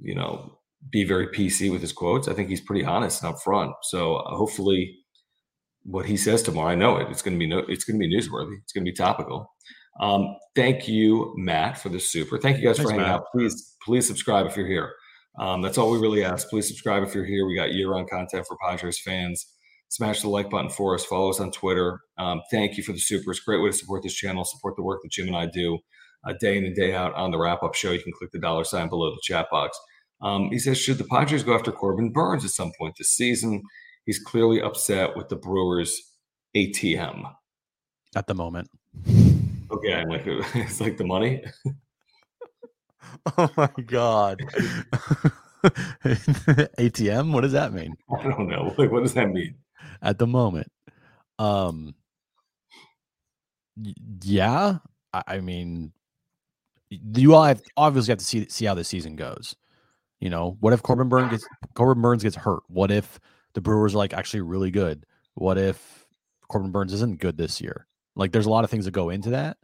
you 0.00 0.14
know, 0.14 0.58
be 0.90 1.04
very 1.04 1.28
PC 1.28 1.70
with 1.70 1.80
his 1.80 1.92
quotes. 1.92 2.28
I 2.28 2.34
think 2.34 2.48
he's 2.48 2.60
pretty 2.60 2.84
honest 2.84 3.22
and 3.22 3.34
upfront. 3.34 3.72
So, 3.82 4.16
uh, 4.16 4.36
hopefully, 4.36 4.98
what 5.84 6.06
he 6.06 6.16
says 6.16 6.42
tomorrow, 6.42 6.70
I 6.70 6.74
know 6.74 6.96
it. 6.96 7.08
It's 7.10 7.22
going 7.22 7.34
to 7.34 7.38
be 7.38 7.46
no, 7.46 7.58
it's 7.68 7.84
going 7.84 7.98
to 8.00 8.06
be 8.06 8.14
newsworthy. 8.14 8.56
It's 8.62 8.72
going 8.72 8.84
to 8.84 8.90
be 8.90 8.96
topical. 8.96 9.50
Um, 10.00 10.36
thank 10.54 10.88
you, 10.88 11.32
Matt, 11.36 11.78
for 11.78 11.88
the 11.88 12.00
super. 12.00 12.38
Thank 12.38 12.58
you 12.58 12.64
guys 12.64 12.76
Thanks, 12.76 12.90
for 12.90 12.94
hanging 12.94 13.10
Matt. 13.10 13.20
out. 13.20 13.26
Please, 13.32 13.76
please 13.82 14.06
subscribe 14.06 14.46
if 14.46 14.56
you're 14.56 14.66
here. 14.66 14.92
Um, 15.38 15.62
that's 15.62 15.78
all 15.78 15.90
we 15.90 15.98
really 15.98 16.24
ask. 16.24 16.48
Please 16.48 16.68
subscribe 16.68 17.02
if 17.02 17.14
you're 17.14 17.24
here. 17.24 17.46
We 17.46 17.56
got 17.56 17.72
year-round 17.72 18.10
content 18.10 18.46
for 18.46 18.56
Padres 18.62 19.00
fans. 19.00 19.46
Smash 19.88 20.22
the 20.22 20.28
like 20.28 20.50
button 20.50 20.70
for 20.70 20.94
us. 20.94 21.04
Follow 21.04 21.30
us 21.30 21.40
on 21.40 21.52
Twitter. 21.52 22.00
Um, 22.18 22.42
thank 22.50 22.76
you 22.76 22.82
for 22.82 22.92
the 22.92 22.98
super. 22.98 23.30
It's 23.30 23.40
a 23.40 23.44
great 23.44 23.62
way 23.62 23.70
to 23.70 23.76
support 23.76 24.02
this 24.02 24.14
channel, 24.14 24.44
support 24.44 24.74
the 24.76 24.82
work 24.82 25.00
that 25.02 25.12
Jim 25.12 25.28
and 25.28 25.36
I 25.36 25.46
do 25.46 25.78
uh, 26.26 26.34
day 26.40 26.58
in 26.58 26.64
and 26.64 26.74
day 26.74 26.94
out 26.94 27.14
on 27.14 27.30
the 27.30 27.38
wrap-up 27.38 27.74
show. 27.74 27.92
You 27.92 28.02
can 28.02 28.12
click 28.12 28.30
the 28.32 28.40
dollar 28.40 28.64
sign 28.64 28.88
below 28.88 29.10
the 29.10 29.20
chat 29.22 29.46
box. 29.50 29.78
Um, 30.22 30.50
he 30.50 30.58
says, 30.58 30.78
should 30.78 30.98
the 30.98 31.04
Padres 31.04 31.42
go 31.42 31.54
after 31.54 31.72
Corbin 31.72 32.10
Burnes 32.10 32.44
at 32.44 32.50
some 32.50 32.72
point 32.78 32.94
this 32.96 33.10
season? 33.10 33.62
He's 34.06 34.18
clearly 34.18 34.62
upset 34.62 35.16
with 35.16 35.28
the 35.28 35.36
Brewers 35.36 36.00
ATM. 36.56 37.30
At 38.14 38.26
the 38.26 38.34
moment. 38.34 38.70
Okay, 39.70 39.94
I'm 39.94 40.08
like, 40.08 40.22
it's 40.26 40.80
like 40.80 40.96
the 40.96 41.04
money. 41.04 41.44
Oh 43.38 43.48
my 43.56 43.70
god. 43.86 44.40
ATM? 46.04 47.32
What 47.32 47.42
does 47.42 47.52
that 47.52 47.72
mean? 47.72 47.94
I 48.18 48.22
don't 48.24 48.48
know. 48.48 48.74
Like, 48.76 48.90
what 48.90 49.02
does 49.02 49.14
that 49.14 49.30
mean? 49.30 49.54
At 50.02 50.18
the 50.18 50.26
moment. 50.26 50.70
Um 51.38 51.94
yeah, 54.22 54.78
I, 55.12 55.22
I 55.26 55.40
mean 55.40 55.92
you 56.90 57.34
all 57.34 57.44
have 57.44 57.62
obviously 57.76 58.12
have 58.12 58.18
to 58.18 58.24
see 58.24 58.48
see 58.48 58.64
how 58.64 58.74
the 58.74 58.84
season 58.84 59.16
goes. 59.16 59.54
You 60.20 60.30
know, 60.30 60.56
what 60.60 60.72
if 60.72 60.82
Corbin 60.82 61.08
Burnes 61.08 61.30
gets 61.30 61.46
Corbin 61.74 62.02
Burnes 62.02 62.22
gets 62.22 62.36
hurt? 62.36 62.62
What 62.68 62.90
if 62.90 63.20
the 63.54 63.60
Brewers 63.60 63.94
are 63.94 63.98
like 63.98 64.14
actually 64.14 64.40
really 64.40 64.70
good? 64.70 65.04
What 65.34 65.58
if 65.58 66.06
Corbin 66.48 66.72
Burnes 66.72 66.92
isn't 66.94 67.20
good 67.20 67.36
this 67.36 67.60
year? 67.60 67.86
Like 68.14 68.32
there's 68.32 68.46
a 68.46 68.50
lot 68.50 68.64
of 68.64 68.70
things 68.70 68.86
that 68.86 68.92
go 68.92 69.10
into 69.10 69.30
that, 69.30 69.58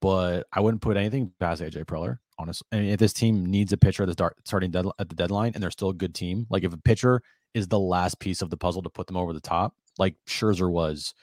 but 0.00 0.46
I 0.52 0.60
wouldn't 0.60 0.82
put 0.82 0.96
anything 0.96 1.32
past 1.38 1.60
AJ 1.60 1.84
Preller. 1.84 2.18
Honestly, 2.38 2.66
I 2.72 2.76
mean, 2.76 2.88
if 2.88 2.98
this 2.98 3.12
team 3.12 3.46
needs 3.46 3.72
a 3.72 3.76
pitcher 3.76 4.02
at 4.02 4.06
the 4.06 4.14
start, 4.14 4.36
starting 4.44 4.70
dead, 4.70 4.86
at 4.98 5.08
the 5.08 5.14
deadline, 5.14 5.52
and 5.54 5.62
they're 5.62 5.70
still 5.70 5.90
a 5.90 5.94
good 5.94 6.14
team, 6.14 6.46
like 6.50 6.64
if 6.64 6.72
a 6.72 6.78
pitcher 6.78 7.22
is 7.52 7.68
the 7.68 7.78
last 7.78 8.18
piece 8.18 8.42
of 8.42 8.50
the 8.50 8.56
puzzle 8.56 8.82
to 8.82 8.90
put 8.90 9.06
them 9.06 9.16
over 9.16 9.32
the 9.32 9.40
top, 9.40 9.74
like 9.98 10.16
Scherzer 10.26 10.68
was 10.68 11.14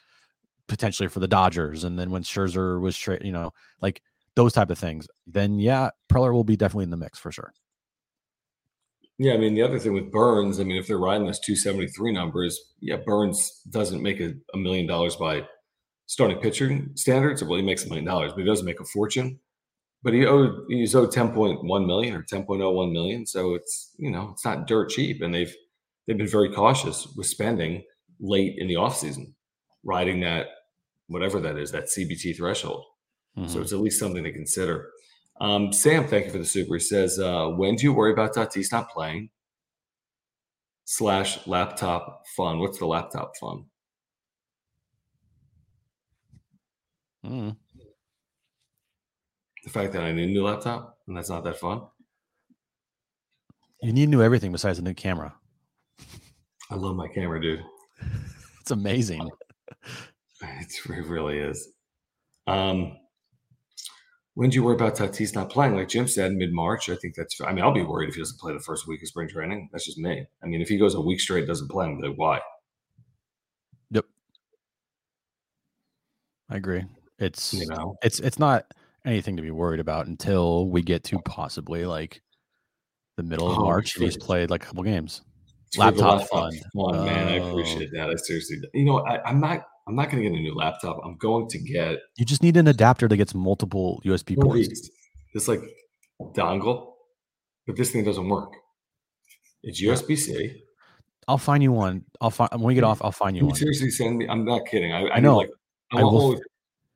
potentially 0.68 1.10
for 1.10 1.20
the 1.20 1.28
Dodgers, 1.28 1.84
and 1.84 2.00
then 2.00 2.12
when 2.12 2.24
Scherzer 2.24 2.80
was 2.80 2.96
straight, 2.96 3.26
you 3.26 3.32
know, 3.34 3.52
like 3.82 4.02
those 4.36 4.54
type 4.54 4.70
of 4.70 4.80
things, 4.80 5.08
then 5.28 5.60
yeah, 5.60 5.90
Preller 6.10 6.32
will 6.32 6.46
be 6.46 6.56
definitely 6.56 6.86
in 6.86 6.92
the 6.92 6.98
mix 6.98 7.20
for 7.20 7.32
sure. 7.32 7.52
Yeah, 9.22 9.36
I 9.36 9.38
mean, 9.38 9.54
the 9.54 9.62
other 9.62 9.78
thing 9.78 9.94
with 9.94 10.12
Burnes, 10.12 10.60
I 10.60 10.64
mean, 10.64 10.78
if 10.78 10.88
they're 10.88 10.98
riding 10.98 11.28
this 11.28 11.38
273 11.42 12.12
numbers, 12.12 12.60
yeah, 12.80 12.96
Burnes 12.96 13.62
doesn't 13.70 14.02
make 14.02 14.20
a, 14.20 14.34
a 14.56 14.58
million 14.58 14.88
dollars 14.88 15.16
by 15.16 15.48
starting 16.08 16.40
pitching 16.40 16.90
standards, 16.96 17.44
well, 17.44 17.60
he 17.60 17.62
makes 17.62 17.86
a 17.86 17.88
million 17.88 18.06
dollars, 18.06 18.32
but 18.32 18.40
he 18.40 18.48
doesn't 18.48 18.66
make 18.66 18.80
a 18.80 18.86
fortune. 18.86 19.40
But 20.02 20.16
he 20.16 20.26
owed 20.26 20.66
he's 20.70 20.96
owed 20.96 21.14
10.1 21.14 21.86
million 21.86 22.16
or 22.16 22.24
10.01 22.24 22.92
million. 22.92 23.28
So 23.28 23.54
it's 23.54 23.94
you 24.00 24.10
know, 24.10 24.32
it's 24.32 24.44
not 24.44 24.66
dirt 24.66 24.90
cheap. 24.90 25.22
And 25.22 25.32
they've 25.32 25.56
they've 26.08 26.18
been 26.18 26.28
very 26.28 26.52
cautious 26.52 27.08
with 27.16 27.28
spending 27.28 27.84
late 28.20 28.56
in 28.58 28.68
the 28.68 28.74
offseason, 28.74 29.36
riding 29.84 30.22
that 30.22 30.48
whatever 31.10 31.40
that 31.42 31.60
is, 31.60 31.72
that 31.74 31.90
CBT 31.96 32.38
threshold. 32.38 32.86
Mm-hmm. 33.38 33.50
So 33.50 33.62
it's 33.62 33.72
at 33.72 33.82
least 33.82 34.00
something 34.00 34.24
to 34.24 34.34
consider. 34.34 34.90
Um, 35.42 35.74
Sam, 35.74 36.08
thank 36.08 36.26
you 36.26 36.32
for 36.32 36.38
the 36.38 36.46
super. 36.46 36.76
He 36.76 36.80
says, 36.80 37.18
uh, 37.18 37.48
when 37.48 37.76
do 37.76 37.84
you 37.84 37.94
worry 37.94 38.14
about 38.14 38.36
Tatis 38.36 38.72
not 38.72 38.92
playing? 38.92 39.32
Slash 40.86 41.48
laptop 41.48 42.28
fun. 42.38 42.60
What's 42.60 42.78
the 42.78 42.86
laptop 42.86 43.36
fun? 43.38 43.66
Mm. 47.26 47.56
The 49.64 49.70
fact 49.72 49.94
that 49.94 50.04
I 50.04 50.12
need 50.12 50.30
a 50.30 50.32
new 50.32 50.44
laptop 50.44 51.00
and 51.08 51.18
that's 51.18 51.30
not 51.30 51.44
that 51.44 51.58
fun. 51.58 51.82
You 53.82 53.94
need 53.94 54.10
new 54.10 54.22
everything 54.22 54.52
besides 54.52 54.78
a 54.78 54.84
new 54.84 54.94
camera. 54.94 55.34
I 56.70 56.76
love 56.76 56.96
my 56.96 57.08
camera, 57.08 57.42
dude. 57.42 57.64
it's 58.62 58.72
amazing. 58.72 59.28
It 60.44 60.80
really 60.86 61.40
is. 61.40 61.70
Um, 62.46 62.98
when 64.36 64.50
do 64.50 64.56
you 64.56 64.64
worry 64.64 64.76
about 64.76 64.96
Tatis 64.96 65.36
not 65.36 65.50
playing? 65.50 65.76
Like 65.76 65.90
Jim 65.90 66.08
said, 66.08 66.34
mid 66.34 66.54
March. 66.54 66.90
I 66.90 66.96
think 66.96 67.16
that's. 67.16 67.40
I 67.42 67.52
mean, 67.52 67.64
I'll 67.64 67.74
be 67.74 67.84
worried 67.84 68.10
if 68.10 68.16
he 68.16 68.22
doesn't 68.22 68.40
play 68.40 68.54
the 68.54 68.60
first 68.60 68.88
week 68.88 69.02
of 69.02 69.08
spring 69.08 69.28
training. 69.28 69.70
That's 69.72 69.86
just 69.86 69.98
me. 69.98 70.26
I 70.44 70.48
mean, 70.48 70.62
if 70.62 70.70
he 70.70 70.78
goes 70.78 70.96
a 70.96 71.02
week 71.02 71.20
straight 71.20 71.48
doesn't 71.48 71.70
play, 71.70 71.86
I'm 71.86 72.00
like, 72.00 72.14
why? 72.16 72.40
Yep, 73.92 74.06
I 76.50 76.56
agree. 76.56 76.86
It's 77.20 77.54
you 77.54 77.68
know, 77.68 77.96
it's 78.04 78.20
it's 78.20 78.40
not 78.40 78.66
anything 79.06 79.36
to 79.36 79.44
be 79.44 79.52
worried 79.52 79.80
about 79.80 80.08
until 80.08 80.70
we 80.70 80.82
get 80.82 81.04
to 81.06 81.20
possibly 81.20 81.86
like 81.86 82.22
the 83.18 83.24
middle 83.24 83.52
of 83.52 83.58
oh, 83.58 83.64
March 83.64 83.94
he's 83.94 84.18
played 84.18 84.50
like 84.50 84.64
a 84.64 84.68
couple 84.68 84.84
games. 84.84 85.22
Laptop 85.78 86.28
fun. 86.28 86.52
fun, 86.76 87.06
man. 87.06 87.28
I 87.28 87.40
uh, 87.40 87.50
appreciate 87.50 87.92
that. 87.94 88.10
I 88.10 88.16
seriously, 88.16 88.58
you 88.74 88.86
know, 88.86 89.06
I, 89.06 89.24
I'm 89.24 89.40
not 89.40 89.66
I'm 89.92 89.98
not 89.98 90.10
going 90.10 90.24
to 90.24 90.30
get 90.30 90.40
a 90.40 90.42
new 90.42 90.56
laptop. 90.56 91.02
I'm 91.04 91.18
going 91.18 91.50
to 91.50 91.60
get. 91.60 92.00
You 92.16 92.24
just 92.24 92.42
need 92.42 92.56
an 92.56 92.66
adapter 92.68 93.10
that 93.10 93.18
gets 93.18 93.36
multiple 93.36 94.02
USB 94.06 94.40
ports. 94.40 94.90
It's 95.34 95.50
like 95.50 95.60
dongle, 96.34 96.94
but 97.68 97.76
this 97.76 97.92
thing 97.92 98.06
doesn't 98.06 98.30
work. 98.30 98.54
It's 99.64 99.84
USB 99.84 100.18
C. 100.18 100.64
I'll 101.28 101.38
find 101.38 101.62
you 101.62 101.74
one. 101.74 102.06
I'll 102.22 102.30
find 102.30 102.50
when 102.54 102.64
we 102.64 102.74
get 102.74 102.86
off. 102.86 103.02
I'll 103.04 103.12
find 103.12 103.36
you, 103.36 103.42
you 103.42 103.48
one. 103.48 103.56
Seriously, 103.56 103.90
send 103.90 104.18
me. 104.18 104.30
I'm 104.30 104.46
not 104.46 104.66
kidding. 104.66 104.94
I, 104.94 105.10
I 105.10 105.20
know. 105.20 105.36
Like, 105.36 105.50
I, 105.92 106.04
will. 106.04 106.40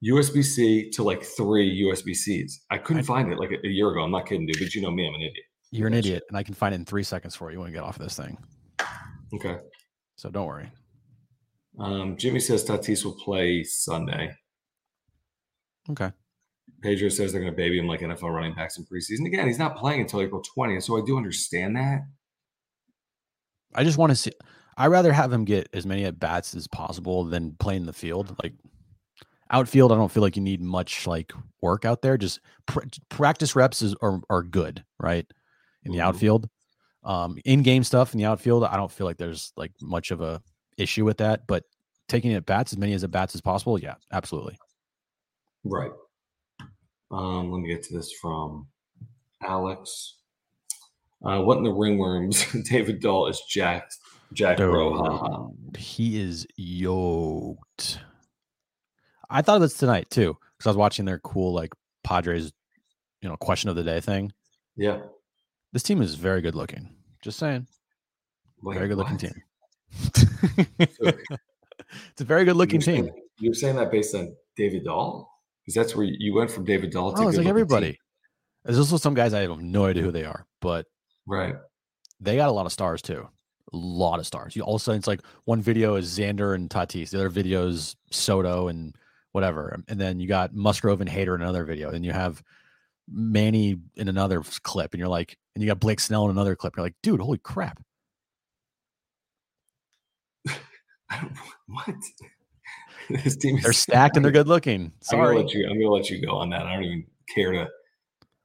USB 0.01 0.41
C 0.41 0.89
to 0.91 1.03
like 1.03 1.21
three 1.21 1.83
USB 1.83 2.15
Cs. 2.15 2.61
I 2.71 2.77
couldn't 2.77 3.03
I, 3.03 3.05
find 3.05 3.29
it 3.29 3.39
like 3.39 3.51
a, 3.51 3.67
a, 3.67 3.69
year 3.69 3.91
ago. 3.91 4.03
I'm 4.03 4.11
not 4.11 4.25
kidding, 4.25 4.47
dude. 4.47 4.57
But 4.57 4.73
you 4.73 4.81
know 4.81 4.91
me, 4.91 5.05
I'm 5.05 5.15
an 5.15 5.21
idiot. 5.21 5.45
You're 5.71 5.87
an 5.87 5.93
idiot, 5.93 6.23
and 6.29 6.37
I 6.37 6.43
can 6.43 6.53
find 6.53 6.73
it 6.73 6.77
in 6.77 6.85
three 6.85 7.03
seconds 7.03 7.35
for 7.35 7.51
you 7.51 7.59
when 7.59 7.67
we 7.67 7.73
get 7.73 7.83
off 7.83 7.97
of 7.97 8.03
this 8.03 8.15
thing. 8.15 8.37
Okay. 9.33 9.57
So 10.15 10.29
don't 10.29 10.47
worry. 10.47 10.71
Um, 11.77 12.17
Jimmy 12.17 12.39
says 12.39 12.65
Tatis 12.65 13.03
will 13.03 13.13
play 13.13 13.63
Sunday. 13.63 14.35
Okay. 15.89 16.11
Pedro 16.81 17.09
says 17.09 17.31
they're 17.31 17.41
going 17.41 17.51
to 17.51 17.57
baby 17.57 17.79
him 17.79 17.87
like 17.87 18.01
NFL 18.01 18.33
running 18.33 18.53
backs 18.53 18.77
in 18.77 18.85
preseason. 18.85 19.25
Again, 19.25 19.47
he's 19.47 19.59
not 19.59 19.75
playing 19.77 20.01
until 20.01 20.21
April 20.21 20.41
20th, 20.57 20.83
so 20.83 20.97
I 20.97 21.05
do 21.05 21.17
understand 21.17 21.75
that. 21.75 22.01
I 23.73 23.83
just 23.83 23.97
want 23.97 24.11
to 24.11 24.15
see. 24.15 24.31
I 24.77 24.87
rather 24.87 25.13
have 25.13 25.31
him 25.31 25.45
get 25.45 25.69
as 25.73 25.85
many 25.85 26.05
at 26.05 26.19
bats 26.19 26.53
as 26.55 26.67
possible 26.67 27.23
than 27.23 27.55
play 27.59 27.75
in 27.75 27.85
the 27.85 27.93
field. 27.93 28.35
Like 28.41 28.53
outfield, 29.49 29.91
I 29.91 29.95
don't 29.95 30.11
feel 30.11 30.23
like 30.23 30.35
you 30.35 30.41
need 30.41 30.61
much 30.61 31.07
like 31.07 31.33
work 31.61 31.85
out 31.85 32.01
there. 32.01 32.17
Just 32.17 32.39
pr- 32.65 32.85
practice 33.09 33.55
reps 33.55 33.81
is 33.81 33.95
are, 34.01 34.19
are 34.29 34.43
good, 34.43 34.83
right? 34.99 35.25
In 35.83 35.91
the 35.91 35.99
mm-hmm. 35.99 36.07
outfield, 36.07 36.49
um, 37.03 37.37
in 37.45 37.63
game 37.63 37.83
stuff 37.83 38.13
in 38.13 38.19
the 38.19 38.25
outfield, 38.25 38.63
I 38.63 38.75
don't 38.75 38.91
feel 38.91 39.07
like 39.07 39.17
there's 39.17 39.53
like 39.55 39.71
much 39.81 40.11
of 40.11 40.21
a 40.21 40.41
issue 40.77 41.05
with 41.05 41.17
that, 41.17 41.47
but 41.47 41.63
taking 42.07 42.31
it 42.31 42.45
bats 42.45 42.73
as 42.73 42.77
many 42.77 42.93
as 42.93 43.03
at 43.03 43.11
bats 43.11 43.35
as 43.35 43.41
possible, 43.41 43.79
yeah, 43.79 43.95
absolutely. 44.11 44.57
Right. 45.63 45.91
Um, 47.11 47.51
let 47.51 47.61
me 47.61 47.69
get 47.69 47.83
to 47.83 47.97
this 47.97 48.11
from 48.13 48.67
Alex. 49.41 50.15
Uh, 51.23 51.41
what 51.41 51.57
in 51.57 51.63
the 51.63 51.69
ringworms? 51.69 52.63
David 52.69 52.99
Dahl 52.99 53.27
is 53.27 53.41
Jack 53.49 53.89
Jack 54.33 54.57
Bro. 54.57 55.53
He 55.77 56.19
is 56.21 56.45
yoked. 56.57 57.99
I 59.29 59.41
thought 59.41 59.55
of 59.55 59.61
this 59.61 59.77
tonight 59.77 60.09
too 60.09 60.37
because 60.57 60.67
I 60.67 60.69
was 60.69 60.77
watching 60.77 61.05
their 61.05 61.19
cool 61.19 61.53
like 61.53 61.73
Padres, 62.03 62.51
you 63.21 63.29
know, 63.29 63.37
question 63.37 63.69
of 63.69 63.75
the 63.75 63.83
day 63.83 64.01
thing. 64.01 64.33
Yeah, 64.75 64.99
this 65.73 65.83
team 65.83 66.01
is 66.01 66.15
very 66.15 66.41
good 66.41 66.55
looking. 66.55 66.89
Just 67.21 67.39
saying, 67.39 67.65
Wait, 68.61 68.75
very 68.75 68.87
good 68.87 68.97
looking 68.97 69.17
team 69.17 69.33
it's 70.79 72.21
a 72.21 72.23
very 72.23 72.45
good 72.45 72.55
looking 72.55 72.79
team. 72.79 73.09
you're 73.39 73.53
saying 73.53 73.75
that 73.77 73.91
based 73.91 74.15
on 74.15 74.35
David 74.55 74.85
Dahl? 74.85 75.31
Because 75.61 75.75
that's 75.75 75.95
where 75.95 76.05
you 76.05 76.33
went 76.35 76.51
from 76.51 76.63
David 76.65 76.91
Dahl 76.91 77.13
to 77.13 77.23
oh, 77.23 77.27
it's 77.27 77.37
like 77.37 77.47
everybody. 77.47 77.93
Team. 77.93 77.97
There's 78.63 78.79
also 78.79 78.97
some 78.97 79.13
guys 79.13 79.33
I 79.33 79.41
have 79.41 79.59
no 79.59 79.85
idea 79.85 80.03
who 80.03 80.11
they 80.11 80.25
are, 80.25 80.45
but 80.61 80.85
right, 81.25 81.55
they 82.19 82.35
got 82.35 82.49
a 82.49 82.51
lot 82.51 82.65
of 82.65 82.71
stars 82.71 83.01
too. 83.01 83.27
A 83.73 83.77
lot 83.77 84.19
of 84.19 84.27
stars. 84.27 84.55
You 84.55 84.63
all 84.63 84.75
of 84.75 84.81
a 84.81 84.83
sudden 84.83 84.99
it's 84.99 85.07
like 85.07 85.21
one 85.45 85.61
video 85.61 85.95
is 85.95 86.17
Xander 86.17 86.55
and 86.55 86.69
Tatis, 86.69 87.09
the 87.09 87.17
other 87.17 87.29
video 87.29 87.67
is 87.67 87.95
Soto 88.11 88.67
and 88.67 88.95
whatever, 89.31 89.73
um, 89.73 89.83
and 89.87 89.99
then 89.99 90.19
you 90.19 90.27
got 90.27 90.53
Musgrove 90.53 91.01
and 91.01 91.09
Hader 91.09 91.35
in 91.35 91.41
another 91.41 91.63
video, 91.63 91.91
and 91.91 92.05
you 92.05 92.11
have 92.11 92.43
Manny 93.11 93.77
in 93.95 94.07
another 94.07 94.41
clip, 94.63 94.93
and 94.93 94.99
you're 94.99 95.09
like, 95.09 95.37
and 95.53 95.63
you 95.63 95.69
got 95.69 95.79
Blake 95.79 95.99
Snell 95.99 96.25
in 96.25 96.31
another 96.31 96.55
clip. 96.55 96.75
You're 96.75 96.85
like, 96.85 96.95
dude, 97.03 97.19
holy 97.19 97.39
crap! 97.39 97.81
what? 101.67 101.95
this 103.23 103.37
team 103.37 103.59
they're 103.61 103.73
stacked 103.73 104.15
and 104.15 104.25
they're 104.25 104.31
good 104.31 104.47
looking. 104.47 104.91
Sorry, 105.01 105.37
I'm 105.37 105.45
gonna, 105.45 105.57
you, 105.57 105.67
I'm 105.69 105.79
gonna 105.79 105.93
let 105.93 106.09
you 106.09 106.25
go 106.25 106.37
on 106.37 106.49
that. 106.49 106.65
I 106.65 106.73
don't 106.73 106.83
even 106.83 107.05
care 107.33 107.51
to. 107.51 107.67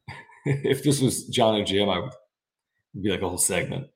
if 0.44 0.82
this 0.82 1.00
was 1.00 1.26
Jon 1.26 1.56
and 1.56 1.66
Jim, 1.66 1.88
I 1.88 2.00
would 2.00 2.12
be 3.00 3.10
like 3.10 3.22
a 3.22 3.28
whole 3.28 3.38
segment. 3.38 3.86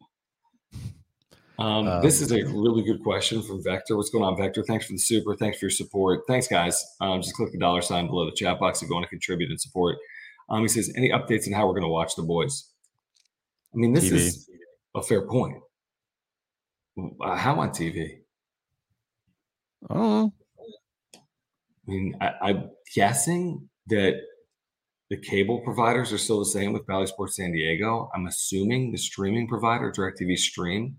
Um, 1.58 1.86
um, 1.86 2.02
this 2.02 2.20
is 2.20 2.32
a 2.32 2.44
really 2.46 2.82
good 2.82 3.02
question 3.02 3.40
from 3.42 3.62
Vector. 3.62 3.96
What's 3.96 4.10
going 4.10 4.24
on, 4.24 4.36
Vector? 4.36 4.64
Thanks 4.64 4.86
for 4.86 4.92
the 4.92 4.98
super. 4.98 5.36
Thanks 5.36 5.58
for 5.58 5.66
your 5.66 5.70
support. 5.70 6.22
Thanks, 6.26 6.48
guys. 6.48 6.82
Um, 7.00 7.22
just 7.22 7.34
click 7.34 7.52
the 7.52 7.58
dollar 7.58 7.80
sign 7.80 8.06
below 8.06 8.24
the 8.24 8.34
chat 8.34 8.58
box 8.58 8.82
if 8.82 8.88
you 8.88 8.94
want 8.94 9.04
to 9.04 9.10
contribute 9.10 9.50
and 9.50 9.60
support. 9.60 9.96
Um, 10.48 10.62
he 10.62 10.68
says, 10.68 10.92
any 10.96 11.10
updates 11.10 11.46
on 11.46 11.52
how 11.52 11.66
we're 11.66 11.74
going 11.74 11.82
to 11.82 11.88
watch 11.88 12.16
the 12.16 12.22
boys? 12.22 12.70
I 13.72 13.76
mean, 13.76 13.92
this 13.92 14.10
TV. 14.10 14.12
is 14.14 14.50
a 14.94 15.02
fair 15.02 15.26
point. 15.26 15.56
Uh, 16.98 17.36
how 17.36 17.58
on 17.60 17.70
TV? 17.70 18.23
Oh, 19.90 20.32
I 21.14 21.90
mean, 21.90 22.16
I, 22.20 22.30
I'm 22.42 22.70
guessing 22.94 23.68
that 23.88 24.14
the 25.10 25.16
cable 25.18 25.60
providers 25.60 26.12
are 26.12 26.18
still 26.18 26.38
the 26.38 26.46
same 26.46 26.72
with 26.72 26.86
Bally 26.86 27.06
Sports 27.06 27.36
San 27.36 27.52
Diego. 27.52 28.10
I'm 28.14 28.26
assuming 28.26 28.90
the 28.90 28.98
streaming 28.98 29.46
provider, 29.46 29.92
DirecTV 29.92 30.38
Stream, 30.38 30.96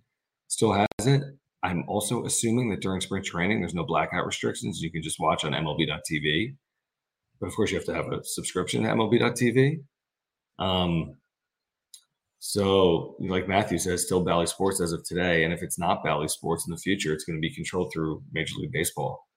still 0.47 0.73
has 0.73 1.07
it. 1.07 1.23
I'm 1.63 1.83
also 1.87 2.25
assuming 2.25 2.69
that 2.69 2.81
during 2.81 3.01
spring 3.01 3.23
training, 3.23 3.59
there's 3.59 3.73
no 3.73 3.85
blackout 3.85 4.25
restrictions. 4.25 4.81
You 4.81 4.91
can 4.91 5.01
just 5.01 5.19
watch 5.19 5.43
on 5.43 5.53
MLB.tv. 5.53 6.55
But 7.39 7.47
of 7.47 7.55
course, 7.55 7.71
you 7.71 7.77
have 7.77 7.85
to 7.87 7.93
have 7.95 8.11
a 8.11 8.23
subscription 8.23 8.83
to 8.83 8.89
MLB.tv. 8.89 9.83
Um, 10.59 11.17
so, 12.39 13.15
like 13.19 13.47
Matthew 13.47 13.77
says, 13.77 14.05
still 14.05 14.23
Bally 14.23 14.45
Sports 14.45 14.81
as 14.81 14.91
of 14.91 15.03
today. 15.03 15.43
And 15.43 15.53
if 15.53 15.63
it's 15.63 15.79
not 15.79 16.03
Bally 16.03 16.27
Sports 16.27 16.67
in 16.67 16.71
the 16.71 16.77
future, 16.77 17.13
it's 17.13 17.23
going 17.23 17.37
to 17.37 17.41
be 17.41 17.53
controlled 17.53 17.91
through 17.93 18.21
Major 18.33 18.55
League 18.57 18.71
Baseball. 18.71 19.27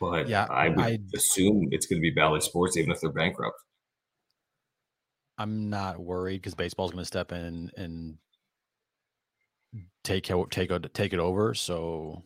But 0.00 0.28
yeah, 0.28 0.46
I 0.48 0.68
would 0.68 0.80
I, 0.80 0.98
assume 1.14 1.68
it's 1.72 1.86
going 1.86 2.00
to 2.00 2.02
be 2.02 2.10
Bally 2.10 2.40
Sports, 2.40 2.76
even 2.76 2.90
if 2.90 3.00
they're 3.00 3.10
bankrupt. 3.10 3.56
I'm 5.36 5.70
not 5.70 6.00
worried 6.00 6.38
because 6.38 6.54
baseball's 6.54 6.90
going 6.90 7.02
to 7.02 7.06
step 7.06 7.32
in 7.32 7.70
and 7.76 8.18
take 10.02 10.24
take 10.50 10.92
take 10.94 11.12
it 11.12 11.18
over. 11.18 11.54
So 11.54 12.22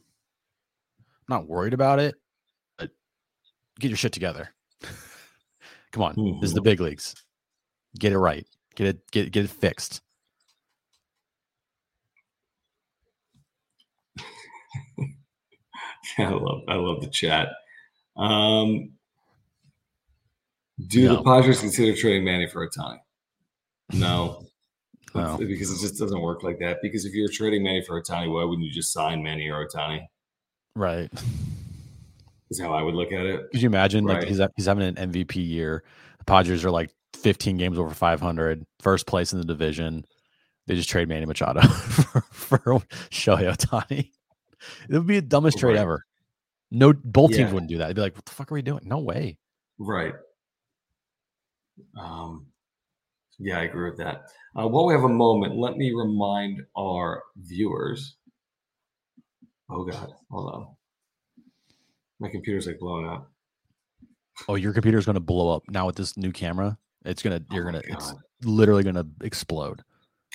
I'm 1.01 1.07
not 1.29 1.49
worried 1.49 1.75
about 1.75 1.99
it. 1.99 2.15
But 2.79 2.91
get 3.81 3.89
your 3.89 3.97
shit 3.97 4.13
together. 4.13 4.55
Come 5.93 6.03
on, 6.03 6.15
mm-hmm. 6.15 6.41
this 6.41 6.51
is 6.51 6.55
the 6.55 6.61
mm-hmm. 6.61 6.71
big 6.71 6.81
leagues. 6.81 7.15
Get 7.99 8.13
it 8.13 8.19
right. 8.19 8.47
Get 8.75 8.87
it 8.87 9.11
get 9.11 9.33
get 9.33 9.45
it 9.45 9.51
fixed. 9.51 10.01
I 16.19 16.29
love 16.29 16.63
I 16.69 16.75
love 16.75 17.01
the 17.01 17.09
chat. 17.09 17.49
Um, 18.17 18.93
do 20.87 21.07
no. 21.07 21.17
the 21.17 21.23
Padres 21.23 21.61
consider 21.61 21.97
trading 21.97 22.25
Manny 22.25 22.47
for 22.47 22.67
Ohtani? 22.67 22.99
No. 23.93 24.47
no. 25.15 25.37
Because 25.39 25.71
it 25.71 25.81
just 25.81 25.99
doesn't 25.99 26.21
work 26.21 26.43
like 26.43 26.59
that. 26.61 26.79
Because 26.83 27.05
if 27.05 27.15
you're 27.15 27.29
trading 27.29 27.63
Manny 27.63 27.83
for 27.87 28.01
Ohtani, 28.01 28.33
why 28.33 28.45
wouldn't 28.45 28.67
you 28.67 28.73
just 28.73 28.93
sign 28.93 29.23
Manny 29.23 29.49
or 29.49 29.67
Ohtani? 29.67 30.07
Right. 30.75 31.11
Is 32.51 32.61
how 32.61 32.73
I 32.73 32.83
would 32.83 32.95
look 32.95 33.13
at 33.13 33.25
it. 33.25 33.51
Could 33.53 33.63
you 33.63 33.69
imagine 33.69 34.05
like 34.05 34.25
he's 34.25 34.41
he's 34.57 34.67
having 34.67 34.85
an 34.85 35.13
MVP 35.13 35.37
year? 35.37 35.85
The 36.19 36.25
Padres 36.25 36.65
are 36.65 36.71
like 36.71 36.91
15 37.15 37.57
games 37.57 37.79
over 37.79 37.91
500, 37.95 38.65
first 38.81 39.07
place 39.07 39.33
in 39.33 39.39
the 39.39 39.45
division. 39.45 40.05
They 40.67 40.77
just 40.77 40.89
trade 40.89 41.09
Manny 41.09 41.27
Machado 41.27 41.61
for, 41.69 42.21
for 42.31 42.59
Shohei 43.11 43.53
Ohtani. 43.55 44.11
It 44.89 44.93
would 44.97 45.07
be 45.07 45.17
the 45.17 45.27
dumbest 45.27 45.59
trade 45.59 45.73
Right. 45.73 45.81
ever. 45.81 46.05
No, 46.71 46.93
both 46.93 47.33
teams 47.33 47.53
wouldn't 47.53 47.69
do 47.69 47.79
that. 47.79 47.89
They'd 47.89 47.97
be 47.97 48.01
like, 48.01 48.15
"What 48.15 48.25
the 48.25 48.33
fuck 48.33 48.51
are 48.51 48.55
we 48.55 48.63
doing? 48.63 48.81
No 48.85 48.99
way." 49.01 49.37
Right. 49.79 50.15
Um, 51.99 52.47
yeah, 53.39 53.59
I 53.59 53.65
agree 53.65 53.91
with 53.91 53.99
that. 53.99 54.23
Uh, 54.57 54.69
while 54.69 54.87
we 54.87 54.95
have 54.95 55.05
a 55.05 55.09
moment, 55.09 55.57
let 55.57 55.77
me 55.77 55.93
remind 55.93 56.63
our 56.77 57.23
viewers. 57.37 58.17
Oh 59.69 59.85
God, 59.85 60.13
hold 60.31 60.55
on. 60.55 60.67
My 62.21 62.29
computer's 62.29 62.67
like 62.67 62.79
blowing 62.79 63.07
up. 63.07 63.31
Oh, 64.49 64.55
your 64.55 64.73
computer's 64.73 65.05
going 65.05 65.15
to 65.15 65.21
blow 65.21 65.55
up 65.55 65.65
now 65.69 65.87
with 65.87 65.97
this 65.97 66.17
new 66.17 66.33
camera. 66.33 66.79
It's 67.05 67.23
gonna, 67.23 67.41
Oh 67.51 67.55
you're 67.55 67.65
my 67.65 67.73
gonna, 67.73 67.85
it's 67.89 68.15
literally 68.43 68.83
gonna 68.83 69.07
explode. 69.23 69.83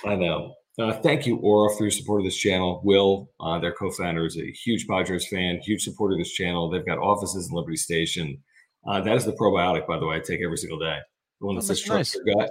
I 0.04 0.14
know. 0.14 0.54
Uh, 0.78 0.92
thank 1.00 1.26
you, 1.26 1.36
Ora, 1.38 1.74
for 1.76 1.84
your 1.84 1.90
support 1.90 2.20
of 2.20 2.24
this 2.26 2.36
channel. 2.36 2.80
Will, 2.84 3.30
uh, 3.40 3.58
their 3.58 3.72
co-founder, 3.72 4.24
is 4.26 4.38
a 4.38 4.52
huge 4.52 4.86
Padres 4.86 5.26
fan, 5.28 5.58
huge 5.60 5.82
supporter 5.82 6.14
of 6.14 6.20
this 6.20 6.30
channel. 6.32 6.70
They've 6.70 6.86
got 6.86 6.98
offices 6.98 7.48
in 7.48 7.56
Liberty 7.56 7.76
Station. 7.76 8.38
Uh, 8.86 9.00
that 9.00 9.16
is 9.16 9.24
the 9.24 9.32
probiotic, 9.32 9.88
by 9.88 9.98
the 9.98 10.06
way. 10.06 10.16
I 10.16 10.20
take 10.20 10.40
every 10.40 10.56
single 10.56 10.78
day. 10.78 10.98
The 11.40 11.46
one 11.46 11.56
that 11.56 11.64
Oh, 11.64 11.66
says 11.66 11.80
"Trust 11.80 12.14
nice. 12.16 12.24
Your 12.24 12.34
Gut" 12.36 12.50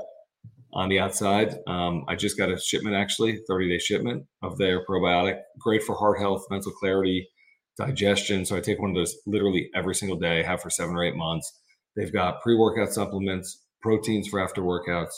on 0.73 0.89
the 0.89 0.99
outside. 0.99 1.57
Um, 1.67 2.03
I 2.09 2.15
just 2.15 2.37
got 2.37 2.51
a 2.51 2.59
shipment, 2.59 2.95
actually, 2.95 3.39
30-day 3.49 3.79
shipment 3.79 4.25
of 4.41 4.57
their 4.57 4.85
probiotic. 4.85 5.39
Great 5.57 5.83
for 5.83 5.95
heart 5.95 6.19
health, 6.19 6.45
mental 6.49 6.73
clarity, 6.73 7.29
digestion. 7.77 8.43
So 8.45 8.57
I 8.57 8.59
take 8.59 8.79
one 8.81 8.89
of 8.89 8.95
those 8.97 9.15
literally 9.25 9.69
every 9.73 9.95
single 9.95 10.17
day. 10.17 10.43
Have 10.43 10.61
for 10.61 10.69
seven 10.69 10.95
or 10.95 11.03
eight 11.05 11.15
months. 11.15 11.61
They've 11.95 12.11
got 12.11 12.41
pre-workout 12.41 12.91
supplements, 12.93 13.63
proteins 13.87 14.27
for 14.27 14.43
after 14.43 14.61
workouts. 14.61 15.13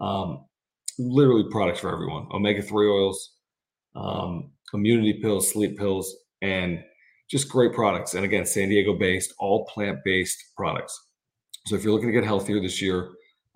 Um, 0.00 0.46
literally 0.98 1.44
products 1.50 1.80
for 1.80 1.92
everyone. 1.92 2.26
Omega-3 2.32 2.90
oils 2.90 3.34
um, 3.94 4.52
immunity 4.72 5.20
pills 5.20 5.52
sleep 5.52 5.76
pills 5.76 6.16
and 6.40 6.82
just 7.30 7.50
great 7.50 7.74
products. 7.74 8.14
And 8.14 8.24
again 8.24 8.46
san 8.46 8.70
diego 8.70 8.94
based 8.94 9.34
all 9.38 9.66
plant-based 9.66 10.52
products. 10.56 10.98
So 11.66 11.76
if 11.76 11.84
you're 11.84 11.92
looking 11.92 12.08
to 12.08 12.12
get 12.12 12.24
healthier 12.24 12.58
this 12.58 12.80
year 12.80 13.10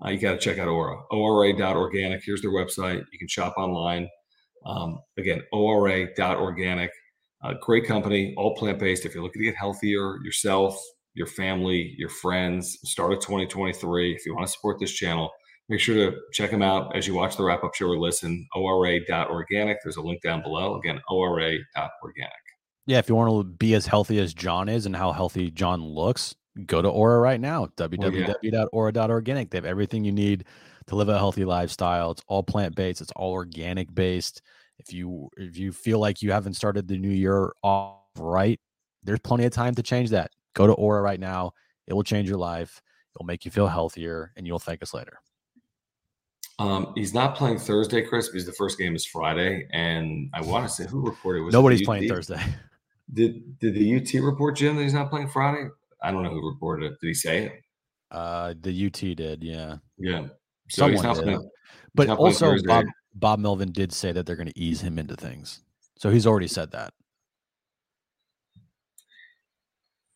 uh, 0.05 0.11
you 0.11 0.19
got 0.19 0.33
to 0.33 0.39
check 0.39 0.59
out 0.59 0.69
ora. 0.69 1.01
Ora.organic 1.11 2.23
here's 2.23 2.43
their 2.43 2.51
website. 2.51 3.03
You 3.13 3.19
can 3.19 3.29
shop 3.29 3.55
online. 3.57 4.11
Um, 4.67 4.99
again 5.17 5.41
ora.organic 5.55 6.91
uh, 7.43 7.55
great 7.63 7.87
company 7.87 8.35
all 8.37 8.55
plant-based 8.57 9.07
if 9.07 9.15
you're 9.15 9.23
looking 9.23 9.41
to 9.41 9.47
get 9.47 9.57
healthier 9.57 10.19
yourself 10.23 10.79
your 11.21 11.27
family 11.27 11.95
your 11.99 12.09
friends 12.09 12.79
start 12.85 13.13
of 13.13 13.21
2023 13.21 14.15
if 14.15 14.25
you 14.25 14.35
want 14.35 14.47
to 14.47 14.53
support 14.53 14.79
this 14.81 14.93
channel 14.93 15.31
make 15.69 15.81
sure 15.81 15.95
to 15.95 16.17
check 16.33 16.51
them 16.51 16.63
out 16.63 16.97
as 16.97 17.07
you 17.07 17.15
watch 17.15 17.37
the 17.37 17.45
wrap 17.45 17.63
up 17.63 17.75
show 17.75 17.87
or 17.87 17.99
listen 17.99 18.47
ora.organic 18.57 19.77
there's 19.85 19.99
a 19.99 20.03
link 20.03 20.21
down 20.23 20.43
below 20.43 20.77
again 20.77 20.99
ora.organic 21.11 22.33
Yeah, 22.87 22.99
if 22.99 23.09
you 23.09 23.15
want 23.15 23.31
to 23.31 23.45
be 23.45 23.75
as 23.75 23.87
healthy 23.87 24.19
as 24.19 24.35
Jon 24.35 24.69
is 24.69 24.87
and 24.87 24.97
how 24.97 25.13
healthy 25.13 25.51
Jon 25.51 25.81
looks, 25.85 26.35
go 26.67 26.83
to 26.83 26.89
Ora 26.89 27.21
right 27.21 27.41
now. 27.41 27.65
Oh, 27.65 27.69
www.ora.organic. 27.77 29.51
They 29.51 29.59
have 29.59 29.65
everything 29.65 30.03
you 30.03 30.13
need 30.13 30.45
to 30.89 30.97
live 30.97 31.09
a 31.09 31.19
healthy 31.19 31.45
lifestyle. 31.45 32.11
It's 32.11 32.23
all 32.27 32.43
plant 32.43 32.75
based. 32.75 33.01
It's 33.01 33.13
all 33.15 33.33
organic 33.33 33.95
based. 33.95 34.43
If 34.79 34.93
you 34.93 35.29
if 35.37 35.57
you 35.57 35.73
feel 35.73 36.01
like 36.01 36.23
you 36.23 36.33
haven't 36.33 36.55
started 36.55 36.89
the 36.89 36.97
new 36.97 37.11
year 37.11 37.53
off 37.63 37.99
right, 38.19 38.59
there's 39.05 39.21
plenty 39.21 39.45
of 39.45 39.53
time 39.53 39.75
to 39.77 39.83
change 39.83 40.11
that. 40.11 40.33
Go 40.55 40.67
to 40.67 40.73
Ora 40.73 41.01
right 41.03 41.21
now. 41.21 41.53
It 41.87 41.95
will 41.95 42.03
change 42.03 42.29
your 42.29 42.39
life. 42.39 42.81
It'll 43.15 43.27
make 43.27 43.45
you 43.45 43.51
feel 43.51 43.67
healthier, 43.67 44.33
and 44.37 44.47
you'll 44.47 44.59
thank 44.59 44.83
us 44.83 44.95
later. 44.95 45.19
um, 46.59 46.93
he's 46.95 47.15
not 47.15 47.35
playing 47.37 47.59
thursday 47.59 48.03
chris 48.03 48.29
because 48.29 48.45
the 48.47 48.53
first 48.53 48.79
game 48.79 48.95
is 48.95 49.05
friday 49.07 49.67
and 49.73 50.29
i 50.35 50.41
want 50.43 50.67
to 50.67 50.73
say 50.73 50.87
who 50.87 51.01
reported 51.05 51.43
was 51.43 51.53
Nobody's 51.55 51.83
playing 51.83 52.09
Thursday. 52.09 52.41
did 53.15 53.59
did 53.59 53.75
the 53.75 53.97
ut 53.97 54.23
report 54.23 54.57
jim 54.57 54.77
that 54.77 54.83
he's 54.83 54.93
not 54.95 55.09
playing 55.11 55.29
friday 55.29 55.69
i 56.03 56.11
don't 56.11 56.23
know 56.23 56.31
who 56.31 56.47
reported 56.49 56.85
it 56.93 57.01
did 57.01 57.07
he 57.09 57.15
say 57.15 57.45
it 57.47 57.53
Uh, 58.11 58.55
the 58.61 58.87
UT 58.87 59.01
did, 59.17 59.43
yeah. 59.43 59.77
yeah 59.99 60.27
so 60.69 60.89
he's 60.89 61.01
Someone 61.01 61.03
not 61.03 61.15
did. 61.17 61.25
playing 61.25 61.51
But 61.95 62.09
also, 62.11 62.57
Bob, 62.65 62.85
Bob 63.15 63.39
Melvin 63.41 63.73
did 63.73 63.93
say 63.93 64.13
that 64.13 64.27
they're 64.27 64.37
going 64.37 64.49
to 64.49 64.59
ease 64.59 64.81
him 64.81 64.99
into 64.99 65.17
things. 65.17 65.61
So 65.97 66.11
he's 66.11 66.27
already 66.27 66.47
said 66.49 66.71
that. 66.73 66.93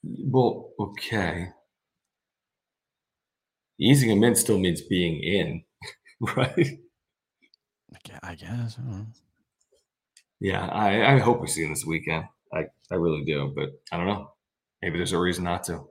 Well, 0.04 0.70
okay. 0.78 1.48
Easing 3.78 4.10
him 4.10 4.22
in 4.24 4.34
still 4.36 4.58
means 4.58 4.82
being 4.82 5.22
in, 5.22 5.64
right? 6.36 6.78
I 8.22 8.34
guess. 8.34 8.78
I. 8.78 9.04
Yeah, 10.40 10.66
I, 10.66 11.14
I 11.14 11.18
hope 11.18 11.40
we 11.40 11.46
see 11.46 11.62
him 11.62 11.70
this 11.70 11.84
weekend. 11.84 12.24
I, 12.52 12.64
I 12.90 12.96
really 12.96 13.24
do, 13.24 13.52
but 13.54 13.70
I 13.92 13.96
don't 13.96 14.06
know. 14.06 14.30
Maybe 14.82 14.98
there's 14.98 15.12
a 15.12 15.18
reason 15.18 15.44
not 15.44 15.64
to. 15.64 15.84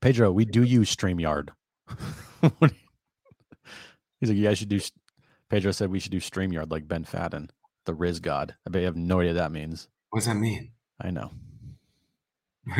Pedro, 0.00 0.32
we 0.32 0.44
do 0.44 0.62
use 0.62 0.94
StreamYard. 0.94 1.50
He's 2.42 4.28
like, 4.28 4.36
you 4.38 4.44
guys 4.44 4.58
should 4.58 4.68
do. 4.68 4.80
Pedro 5.48 5.70
said 5.72 5.90
we 5.90 6.00
should 6.00 6.12
do 6.12 6.20
StreamYard 6.20 6.70
like 6.70 6.88
Ben 6.88 7.04
Fadden, 7.04 7.50
the 7.86 7.94
Riz 7.94 8.18
God. 8.18 8.54
I 8.66 8.70
bet 8.70 8.80
you 8.80 8.86
have 8.86 8.96
no 8.96 9.20
idea 9.20 9.32
what 9.32 9.38
that 9.38 9.52
means. 9.52 9.88
What 10.10 10.20
does 10.20 10.26
that 10.26 10.34
mean? 10.34 10.72
I 11.00 11.10
know. 11.10 11.30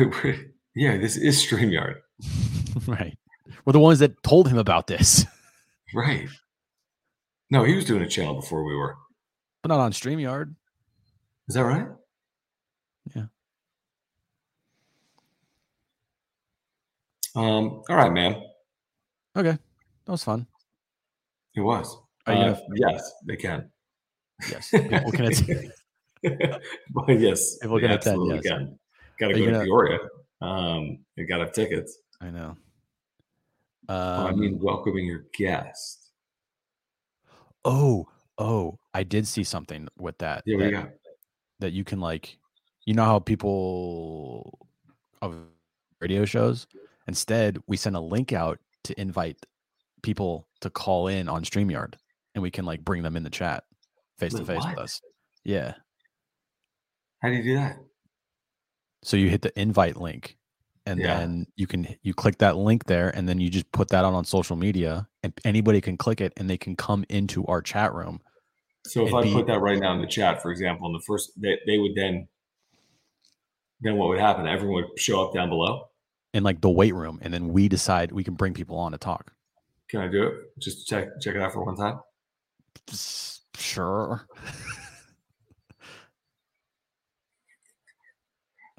yeah, 0.75 0.97
this 0.97 1.17
is 1.17 1.43
StreamYard. 1.43 1.95
right. 2.87 3.17
We're 3.65 3.73
the 3.73 3.79
ones 3.79 3.99
that 3.99 4.21
told 4.23 4.47
him 4.47 4.57
about 4.57 4.87
this, 4.87 5.25
Right. 5.93 6.27
No, 7.51 7.63
he 7.63 7.75
was 7.75 7.85
doing 7.85 8.01
a 8.01 8.07
channel 8.07 8.33
before 8.35 8.63
we 8.63 8.75
were. 8.75 8.95
but 9.61 9.69
not 9.69 9.79
on 9.79 9.91
StreamYard. 9.91 10.55
Is 11.47 11.55
that 11.55 11.63
right? 11.65 11.87
Yeah. 13.15 13.25
Um, 17.35 17.81
all 17.89 17.95
right, 17.95 18.11
man. 18.11 18.41
Okay. 19.35 19.57
That 20.05 20.11
was 20.11 20.23
fun. 20.23 20.47
It 21.55 21.61
was. 21.61 21.95
Are 22.25 22.33
you 22.33 22.39
Uh, 22.39 22.53
gonna- 22.53 22.63
yes, 22.75 23.11
they 23.25 23.35
can. 23.35 23.71
Yes. 24.49 24.69
People 24.71 25.11
can 25.11 25.25
attend. 25.25 25.73
well, 26.93 27.09
yes, 27.19 27.57
People 27.59 27.79
can 27.79 27.91
attend, 27.91 28.21
yes. 28.27 28.43
can. 28.43 28.79
Got 29.27 29.35
to 29.35 29.45
go 29.45 29.51
to 29.51 29.63
Peoria. 29.63 29.99
Um, 30.41 30.99
you 31.15 31.25
got 31.25 31.37
to 31.37 31.45
have 31.45 31.53
tickets. 31.53 31.99
I 32.19 32.29
know. 32.29 32.57
Um, 33.89 33.97
Oh, 33.97 34.27
I 34.27 34.31
mean, 34.31 34.59
welcoming 34.59 35.05
your 35.05 35.25
guest. 35.33 36.11
oh, 37.65 38.07
oh, 38.37 38.77
I 38.93 39.03
did 39.03 39.27
see 39.27 39.43
something 39.43 39.87
with 39.97 40.17
that. 40.19 40.43
Yeah, 40.45 40.57
that, 40.57 40.65
you 40.65 40.71
got? 40.71 40.89
that 41.59 41.71
you 41.73 41.83
can 41.83 41.99
like, 41.99 42.37
you 42.85 42.93
know 42.93 43.05
how 43.05 43.19
people 43.19 44.67
of 45.21 45.35
radio 46.01 46.25
shows. 46.25 46.67
Instead, 47.07 47.57
we 47.67 47.77
send 47.77 47.95
a 47.95 48.01
link 48.01 48.33
out 48.33 48.59
to 48.83 48.99
invite 48.99 49.45
people 50.01 50.47
to 50.59 50.69
call 50.69 51.07
in 51.07 51.29
on 51.29 51.43
Streamyard, 51.43 51.93
and 52.35 52.41
we 52.41 52.51
can 52.51 52.65
like 52.65 52.83
bring 52.83 53.03
them 53.03 53.15
in 53.15 53.23
the 53.23 53.29
chat 53.29 53.63
face 54.19 54.33
to 54.33 54.43
face 54.45 54.63
with 54.65 54.77
us. 54.77 55.01
Yeah. 55.43 55.73
How 57.21 57.29
do 57.29 57.35
you 57.35 57.43
do 57.43 57.55
that? 57.55 57.77
So 59.03 59.17
you 59.17 59.29
hit 59.29 59.41
the 59.41 59.57
invite 59.59 59.97
link, 59.97 60.37
and 60.85 60.99
Yeah. 61.01 61.19
then 61.19 61.47
you 61.55 61.67
can 61.67 61.95
you 62.01 62.13
click 62.13 62.37
that 62.39 62.57
link 62.57 62.85
there, 62.85 63.09
and 63.09 63.27
then 63.27 63.39
you 63.39 63.49
just 63.49 63.71
put 63.71 63.89
that 63.89 64.05
on 64.05 64.13
on 64.13 64.25
social 64.25 64.55
media, 64.55 65.07
and 65.21 65.33
anybody 65.45 65.81
can 65.81 65.97
click 65.97 66.21
it, 66.21 66.33
and 66.37 66.49
they 66.49 66.57
can 66.57 66.75
come 66.75 67.05
into 67.09 67.45
our 67.47 67.61
chat 67.61 67.93
room. 67.93 68.21
So 68.87 69.05
if 69.07 69.13
I 69.13 69.23
be- 69.23 69.33
put 69.33 69.47
that 69.47 69.59
right 69.59 69.79
now 69.79 69.93
in 69.93 70.01
the 70.01 70.07
chat, 70.07 70.41
for 70.41 70.51
example, 70.51 70.87
in 70.87 70.93
the 70.93 71.01
first, 71.07 71.31
they, 71.39 71.57
they 71.65 71.77
would 71.77 71.95
then, 71.95 72.27
then 73.81 73.95
what 73.97 74.09
would 74.09 74.19
happen? 74.19 74.45
Everyone 74.45 74.83
would 74.83 74.99
show 74.99 75.25
up 75.25 75.33
down 75.33 75.49
below. 75.49 75.87
in 76.33 76.43
like 76.43 76.61
the 76.61 76.69
weight 76.69 76.93
room, 76.95 77.19
and 77.21 77.33
then 77.33 77.49
we 77.49 77.67
decide 77.69 78.11
we 78.11 78.23
can 78.23 78.33
bring 78.33 78.53
people 78.53 78.77
on 78.77 78.91
to 78.91 78.97
talk. 78.97 79.31
Can 79.89 80.01
I 80.01 80.07
do 80.07 80.23
it? 80.23 80.33
Just 80.59 80.87
check 80.87 81.07
check 81.21 81.35
it 81.35 81.41
out 81.41 81.53
for 81.53 81.63
one 81.63 81.75
time. 81.75 81.99
Sure. 83.55 84.27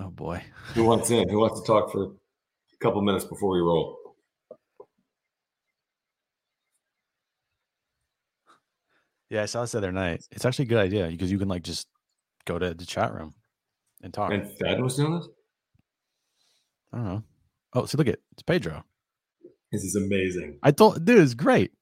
oh 0.05 0.11
boy. 0.11 0.42
Who 0.74 0.84
wants 0.84 1.11
in? 1.11 1.28
Who 1.28 1.38
wants 1.38 1.61
to 1.61 1.66
talk 1.66 1.90
for 1.90 2.05
a 2.05 2.76
couple 2.80 3.00
minutes 3.02 3.24
before 3.24 3.50
we 3.50 3.61
roll? 3.61 3.98
Yeah, 9.30 9.42
I 9.42 9.46
saw 9.46 9.62
this 9.62 9.72
the 9.72 9.78
other 9.78 9.92
night. 9.92 10.22
It's 10.30 10.44
actually 10.44 10.66
a 10.66 10.68
good 10.68 10.78
idea 10.78 11.09
because 11.09 11.32
you 11.32 11.38
can 11.38 11.48
like 11.48 11.62
just 11.62 11.88
go 12.44 12.59
to 12.59 12.74
the 12.74 12.86
chat 12.86 13.12
room 13.12 13.34
and 14.02 14.12
talk. 14.12 14.32
And 14.32 14.48
Fed 14.59 14.80
was 14.80 14.96
doing 14.96 15.16
this. 15.16 15.28
I 16.92 16.96
don't 16.98 17.07
know. 17.07 17.22
Oh, 17.72 17.86
see, 17.86 17.98
look 17.98 18.07
at 18.07 18.14
it. 18.14 18.22
it's 18.32 18.42
Pedro. 18.42 18.84
This 19.72 19.82
is 19.82 19.96
amazing. 19.96 20.59
I 20.62 20.70
told, 20.70 21.05
dude, 21.05 21.18
it's 21.18 21.34
great. 21.34 21.72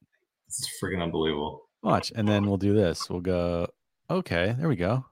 This 0.49 0.61
is 0.61 0.71
freaking 0.83 1.03
unbelievable. 1.03 1.69
Watch, 1.83 2.13
and 2.15 2.27
then 2.27 2.47
we'll 2.47 2.57
do 2.57 2.73
this. 2.73 3.11
We'll 3.11 3.21
go. 3.21 3.67
Okay, 4.09 4.55
there 4.59 4.69
we 4.69 4.77
go. 4.77 5.05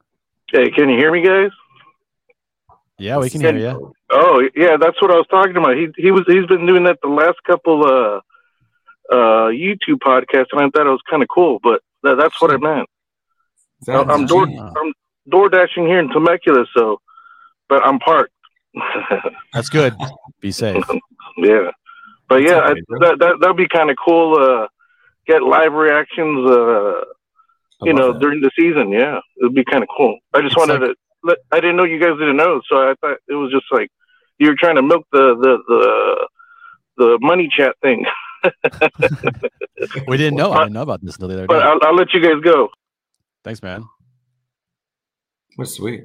Hey, 0.50 0.70
can 0.70 0.88
you 0.88 0.96
hear 0.96 1.12
me, 1.12 1.22
guys? 1.22 1.50
Yeah, 3.00 3.16
we 3.18 3.30
can 3.30 3.40
hear 3.40 3.56
you. 3.56 3.92
Oh, 4.10 4.42
yeah, 4.54 4.76
that's 4.78 5.00
what 5.00 5.10
I 5.10 5.14
was 5.16 5.26
talking 5.30 5.56
about. 5.56 5.76
He 5.76 5.88
he 5.96 6.10
was 6.10 6.24
he's 6.26 6.46
been 6.46 6.66
doing 6.66 6.84
that 6.84 6.98
the 7.02 7.08
last 7.08 7.38
couple 7.46 7.84
uh 7.84 8.20
uh 9.12 9.48
YouTube 9.48 9.98
podcasts, 10.04 10.52
and 10.52 10.60
I 10.60 10.68
thought 10.70 10.86
it 10.86 10.90
was 10.90 11.00
kind 11.08 11.22
of 11.22 11.28
cool. 11.34 11.58
But 11.62 11.80
that, 12.02 12.16
that's 12.16 12.40
what 12.40 12.52
I 12.52 12.58
meant. 12.58 12.88
That's 13.86 14.08
I'm 14.10 14.26
door 14.26 14.46
genius. 14.46 14.72
I'm 14.76 14.92
door 15.30 15.48
dashing 15.48 15.86
here 15.86 15.98
in 15.98 16.08
Temecula, 16.10 16.66
so 16.76 17.00
but 17.68 17.84
I'm 17.86 17.98
parked. 17.98 18.32
That's 19.52 19.68
good. 19.68 19.94
Be 20.40 20.52
safe. 20.52 20.84
yeah, 21.38 21.70
but 22.28 22.42
yeah, 22.42 22.58
I, 22.58 22.74
that 23.00 23.16
that 23.18 23.36
that'd 23.40 23.56
be 23.56 23.66
kind 23.68 23.90
of 23.90 23.96
cool. 24.04 24.36
Uh, 24.38 24.66
get 25.26 25.42
live 25.42 25.72
reactions. 25.72 26.48
Uh, 26.48 27.00
you 27.82 27.94
know, 27.94 28.12
that. 28.12 28.20
during 28.20 28.40
the 28.42 28.50
season. 28.58 28.90
Yeah, 28.92 29.20
it'd 29.40 29.54
be 29.54 29.64
kind 29.64 29.82
of 29.82 29.88
cool. 29.96 30.18
I 30.34 30.40
just 30.42 30.52
It's 30.52 30.56
wanted 30.58 30.80
like- 30.82 30.90
to. 30.90 30.96
Let, 31.22 31.38
I 31.52 31.60
didn't 31.60 31.76
know 31.76 31.84
you 31.84 32.00
guys 32.00 32.18
didn't 32.18 32.36
know, 32.36 32.60
so 32.68 32.76
I 32.76 32.94
thought 33.00 33.18
it 33.28 33.34
was 33.34 33.52
just 33.52 33.66
like 33.70 33.90
you 34.38 34.48
were 34.48 34.56
trying 34.58 34.76
to 34.76 34.82
milk 34.82 35.04
the 35.12 35.36
the 35.40 35.58
the, 35.68 36.28
the 36.96 37.18
money 37.20 37.48
chat 37.54 37.74
thing. 37.82 38.04
We 40.06 40.16
didn't 40.16 40.36
know. 40.36 40.52
I 40.52 40.64
didn't 40.64 40.72
know 40.74 40.82
about 40.82 41.02
this 41.04 41.14
until 41.16 41.28
the 41.28 41.34
other 41.34 41.46
But 41.46 41.60
day. 41.60 41.64
I'll, 41.66 41.78
I'll 41.82 41.94
let 41.94 42.12
you 42.14 42.20
guys 42.20 42.42
go. 42.42 42.68
Thanks, 43.44 43.62
man. 43.62 43.84
That's 45.58 45.74
sweet. 45.74 46.04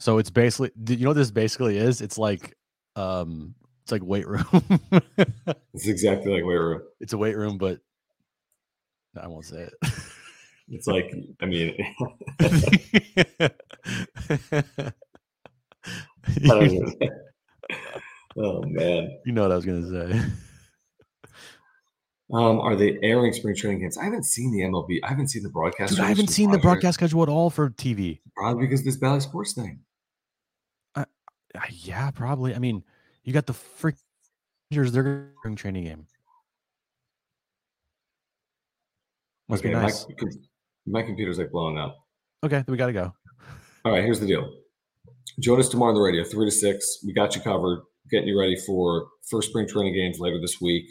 So 0.00 0.18
it's 0.18 0.30
basically, 0.30 0.70
do 0.84 0.94
you 0.94 1.04
know 1.04 1.10
what 1.10 1.16
this 1.16 1.30
basically 1.30 1.76
is? 1.78 2.00
It's 2.00 2.18
like, 2.18 2.54
um, 2.94 3.54
it's 3.82 3.92
like 3.92 4.02
weight 4.04 4.26
room. 4.26 4.44
It's 5.74 5.86
exactly 5.86 6.32
like 6.32 6.44
weight 6.44 6.56
room. 6.56 6.82
it's 6.98 7.12
a 7.12 7.18
weight 7.18 7.36
room, 7.36 7.56
but 7.56 7.78
I 9.16 9.28
won't 9.28 9.44
say 9.44 9.68
it. 9.68 9.74
It's 10.68 10.86
like, 10.88 11.14
I 11.40 11.46
mean, 11.46 11.76
Oh 18.40 18.62
man. 18.62 19.18
you 19.24 19.32
know 19.32 19.42
what 19.42 19.50
I 19.50 19.56
was 19.56 19.64
gonna 19.64 19.88
say. 19.88 20.22
Um, 22.32 22.60
are 22.60 22.76
they 22.76 22.98
airing 23.02 23.32
spring 23.32 23.56
training 23.56 23.80
games? 23.80 23.96
I 23.96 24.04
haven't 24.04 24.26
seen 24.26 24.52
the 24.52 24.60
MLB. 24.60 25.00
I 25.02 25.08
haven't 25.08 25.28
seen 25.28 25.42
the 25.42 25.48
broadcast. 25.48 25.94
Dude, 25.94 26.04
I 26.04 26.08
haven't 26.08 26.28
seen 26.28 26.50
the 26.50 26.58
broadcast 26.58 26.94
schedule 26.94 27.22
at 27.22 27.28
all 27.28 27.50
for 27.50 27.70
TV. 27.70 28.20
Probably 28.36 28.66
because 28.66 28.84
this 28.84 28.96
Bally 28.96 29.20
Sports 29.20 29.54
thing. 29.54 29.80
Uh, 30.94 31.06
yeah, 31.70 32.10
probably. 32.10 32.54
I 32.54 32.58
mean, 32.58 32.84
you 33.24 33.32
got 33.32 33.46
the 33.46 33.54
freak 33.54 33.96
Rangers, 34.70 34.92
they're 34.92 35.30
spring 35.38 35.56
training 35.56 35.84
game. 35.84 36.06
Must 39.48 39.62
okay, 39.62 39.70
be 39.70 39.74
nice. 39.74 40.06
my, 40.06 40.30
my 41.00 41.02
computer's 41.02 41.38
like 41.38 41.50
blowing 41.50 41.78
up. 41.78 41.96
Okay, 42.44 42.56
then 42.56 42.66
we 42.68 42.76
gotta 42.76 42.92
go. 42.92 43.14
All 43.84 43.92
right, 43.92 44.02
here's 44.02 44.20
the 44.20 44.26
deal. 44.26 44.52
Join 45.40 45.60
us 45.60 45.68
tomorrow 45.68 45.90
on 45.90 45.94
the 45.94 46.00
radio, 46.00 46.24
three 46.24 46.46
to 46.46 46.50
six. 46.50 46.98
We 47.06 47.12
got 47.12 47.36
you 47.36 47.40
covered, 47.40 47.82
getting 48.10 48.28
you 48.28 48.38
ready 48.38 48.56
for 48.66 49.06
first 49.30 49.50
spring 49.50 49.68
training 49.68 49.94
games 49.94 50.18
later 50.18 50.40
this 50.40 50.60
week. 50.60 50.84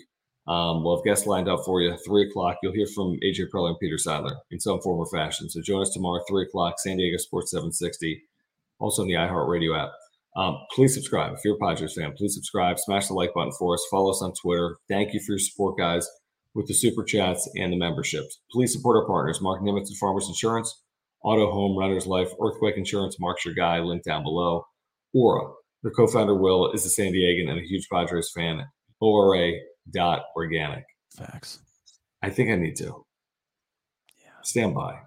Um, 0.47 0.83
we'll 0.83 0.95
have 0.95 1.03
guests 1.03 1.27
lined 1.27 1.49
up 1.49 1.65
for 1.65 1.81
you. 1.81 1.97
Three 2.05 2.29
o'clock, 2.29 2.57
you'll 2.63 2.73
hear 2.73 2.87
from 2.95 3.19
AJ 3.23 3.49
Preller 3.53 3.69
and 3.69 3.79
Peter 3.79 3.97
Seidler 3.97 4.37
in 4.51 4.59
some 4.61 4.79
form 4.79 4.99
or 4.99 5.05
fashion. 5.07 5.49
So 5.49 5.61
join 5.61 5.81
us 5.81 5.89
tomorrow, 5.89 6.23
three 6.29 6.43
o'clock, 6.43 6.75
San 6.79 6.95
Diego 6.95 7.17
Sports 7.17 7.51
760, 7.51 8.23
also 8.79 9.01
on 9.01 9.09
the 9.09 9.15
iHeartRadio 9.15 9.77
app. 9.77 9.91
Um, 10.37 10.57
please 10.73 10.93
subscribe. 10.93 11.33
If 11.33 11.39
you're 11.43 11.55
a 11.55 11.59
Padres 11.59 11.95
fan, 11.95 12.13
please 12.13 12.33
subscribe. 12.35 12.79
Smash 12.79 13.07
the 13.07 13.15
like 13.15 13.33
button 13.33 13.51
for 13.59 13.73
us. 13.73 13.85
Follow 13.91 14.11
us 14.11 14.21
on 14.21 14.33
Twitter. 14.33 14.77
Thank 14.87 15.13
you 15.13 15.19
for 15.19 15.33
your 15.33 15.39
support, 15.39 15.77
guys, 15.77 16.07
with 16.53 16.67
the 16.67 16.73
super 16.73 17.03
chats 17.03 17.49
and 17.57 17.73
the 17.73 17.77
memberships. 17.77 18.39
Please 18.49 18.71
support 18.71 18.95
our 18.95 19.07
partners, 19.07 19.41
Mark 19.41 19.61
Nimitz 19.61 19.89
and 19.89 19.97
Farmers 19.97 20.29
Insurance, 20.29 20.81
Auto, 21.23 21.51
Home, 21.51 21.77
Renter's 21.77 22.07
Life, 22.07 22.29
Earthquake 22.41 22.77
Insurance. 22.77 23.19
Mark's 23.19 23.45
your 23.45 23.53
guy. 23.53 23.79
Link 23.79 24.03
down 24.03 24.23
below. 24.23 24.65
Ora. 25.13 25.51
Their 25.83 25.91
co-founder 25.91 26.35
Will 26.35 26.71
is 26.71 26.85
a 26.85 26.89
San 26.89 27.13
Diegan 27.13 27.49
and 27.49 27.59
a 27.59 27.63
huge 27.63 27.87
Padres 27.91 28.31
fan. 28.35 28.65
ORA 28.99 29.51
dot 29.93 30.23
organic. 30.35 30.83
Facts. 31.15 31.59
I 32.21 32.29
think 32.29 32.49
I 32.49 32.55
need 32.55 32.75
to. 32.77 33.05
Stand 34.43 34.73
by. 34.73 34.99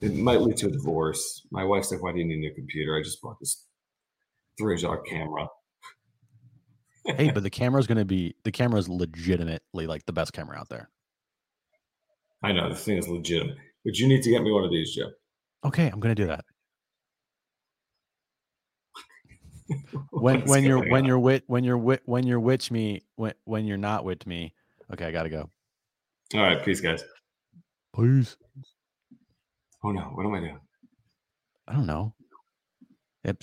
It 0.00 0.14
might 0.14 0.40
lead 0.40 0.56
to 0.58 0.68
a 0.68 0.70
divorce. 0.70 1.46
My 1.50 1.64
wife's 1.64 1.90
like, 1.90 2.02
"Why 2.02 2.12
do 2.12 2.18
you 2.18 2.24
need 2.24 2.36
a 2.36 2.40
new 2.40 2.54
computer?" 2.54 2.96
I 2.96 3.02
just 3.02 3.20
bought 3.20 3.38
this 3.40 3.66
three 4.58 4.74
hundred 4.74 4.86
dollar 4.86 5.02
camera. 5.02 5.48
Hey, 7.06 7.30
but 7.30 7.42
the 7.42 7.50
camera's 7.50 7.86
gonna 7.86 8.06
be 8.06 8.34
the 8.44 8.52
camera's 8.52 8.88
legitimately 8.88 9.86
like 9.86 10.06
the 10.06 10.12
best 10.14 10.32
camera 10.32 10.56
out 10.56 10.70
there. 10.70 10.88
I 12.42 12.52
know 12.52 12.70
this 12.70 12.82
thing 12.82 12.96
is 12.96 13.08
legitimate, 13.08 13.58
but 13.84 13.98
you 13.98 14.08
need 14.08 14.22
to 14.22 14.30
get 14.30 14.42
me 14.42 14.50
one 14.50 14.64
of 14.64 14.70
these, 14.70 14.94
Joe. 14.94 15.10
Okay, 15.64 15.88
I'm 15.88 16.00
gonna 16.00 16.14
do 16.14 16.26
that. 16.26 16.44
When 20.10 20.40
What's 20.40 20.50
when 20.50 20.62
you're 20.64 20.78
going 20.80 20.90
when 20.90 21.02
on? 21.02 21.06
you're 21.06 21.18
with 21.18 21.42
when 21.46 21.64
you're 21.64 21.78
with 21.78 22.00
when 22.04 22.26
you're 22.26 22.38
with 22.40 22.70
me 22.70 23.00
when 23.16 23.32
when 23.44 23.64
you're 23.64 23.78
not 23.78 24.04
with 24.04 24.26
me. 24.26 24.52
Okay, 24.92 25.06
I 25.06 25.10
gotta 25.10 25.30
go. 25.30 25.48
all 26.34 26.42
right, 26.42 26.62
peace, 26.62 26.80
guys. 26.82 27.02
Please. 27.94 28.36
Oh 29.82 29.90
no, 29.90 30.02
what 30.14 30.26
am 30.26 30.34
I 30.34 30.40
doing? 30.40 30.60
I 31.66 31.72
don't 31.72 31.86
know. 31.86 32.14
Yep. 33.24 33.42